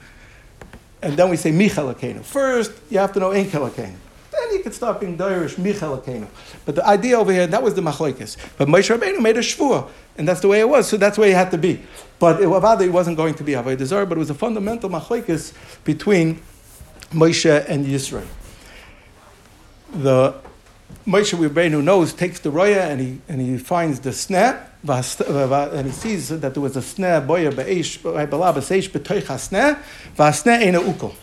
and 1.02 1.18
then 1.18 1.28
we 1.28 1.36
say 1.36 1.52
michel 1.52 1.92
First, 2.22 2.72
you 2.90 2.98
have 2.98 3.12
to 3.12 3.20
know 3.20 3.30
enkel 3.30 3.70
then 4.44 4.56
you 4.56 4.62
could 4.62 4.74
start 4.74 5.00
being 5.00 5.16
Dirish 5.16 5.58
Michal 5.58 5.98
Akenu. 5.98 6.26
But 6.64 6.76
the 6.76 6.86
idea 6.86 7.18
over 7.18 7.32
here, 7.32 7.46
that 7.46 7.62
was 7.62 7.74
the 7.74 7.82
Machlekes. 7.82 8.36
But 8.56 8.68
Moshe 8.68 8.96
Rabbeinu 8.96 9.20
made 9.20 9.36
a 9.36 9.40
Shvua, 9.40 9.88
and 10.16 10.28
that's 10.28 10.40
the 10.40 10.48
way 10.48 10.60
it 10.60 10.68
was, 10.68 10.88
so 10.88 10.96
that's 10.96 11.16
the 11.16 11.22
way 11.22 11.30
it 11.30 11.36
had 11.36 11.50
to 11.50 11.58
be. 11.58 11.82
But 12.18 12.40
it, 12.40 12.44
it 12.44 12.92
wasn't 12.92 13.16
going 13.16 13.34
to 13.34 13.44
be 13.44 13.52
Avodah 13.52 13.84
Zarah, 13.84 14.06
but 14.06 14.16
it 14.16 14.20
was 14.20 14.30
a 14.30 14.34
fundamental 14.34 14.90
Machlekes 14.90 15.52
between 15.84 16.42
Moshe 17.10 17.64
and 17.68 17.86
Yisro. 17.86 18.24
The 19.92 20.34
Moshe 21.06 21.36
Rabbeinu 21.36 21.82
knows, 21.82 22.12
takes 22.12 22.40
the 22.40 22.50
roya 22.50 22.82
and 22.82 23.00
he, 23.00 23.20
and 23.28 23.40
he 23.40 23.58
finds 23.58 24.00
the 24.00 24.12
snare, 24.12 24.70
uh, 24.88 25.70
and 25.72 25.86
he 25.86 25.92
sees 25.92 26.28
that 26.28 26.54
there 26.54 26.62
was 26.62 26.76
a 26.76 26.82
snare, 26.82 27.20
boya 27.20 27.54
be'esh, 27.54 27.98
b'la 28.00 28.26
b'seish 28.26 28.90
b'toich 28.90 29.26
ha-snare, 29.26 29.78
v'ha-snare 30.16 30.60
ena 30.60 30.80
ukol. 30.80 31.14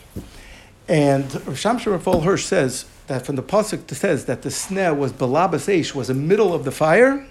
And 0.88 1.30
Sham 1.56 1.78
Shemafol 1.78 2.22
Hirsch 2.22 2.44
says 2.44 2.86
that 3.06 3.26
from 3.26 3.36
the 3.36 3.42
pasuk 3.42 3.92
says 3.94 4.24
that 4.26 4.42
the 4.42 4.50
snare 4.50 4.94
was 4.94 5.12
balabas 5.12 5.68
eish 5.68 5.94
was 5.94 6.08
the 6.08 6.14
middle 6.14 6.54
of 6.54 6.64
the 6.64 6.70
fire. 6.70 7.26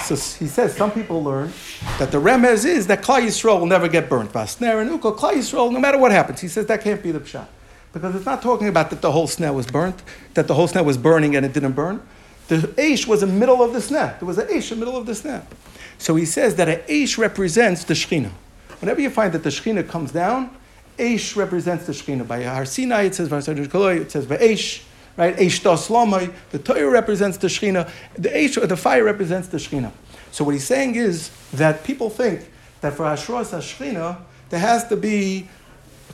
So 0.00 0.16
he 0.16 0.48
says 0.48 0.76
some 0.76 0.90
people 0.90 1.22
learn 1.22 1.52
that 1.98 2.10
the 2.10 2.20
remez 2.20 2.64
is 2.64 2.88
that 2.88 3.02
Klal 3.02 3.22
Yisrael 3.22 3.60
will 3.60 3.66
never 3.66 3.86
get 3.86 4.08
burnt. 4.08 4.32
by 4.32 4.44
Snare 4.44 4.80
and 4.80 4.90
ukol 4.90 5.16
Klal 5.16 5.34
Yisrael, 5.34 5.72
no 5.72 5.78
matter 5.78 5.98
what 5.98 6.10
happens. 6.10 6.40
He 6.40 6.48
says 6.48 6.66
that 6.66 6.82
can't 6.82 7.02
be 7.02 7.12
the 7.12 7.20
pshat 7.20 7.46
because 7.92 8.14
it's 8.16 8.26
not 8.26 8.42
talking 8.42 8.66
about 8.66 8.90
that 8.90 9.00
the 9.00 9.12
whole 9.12 9.28
snare 9.28 9.52
was 9.52 9.66
burnt, 9.66 10.02
that 10.34 10.48
the 10.48 10.54
whole 10.54 10.66
snare 10.66 10.82
was 10.82 10.98
burning 10.98 11.36
and 11.36 11.46
it 11.46 11.52
didn't 11.52 11.72
burn. 11.72 12.02
The 12.48 12.56
eish 12.56 13.06
was 13.06 13.20
the 13.20 13.28
middle 13.28 13.62
of 13.62 13.72
the 13.72 13.80
snare. 13.80 14.16
There 14.18 14.26
was 14.26 14.36
an 14.36 14.48
eish 14.48 14.72
in 14.72 14.80
the 14.80 14.84
middle 14.84 15.00
of 15.00 15.06
the 15.06 15.14
snare. 15.14 15.46
So 15.96 16.16
he 16.16 16.26
says 16.26 16.56
that 16.56 16.68
an 16.68 16.80
eish 16.88 17.16
represents 17.16 17.84
the 17.84 17.94
shechina. 17.94 18.32
Whenever 18.80 19.00
you 19.00 19.10
find 19.10 19.32
that 19.32 19.44
the 19.44 19.50
shechina 19.50 19.88
comes 19.88 20.12
down, 20.12 20.50
Eish 20.98 21.36
represents 21.36 21.86
the 21.86 21.92
Shekhinah. 21.92 22.26
By 22.26 22.42
Har 22.42 22.64
Sinai, 22.64 23.04
it 23.04 23.14
says 23.14 23.28
by 23.28 23.38
Arsinai 23.38 24.00
it 24.00 24.10
says 24.10 24.26
Ve'esh, 24.26 24.82
right? 25.16 25.36
Eish 25.36 25.60
Lamai. 25.60 26.32
The 26.50 26.58
Torah 26.58 26.90
represents 26.90 27.36
the 27.38 27.48
Shekhinah. 27.48 27.90
The 28.14 28.28
Eish, 28.28 28.68
the 28.68 28.76
fire 28.76 29.04
represents 29.04 29.48
the 29.48 29.58
Shekhinah. 29.58 29.92
So 30.30 30.44
what 30.44 30.54
he's 30.54 30.64
saying 30.64 30.96
is 30.96 31.30
that 31.52 31.84
people 31.84 32.10
think 32.10 32.50
that 32.80 32.94
for 32.94 33.04
Hashros 33.04 33.56
HaShekhinah, 33.56 34.18
there 34.50 34.60
has 34.60 34.88
to 34.88 34.96
be 34.96 35.48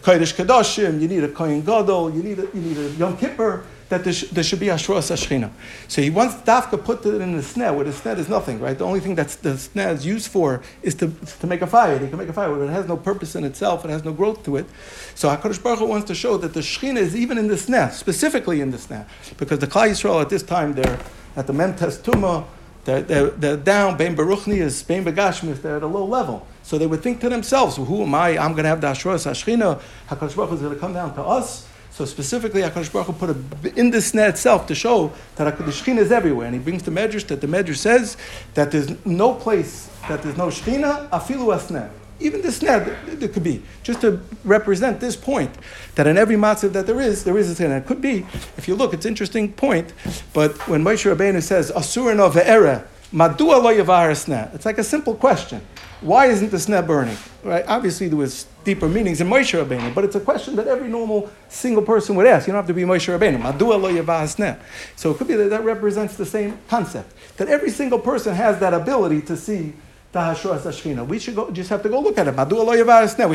Kodesh 0.02 0.34
Kadoshim, 0.34 1.00
you 1.00 1.08
need 1.08 1.24
a 1.24 1.28
Kohen 1.28 1.62
Gadol, 1.62 2.14
you 2.14 2.22
need 2.22 2.38
a, 2.38 2.42
you 2.54 2.60
need 2.60 2.78
a 2.78 2.90
Yom 2.92 3.16
Kippur, 3.16 3.64
that 3.90 4.04
there, 4.04 4.12
sh- 4.12 4.28
there 4.30 4.42
should 4.42 4.60
be 4.60 4.66
Ashros 4.66 5.10
Ashchina. 5.10 5.50
So 5.88 6.00
he 6.00 6.10
wants 6.10 6.36
Dafka 6.36 6.82
put 6.82 7.04
it 7.04 7.20
in 7.20 7.36
the 7.36 7.42
snare, 7.42 7.74
where 7.74 7.84
the 7.84 7.92
snare 7.92 8.18
is 8.18 8.28
nothing, 8.28 8.60
right? 8.60 8.78
The 8.78 8.86
only 8.86 9.00
thing 9.00 9.16
that 9.16 9.28
the 9.42 9.58
snare 9.58 9.92
is 9.92 10.06
used 10.06 10.30
for 10.30 10.62
is 10.82 10.94
to, 10.96 11.12
to 11.40 11.46
make 11.46 11.60
a 11.60 11.66
fire. 11.66 11.98
They 11.98 12.08
can 12.08 12.16
make 12.16 12.28
a 12.28 12.32
fire, 12.32 12.48
but 12.54 12.62
it 12.62 12.70
has 12.70 12.86
no 12.86 12.96
purpose 12.96 13.34
in 13.34 13.44
itself, 13.44 13.84
it 13.84 13.90
has 13.90 14.04
no 14.04 14.12
growth 14.12 14.44
to 14.44 14.56
it. 14.56 14.66
So 15.14 15.28
HaKadosh 15.28 15.62
Baruch 15.62 15.80
Hu 15.80 15.86
wants 15.86 16.06
to 16.06 16.14
show 16.14 16.36
that 16.38 16.54
the 16.54 16.60
Shechina 16.60 16.98
is 16.98 17.14
even 17.14 17.36
in 17.36 17.48
the 17.48 17.58
snare, 17.58 17.90
specifically 17.90 18.60
in 18.60 18.70
the 18.70 18.78
snare. 18.78 19.06
Because 19.36 19.58
the 19.58 19.66
Klal 19.66 19.90
Yisrael 19.90 20.22
at 20.22 20.30
this 20.30 20.44
time, 20.44 20.74
they're 20.74 20.98
at 21.36 21.46
the 21.48 21.52
Memtes 21.52 21.98
Tumah, 21.98 22.46
they're, 22.84 23.02
they're, 23.02 23.30
they're 23.30 23.56
down, 23.56 24.00
is, 24.00 24.82
Bein 24.84 25.04
Begashmis, 25.04 25.60
they're 25.62 25.76
at 25.76 25.82
a 25.82 25.86
low 25.86 26.04
level. 26.04 26.46
So 26.62 26.78
they 26.78 26.86
would 26.86 27.02
think 27.02 27.20
to 27.20 27.28
themselves, 27.28 27.76
well, 27.76 27.86
who 27.86 28.02
am 28.02 28.14
I? 28.14 28.38
I'm 28.38 28.52
going 28.52 28.62
to 28.62 28.70
have 28.70 28.80
the 28.80 28.86
Ashros 28.86 29.28
Ashchina. 29.28 29.80
HaKadosh 30.08 30.36
Baruch 30.36 30.50
Hu 30.50 30.54
is 30.54 30.62
going 30.62 30.74
to 30.74 30.80
come 30.80 30.94
down 30.94 31.14
to 31.16 31.22
us. 31.22 31.66
So 31.90 32.04
specifically, 32.04 32.62
Hakadosh 32.62 32.92
Baruch 32.92 33.08
Hu 33.08 33.12
put 33.12 33.30
a, 33.30 33.78
in 33.78 33.90
the 33.90 34.00
snare 34.00 34.28
itself 34.28 34.66
to 34.68 34.74
show 34.74 35.12
that 35.36 35.58
the 35.58 35.64
Shechina 35.64 35.98
is 35.98 36.12
everywhere, 36.12 36.46
and 36.46 36.54
he 36.54 36.60
brings 36.60 36.82
the 36.82 36.90
Medrash 36.90 37.26
that 37.26 37.40
the 37.40 37.46
Medrash 37.46 37.76
says 37.76 38.16
that 38.54 38.70
there's 38.70 39.04
no 39.04 39.34
place 39.34 39.90
that 40.08 40.22
there's 40.22 40.36
no 40.36 40.46
Shechina, 40.46 41.08
afilu 41.10 41.54
asneh. 41.54 41.90
Even 42.20 42.42
the 42.42 42.52
snare, 42.52 42.98
there 43.06 43.28
could 43.28 43.42
be 43.42 43.62
just 43.82 44.02
to 44.02 44.20
represent 44.44 45.00
this 45.00 45.16
point 45.16 45.50
that 45.94 46.06
in 46.06 46.18
every 46.18 46.36
matzav 46.36 46.72
that 46.74 46.86
there 46.86 47.00
is, 47.00 47.24
there 47.24 47.38
is 47.38 47.48
a 47.48 47.54
snare. 47.54 47.78
It 47.78 47.86
could 47.86 48.02
be, 48.02 48.26
if 48.58 48.68
you 48.68 48.74
look, 48.74 48.92
it's 48.92 49.06
an 49.06 49.10
interesting 49.10 49.52
point. 49.52 49.94
But 50.34 50.56
when 50.68 50.84
Moshe 50.84 51.10
Rabbeinu 51.10 51.42
says 51.42 51.72
asur 51.72 52.14
no 52.14 52.28
ve'era, 52.28 52.86
madua 53.12 53.62
lo 53.62 53.74
yavar 53.74 54.54
It's 54.54 54.66
like 54.66 54.76
a 54.76 54.84
simple 54.84 55.14
question. 55.14 55.62
Why 56.00 56.26
isn't 56.26 56.50
the 56.50 56.56
sneh 56.56 56.86
burning? 56.86 57.16
Right? 57.44 57.64
Obviously, 57.68 58.08
there 58.08 58.16
was 58.16 58.46
deeper 58.64 58.88
meanings 58.88 59.20
in 59.20 59.28
Moshe 59.28 59.52
Rabbeinu, 59.58 59.94
but 59.94 60.04
it's 60.04 60.16
a 60.16 60.20
question 60.20 60.56
that 60.56 60.66
every 60.66 60.88
normal 60.88 61.30
single 61.48 61.82
person 61.82 62.14
would 62.16 62.26
ask. 62.26 62.46
You 62.46 62.52
don't 62.52 62.58
have 62.58 62.66
to 62.68 62.74
be 62.74 62.82
Moshe 62.82 63.08
Rabbeinu. 63.08 64.58
So 64.96 65.10
it 65.10 65.18
could 65.18 65.28
be 65.28 65.34
that 65.34 65.50
that 65.50 65.64
represents 65.64 66.16
the 66.16 66.26
same 66.26 66.58
concept 66.68 67.12
that 67.36 67.48
every 67.48 67.70
single 67.70 67.98
person 67.98 68.34
has 68.34 68.58
that 68.60 68.74
ability 68.74 69.22
to 69.22 69.36
see. 69.36 69.74
We 70.12 71.18
should 71.20 71.36
go, 71.36 71.50
just 71.52 71.70
have 71.70 71.82
to 71.84 71.88
go 71.88 72.00
look 72.00 72.18
at 72.18 72.26
it. 72.26 72.32
We 72.32 72.36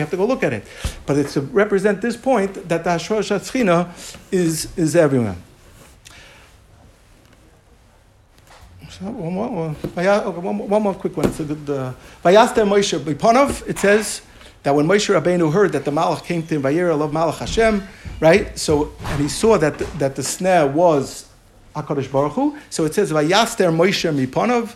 have 0.01 0.09
to 0.09 0.17
go 0.17 0.25
look 0.25 0.43
at 0.43 0.51
it, 0.51 0.67
but 1.05 1.17
it's 1.17 1.33
to 1.35 1.41
represent 1.41 2.01
this 2.01 2.17
point 2.17 2.67
that 2.67 2.83
the 2.83 2.89
Ashkina 2.89 3.87
is 4.29 4.67
is 4.75 4.95
everywhere. 4.95 5.37
One 9.01 9.33
more, 9.33 9.69
one 10.53 10.81
more 10.83 10.93
quick 10.93 11.17
one. 11.17 11.27
It's 11.27 11.39
a 11.39 11.43
good. 11.43 11.65
Vayaster 12.23 12.65
Moshe 12.65 12.97
Bipanov. 12.99 13.67
It 13.67 13.79
says 13.79 14.21
that 14.63 14.73
when 14.73 14.87
Moshe 14.87 15.13
Rabbeinu 15.13 15.51
heard 15.51 15.71
that 15.73 15.85
the 15.85 15.91
Malach 15.91 16.23
came 16.23 16.45
to 16.47 16.55
him, 16.55 16.63
Vayir 16.63 16.97
love 16.97 17.11
Malach 17.11 17.37
Hashem, 17.37 17.83
right? 18.19 18.57
So 18.57 18.93
and 19.05 19.21
he 19.21 19.27
saw 19.27 19.57
that 19.57 19.77
the, 19.77 19.85
that 19.97 20.15
the 20.15 20.23
snare 20.23 20.67
was 20.67 21.27
Hakadosh 21.75 22.11
Baruch 22.11 22.33
Hu. 22.33 22.57
So 22.69 22.85
it 22.85 22.93
says 22.93 23.11
Vayaster 23.11 23.71
Moshe 23.75 24.11
Mipanov 24.13 24.75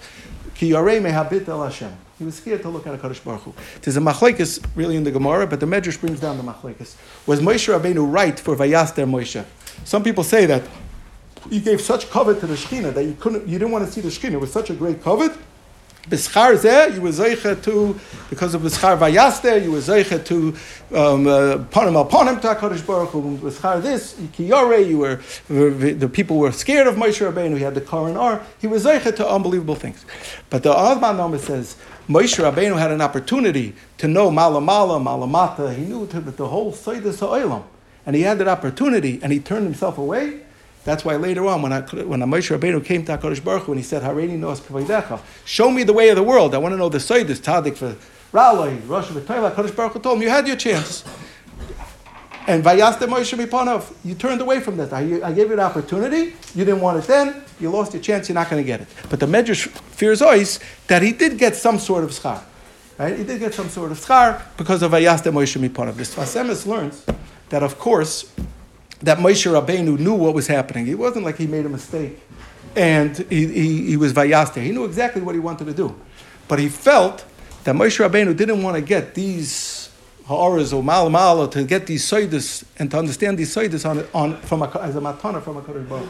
Ki 0.55 0.71
Yarei 0.71 1.01
Mehabit 1.01 1.47
El 1.47 1.63
Hashem. 1.63 1.95
He 2.17 2.25
was 2.25 2.35
scared 2.35 2.61
to 2.63 2.69
look 2.69 2.85
at 2.85 2.99
Hakadosh 2.99 3.23
Baruch 3.23 3.41
Hu. 3.41 3.53
There's 3.81 3.95
a 3.95 4.01
machlekes 4.01 4.63
really 4.75 4.97
in 4.97 5.05
the 5.05 5.11
Gemara, 5.11 5.47
but 5.47 5.59
the 5.59 5.65
Medrash 5.65 5.99
brings 5.99 6.19
down 6.19 6.37
the 6.37 6.43
machlekes. 6.43 6.95
Was 7.25 7.39
Moshe 7.39 7.73
Rabbeinu 7.73 8.11
right 8.11 8.37
for 8.37 8.55
Vayaster 8.55 9.09
Moshe? 9.09 9.45
Some 9.85 10.03
people 10.03 10.23
say 10.23 10.45
that 10.45 10.63
he 11.49 11.59
gave 11.59 11.81
such 11.81 12.09
covet 12.09 12.39
to 12.39 12.47
the 12.47 12.55
Shekhinah 12.55 12.93
that 12.93 13.03
you 13.03 13.15
couldn't, 13.19 13.47
you 13.47 13.59
didn't 13.59 13.71
want 13.71 13.85
to 13.85 13.91
see 13.91 14.01
the 14.01 14.09
Shekhinah. 14.09 14.33
It 14.33 14.41
was 14.41 14.51
such 14.51 14.69
a 14.69 14.73
great 14.73 15.01
covet. 15.01 15.31
B'schar 16.09 16.57
zeh, 16.57 16.95
you 16.95 17.01
were 17.01 17.09
zeicha 17.09 17.61
to, 17.61 17.99
because 18.29 18.55
of 18.55 18.61
b'schar 18.61 18.97
vayaster, 18.97 19.61
you 19.61 19.71
were 19.71 19.79
zeicha 19.79 20.25
to 20.25 20.47
um, 20.97 21.27
uh, 21.27 21.57
panim 21.65 21.93
al 21.93 22.09
panim 22.09 22.41
to 22.41 22.47
HaKadosh 22.47 22.87
Baruch 22.87 23.09
Hu. 23.09 23.37
B'schar 23.37 23.81
this, 23.81 24.13
kiyore, 24.13 24.87
you 24.87 24.97
were, 24.97 25.17
the 25.47 26.09
people 26.09 26.37
were 26.37 26.51
scared 26.51 26.87
of 26.87 26.95
Moshe 26.95 27.21
Rabbeinu, 27.31 27.57
he 27.57 27.63
had 27.63 27.75
the 27.75 27.81
Karan 27.81 28.17
Ar. 28.17 28.41
He 28.59 28.65
was 28.65 28.85
zeicha 28.85 29.15
to 29.17 29.29
unbelievable 29.29 29.75
things. 29.75 30.03
But 30.49 30.63
the 30.63 30.73
Azman 30.73 31.17
Nama 31.17 31.37
says, 31.37 31.75
Moshe 32.07 32.43
Rabbeinu 32.43 32.79
had 32.79 32.89
an 32.89 33.01
opportunity 33.01 33.75
to 33.99 34.07
know 34.07 34.31
malamala, 34.31 34.99
malamata. 34.99 35.75
He 35.75 35.83
knew 35.83 36.07
the, 36.07 36.21
the 36.21 36.47
whole 36.47 36.71
Sayyidus 36.73 37.19
Ha'olam. 37.19 37.63
And 38.07 38.15
he 38.15 38.23
had 38.23 38.39
that 38.39 38.47
opportunity, 38.47 39.19
and 39.21 39.31
he 39.31 39.39
turned 39.39 39.65
himself 39.65 39.99
away. 39.99 40.39
That's 40.89 41.05
why 41.05 41.17
later 41.17 41.45
on, 41.45 41.61
when 41.61 41.71
I, 41.71 41.81
when 41.81 42.19
Moshe 42.21 42.57
Rabbeinu 42.57 42.83
came 42.83 43.05
to 43.05 43.15
Hakadosh 43.15 43.43
Baruch 43.43 43.65
Hu 43.65 43.73
and 43.73 43.79
he 43.79 43.85
said, 43.85 44.01
"Hareini 44.01 44.39
nos 44.39 44.59
kavaydecha," 44.59 45.19
show 45.45 45.69
me 45.69 45.83
the 45.83 45.93
way 45.93 46.09
of 46.09 46.15
the 46.15 46.23
world. 46.23 46.55
I 46.55 46.57
want 46.57 46.73
to 46.73 46.77
know 46.77 46.89
the 46.89 46.99
side. 46.99 47.27
This 47.27 47.39
tzaddik 47.39 47.77
for 47.77 47.95
Ralai, 48.33 48.89
Rosh 48.89 49.05
Hashanah. 49.09 49.53
Hakadosh 49.53 49.75
Baruch 49.75 49.93
Hu 49.93 49.99
told 49.99 50.17
him, 50.17 50.23
"You 50.23 50.31
had 50.31 50.47
your 50.47 50.55
chance." 50.55 51.03
And 52.47 52.63
Vayaste 52.63 53.01
Moshe 53.01 53.37
Mipanov, 53.37 53.93
you 54.03 54.15
turned 54.15 54.41
away 54.41 54.61
from 54.61 54.77
that. 54.77 54.91
I, 54.91 55.21
I, 55.23 55.31
gave 55.31 55.49
you 55.49 55.53
an 55.53 55.59
opportunity. 55.59 56.33
You 56.55 56.65
didn't 56.65 56.81
want 56.81 56.97
it 56.97 57.05
then. 57.05 57.43
You 57.59 57.69
lost 57.69 57.93
your 57.93 58.01
chance. 58.01 58.27
You're 58.27 58.33
not 58.33 58.49
going 58.49 58.63
to 58.63 58.65
get 58.65 58.81
it. 58.81 58.87
But 59.11 59.19
the 59.19 59.27
Medrash 59.27 59.67
fears 59.67 60.23
always 60.23 60.59
that 60.87 61.03
he 61.03 61.11
did 61.11 61.37
get 61.37 61.55
some 61.55 61.77
sort 61.77 62.03
of 62.03 62.09
schar. 62.09 62.41
Right? 62.97 63.15
He 63.15 63.23
did 63.23 63.39
get 63.39 63.53
some 63.53 63.69
sort 63.69 63.91
of 63.91 63.99
schar 63.99 64.41
because 64.57 64.81
of 64.81 64.93
Vayaste 64.93 65.31
Moshe 65.31 65.61
Mipanov. 65.61 65.97
This 65.97 66.15
Fasemis 66.15 66.65
learns 66.65 67.05
that, 67.49 67.61
of 67.61 67.77
course, 67.77 68.33
that 69.01 69.17
Moshe 69.17 69.49
Rabbeinu 69.49 69.97
knew 69.97 70.13
what 70.13 70.33
was 70.33 70.47
happening. 70.47 70.87
It 70.87 70.97
wasn't 70.97 71.25
like 71.25 71.37
he 71.37 71.47
made 71.47 71.65
a 71.65 71.69
mistake 71.69 72.19
and 72.75 73.17
he, 73.29 73.47
he, 73.47 73.85
he 73.87 73.97
was 73.97 74.13
vayaster. 74.13 74.61
He 74.61 74.71
knew 74.71 74.85
exactly 74.85 75.21
what 75.21 75.35
he 75.35 75.39
wanted 75.39 75.65
to 75.65 75.73
do. 75.73 75.95
But 76.47 76.59
he 76.59 76.69
felt 76.69 77.25
that 77.63 77.75
Moshe 77.75 78.05
Rabbeinu 78.05 78.35
didn't 78.35 78.61
want 78.61 78.75
to 78.75 78.81
get 78.81 79.15
these 79.15 79.89
ha'aras 80.25 80.73
or 80.73 80.83
mal 80.83 81.09
mal 81.09 81.47
to 81.47 81.63
get 81.63 81.87
these 81.87 82.05
soidus 82.05 82.63
and 82.77 82.91
to 82.91 82.97
understand 82.97 83.37
these 83.37 83.53
soidus 83.53 83.89
on, 83.89 84.05
on 84.13 84.39
from 84.41 84.61
a, 84.61 84.79
as 84.79 84.95
a 84.95 85.01
matana 85.01 85.41
from 85.41 85.57
a 85.57 85.61
Kadosh 85.61 85.89
Baruch 85.89 86.09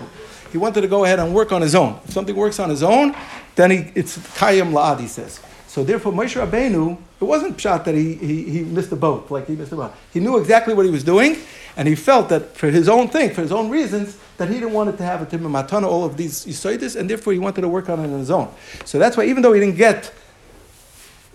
He 0.52 0.58
wanted 0.58 0.82
to 0.82 0.88
go 0.88 1.06
ahead 1.06 1.19
and 1.19 1.34
work 1.34 1.52
on 1.52 1.62
his 1.62 1.73
own. 1.73 1.99
If 2.04 2.13
something 2.13 2.36
works 2.36 2.60
on 2.60 2.69
his 2.69 2.84
own, 2.84 3.15
then 3.56 3.71
he, 3.71 3.78
it's 3.95 4.17
kayim 4.17 4.71
la'ad, 4.71 4.99
he 4.99 5.08
says. 5.08 5.39
So 5.69 5.84
therefore, 5.84 6.12
Moshe 6.12 6.36
Rabbeinu, 6.36 6.97
it 7.21 7.23
wasn't 7.23 7.62
shot 7.62 7.86
that 7.86 7.93
he, 7.93 8.15
he, 8.15 8.43
he 8.43 8.62
missed 8.63 8.89
the 8.89 8.95
boat, 8.95 9.29
like 9.29 9.45
he 9.45 9.55
missed 9.55 9.69
the 9.69 9.75
boat. 9.75 9.93
He 10.12 10.19
knew 10.19 10.36
exactly 10.39 10.73
what 10.73 10.84
he 10.84 10.91
was 10.91 11.03
doing, 11.03 11.38
and 11.77 11.88
he 11.88 11.93
felt 11.93 12.29
that 12.29 12.58
for 12.58 12.71
his 12.71 12.89
own 12.89 13.08
thing, 13.08 13.36
for 13.36 13.41
his 13.41 13.51
own 13.51 13.69
reasons, 13.69 14.17
that 14.38 14.47
he 14.47 14.55
didn't 14.55 14.73
want 14.73 14.89
it 14.89 14.97
to 14.97 15.03
have 15.03 15.21
a 15.21 15.27
timber 15.27 15.47
matana, 15.47 15.84
all 15.84 16.05
of 16.05 16.17
these 16.17 16.43
yisoidis, 16.47 16.99
and 16.99 17.08
therefore 17.08 17.34
he 17.34 17.39
wanted 17.39 17.62
to 17.62 17.69
work 17.69 17.88
on 17.88 17.99
it 17.99 18.12
on 18.12 18.17
his 18.17 18.32
own. 18.32 18.51
So 18.84 18.97
that's 18.97 19.15
why, 19.15 19.25
even 19.25 19.43
though 19.43 19.53
he 19.53 19.60
didn't 19.60 19.77
get 19.77 20.12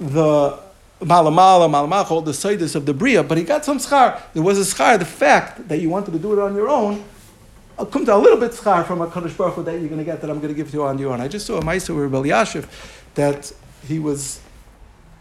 the 0.01 0.59
malamala, 1.01 1.71
malamach, 1.71 2.11
all 2.11 2.21
the 2.21 2.33
soidis 2.33 2.75
of 2.75 2.87
the 2.87 2.93
bria, 2.93 3.23
but 3.23 3.39
he 3.39 3.45
got 3.45 3.65
some 3.65 3.79
schar. 3.79 4.21
There 4.33 4.43
was 4.43 4.59
a 4.59 4.75
schar. 4.75 4.99
The 4.99 5.05
fact 5.05 5.69
that 5.69 5.81
you 5.81 5.91
wanted 5.91 6.11
to 6.11 6.19
do 6.19 6.33
it 6.33 6.41
on 6.41 6.57
your 6.57 6.69
own, 6.69 6.95
uh, 6.95 7.03
I'll 7.79 7.87
come 7.87 8.05
to 8.07 8.15
a 8.15 8.19
little 8.19 8.41
bit 8.41 8.51
schar 8.51 8.85
from 8.85 9.01
a 9.01 9.07
Kadosh 9.07 9.37
Baruch 9.37 9.55
Hu 9.55 9.63
that 9.63 9.79
you're 9.79 9.89
going 9.89 9.99
to 9.99 10.05
get 10.05 10.21
that 10.23 10.29
I'm 10.29 10.39
going 10.39 10.53
to 10.53 10.55
give 10.55 10.73
to 10.73 10.77
you 10.77 10.83
on 10.83 10.99
your 10.99 11.13
own. 11.13 11.21
I 11.21 11.29
just 11.29 11.47
saw 11.47 11.59
a 11.59 11.63
Maisa 11.63 11.95
with 11.95 12.13
Rav 12.13 12.25
Elyashiv 12.25 12.67
that 13.15 13.53
he 13.87 13.99
was 13.99 14.41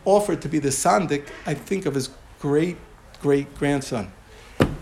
offered 0.06 0.41
to 0.41 0.49
be 0.49 0.60
the 0.60 0.69
sandik, 0.69 1.28
I 1.45 1.54
think, 1.54 1.86
of 1.86 1.95
his 1.95 2.10
great 2.39 2.78
great 3.23 3.56
grandson. 3.56 4.12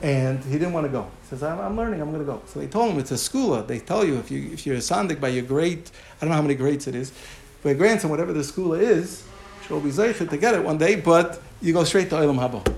And 0.02 0.44
he 0.44 0.54
didn't 0.54 0.74
want 0.74 0.88
to 0.88 0.92
go. 0.92 1.04
He 1.22 1.28
says, 1.28 1.44
I'm, 1.44 1.60
I'm 1.60 1.78
learning, 1.78 2.02
I'm 2.02 2.10
going 2.12 2.26
to 2.26 2.26
go. 2.26 2.42
So 2.48 2.60
they 2.60 2.66
told 2.68 2.92
him 2.92 3.00
it's 3.00 3.12
a 3.12 3.16
segula. 3.16 3.66
They 3.66 3.80
tell 3.80 4.04
you 4.04 4.18
if, 4.18 4.32
you 4.32 4.52
if 4.52 4.66
you're 4.66 4.76
a 4.76 4.80
sandik 4.80 5.22
by 5.22 5.30
your 5.30 5.44
great, 5.44 5.92
I 6.18 6.22
don't 6.22 6.30
know 6.30 6.36
how 6.36 6.42
many 6.42 6.56
greats 6.56 6.88
it 6.88 6.96
is, 6.96 7.14
by 7.64 7.70
your 7.70 7.78
grandson, 7.78 8.10
whatever 8.10 8.34
the 8.34 8.40
segula 8.40 8.82
is, 8.82 9.24
she'll 9.68 9.80
be 9.80 9.92
zeichet 9.92 10.30
to 10.32 10.38
get 10.38 10.56
it 10.56 10.64
one 10.64 10.80
day, 10.80 10.96
but 10.96 11.40
you 11.62 11.72
go 11.72 11.84
straight 11.84 12.10
to 12.10 12.16
Olam 12.16 12.40
Haba. 12.40 12.76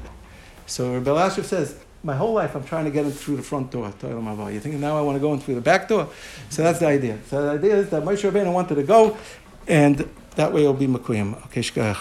So 0.66 0.98
Ashraf 1.18 1.46
says, 1.46 1.80
my 2.04 2.16
whole 2.16 2.34
life 2.34 2.54
I'm 2.56 2.66
trying 2.66 2.84
to 2.84 2.92
get 2.92 3.06
in 3.06 3.12
through 3.12 3.38
the 3.38 3.44
front 3.44 3.72
door 3.72 3.89
to 4.00 4.06
Olam 4.08 4.26
Haba. 4.26 4.54
You 4.54 4.60
think 4.60 4.76
now 4.76 4.98
I 4.98 5.02
want 5.02 5.16
to 5.16 5.22
go 5.22 5.34
in 5.34 5.39
through 5.39 5.56
the 5.56 5.62
back 5.62 5.88
door? 5.88 6.10
So 6.50 6.62
that's 6.62 6.80
the 6.80 6.88
idea. 6.88 7.20
So 7.28 7.42
the 7.42 7.52
idea 7.52 7.78
is 7.78 7.89
that 7.92 8.04
Moshe 8.04 8.30
Rabbeinu 8.30 8.52
wanted 8.52 8.76
to 8.76 8.84
go, 8.84 9.18
and 9.66 10.10
that 10.36 10.52
way 10.54 10.62
it'll 10.62 10.74
be 10.74 10.88
Makuyim. 10.88 11.36
Okay, 11.46 11.62
shkach. 11.62 11.98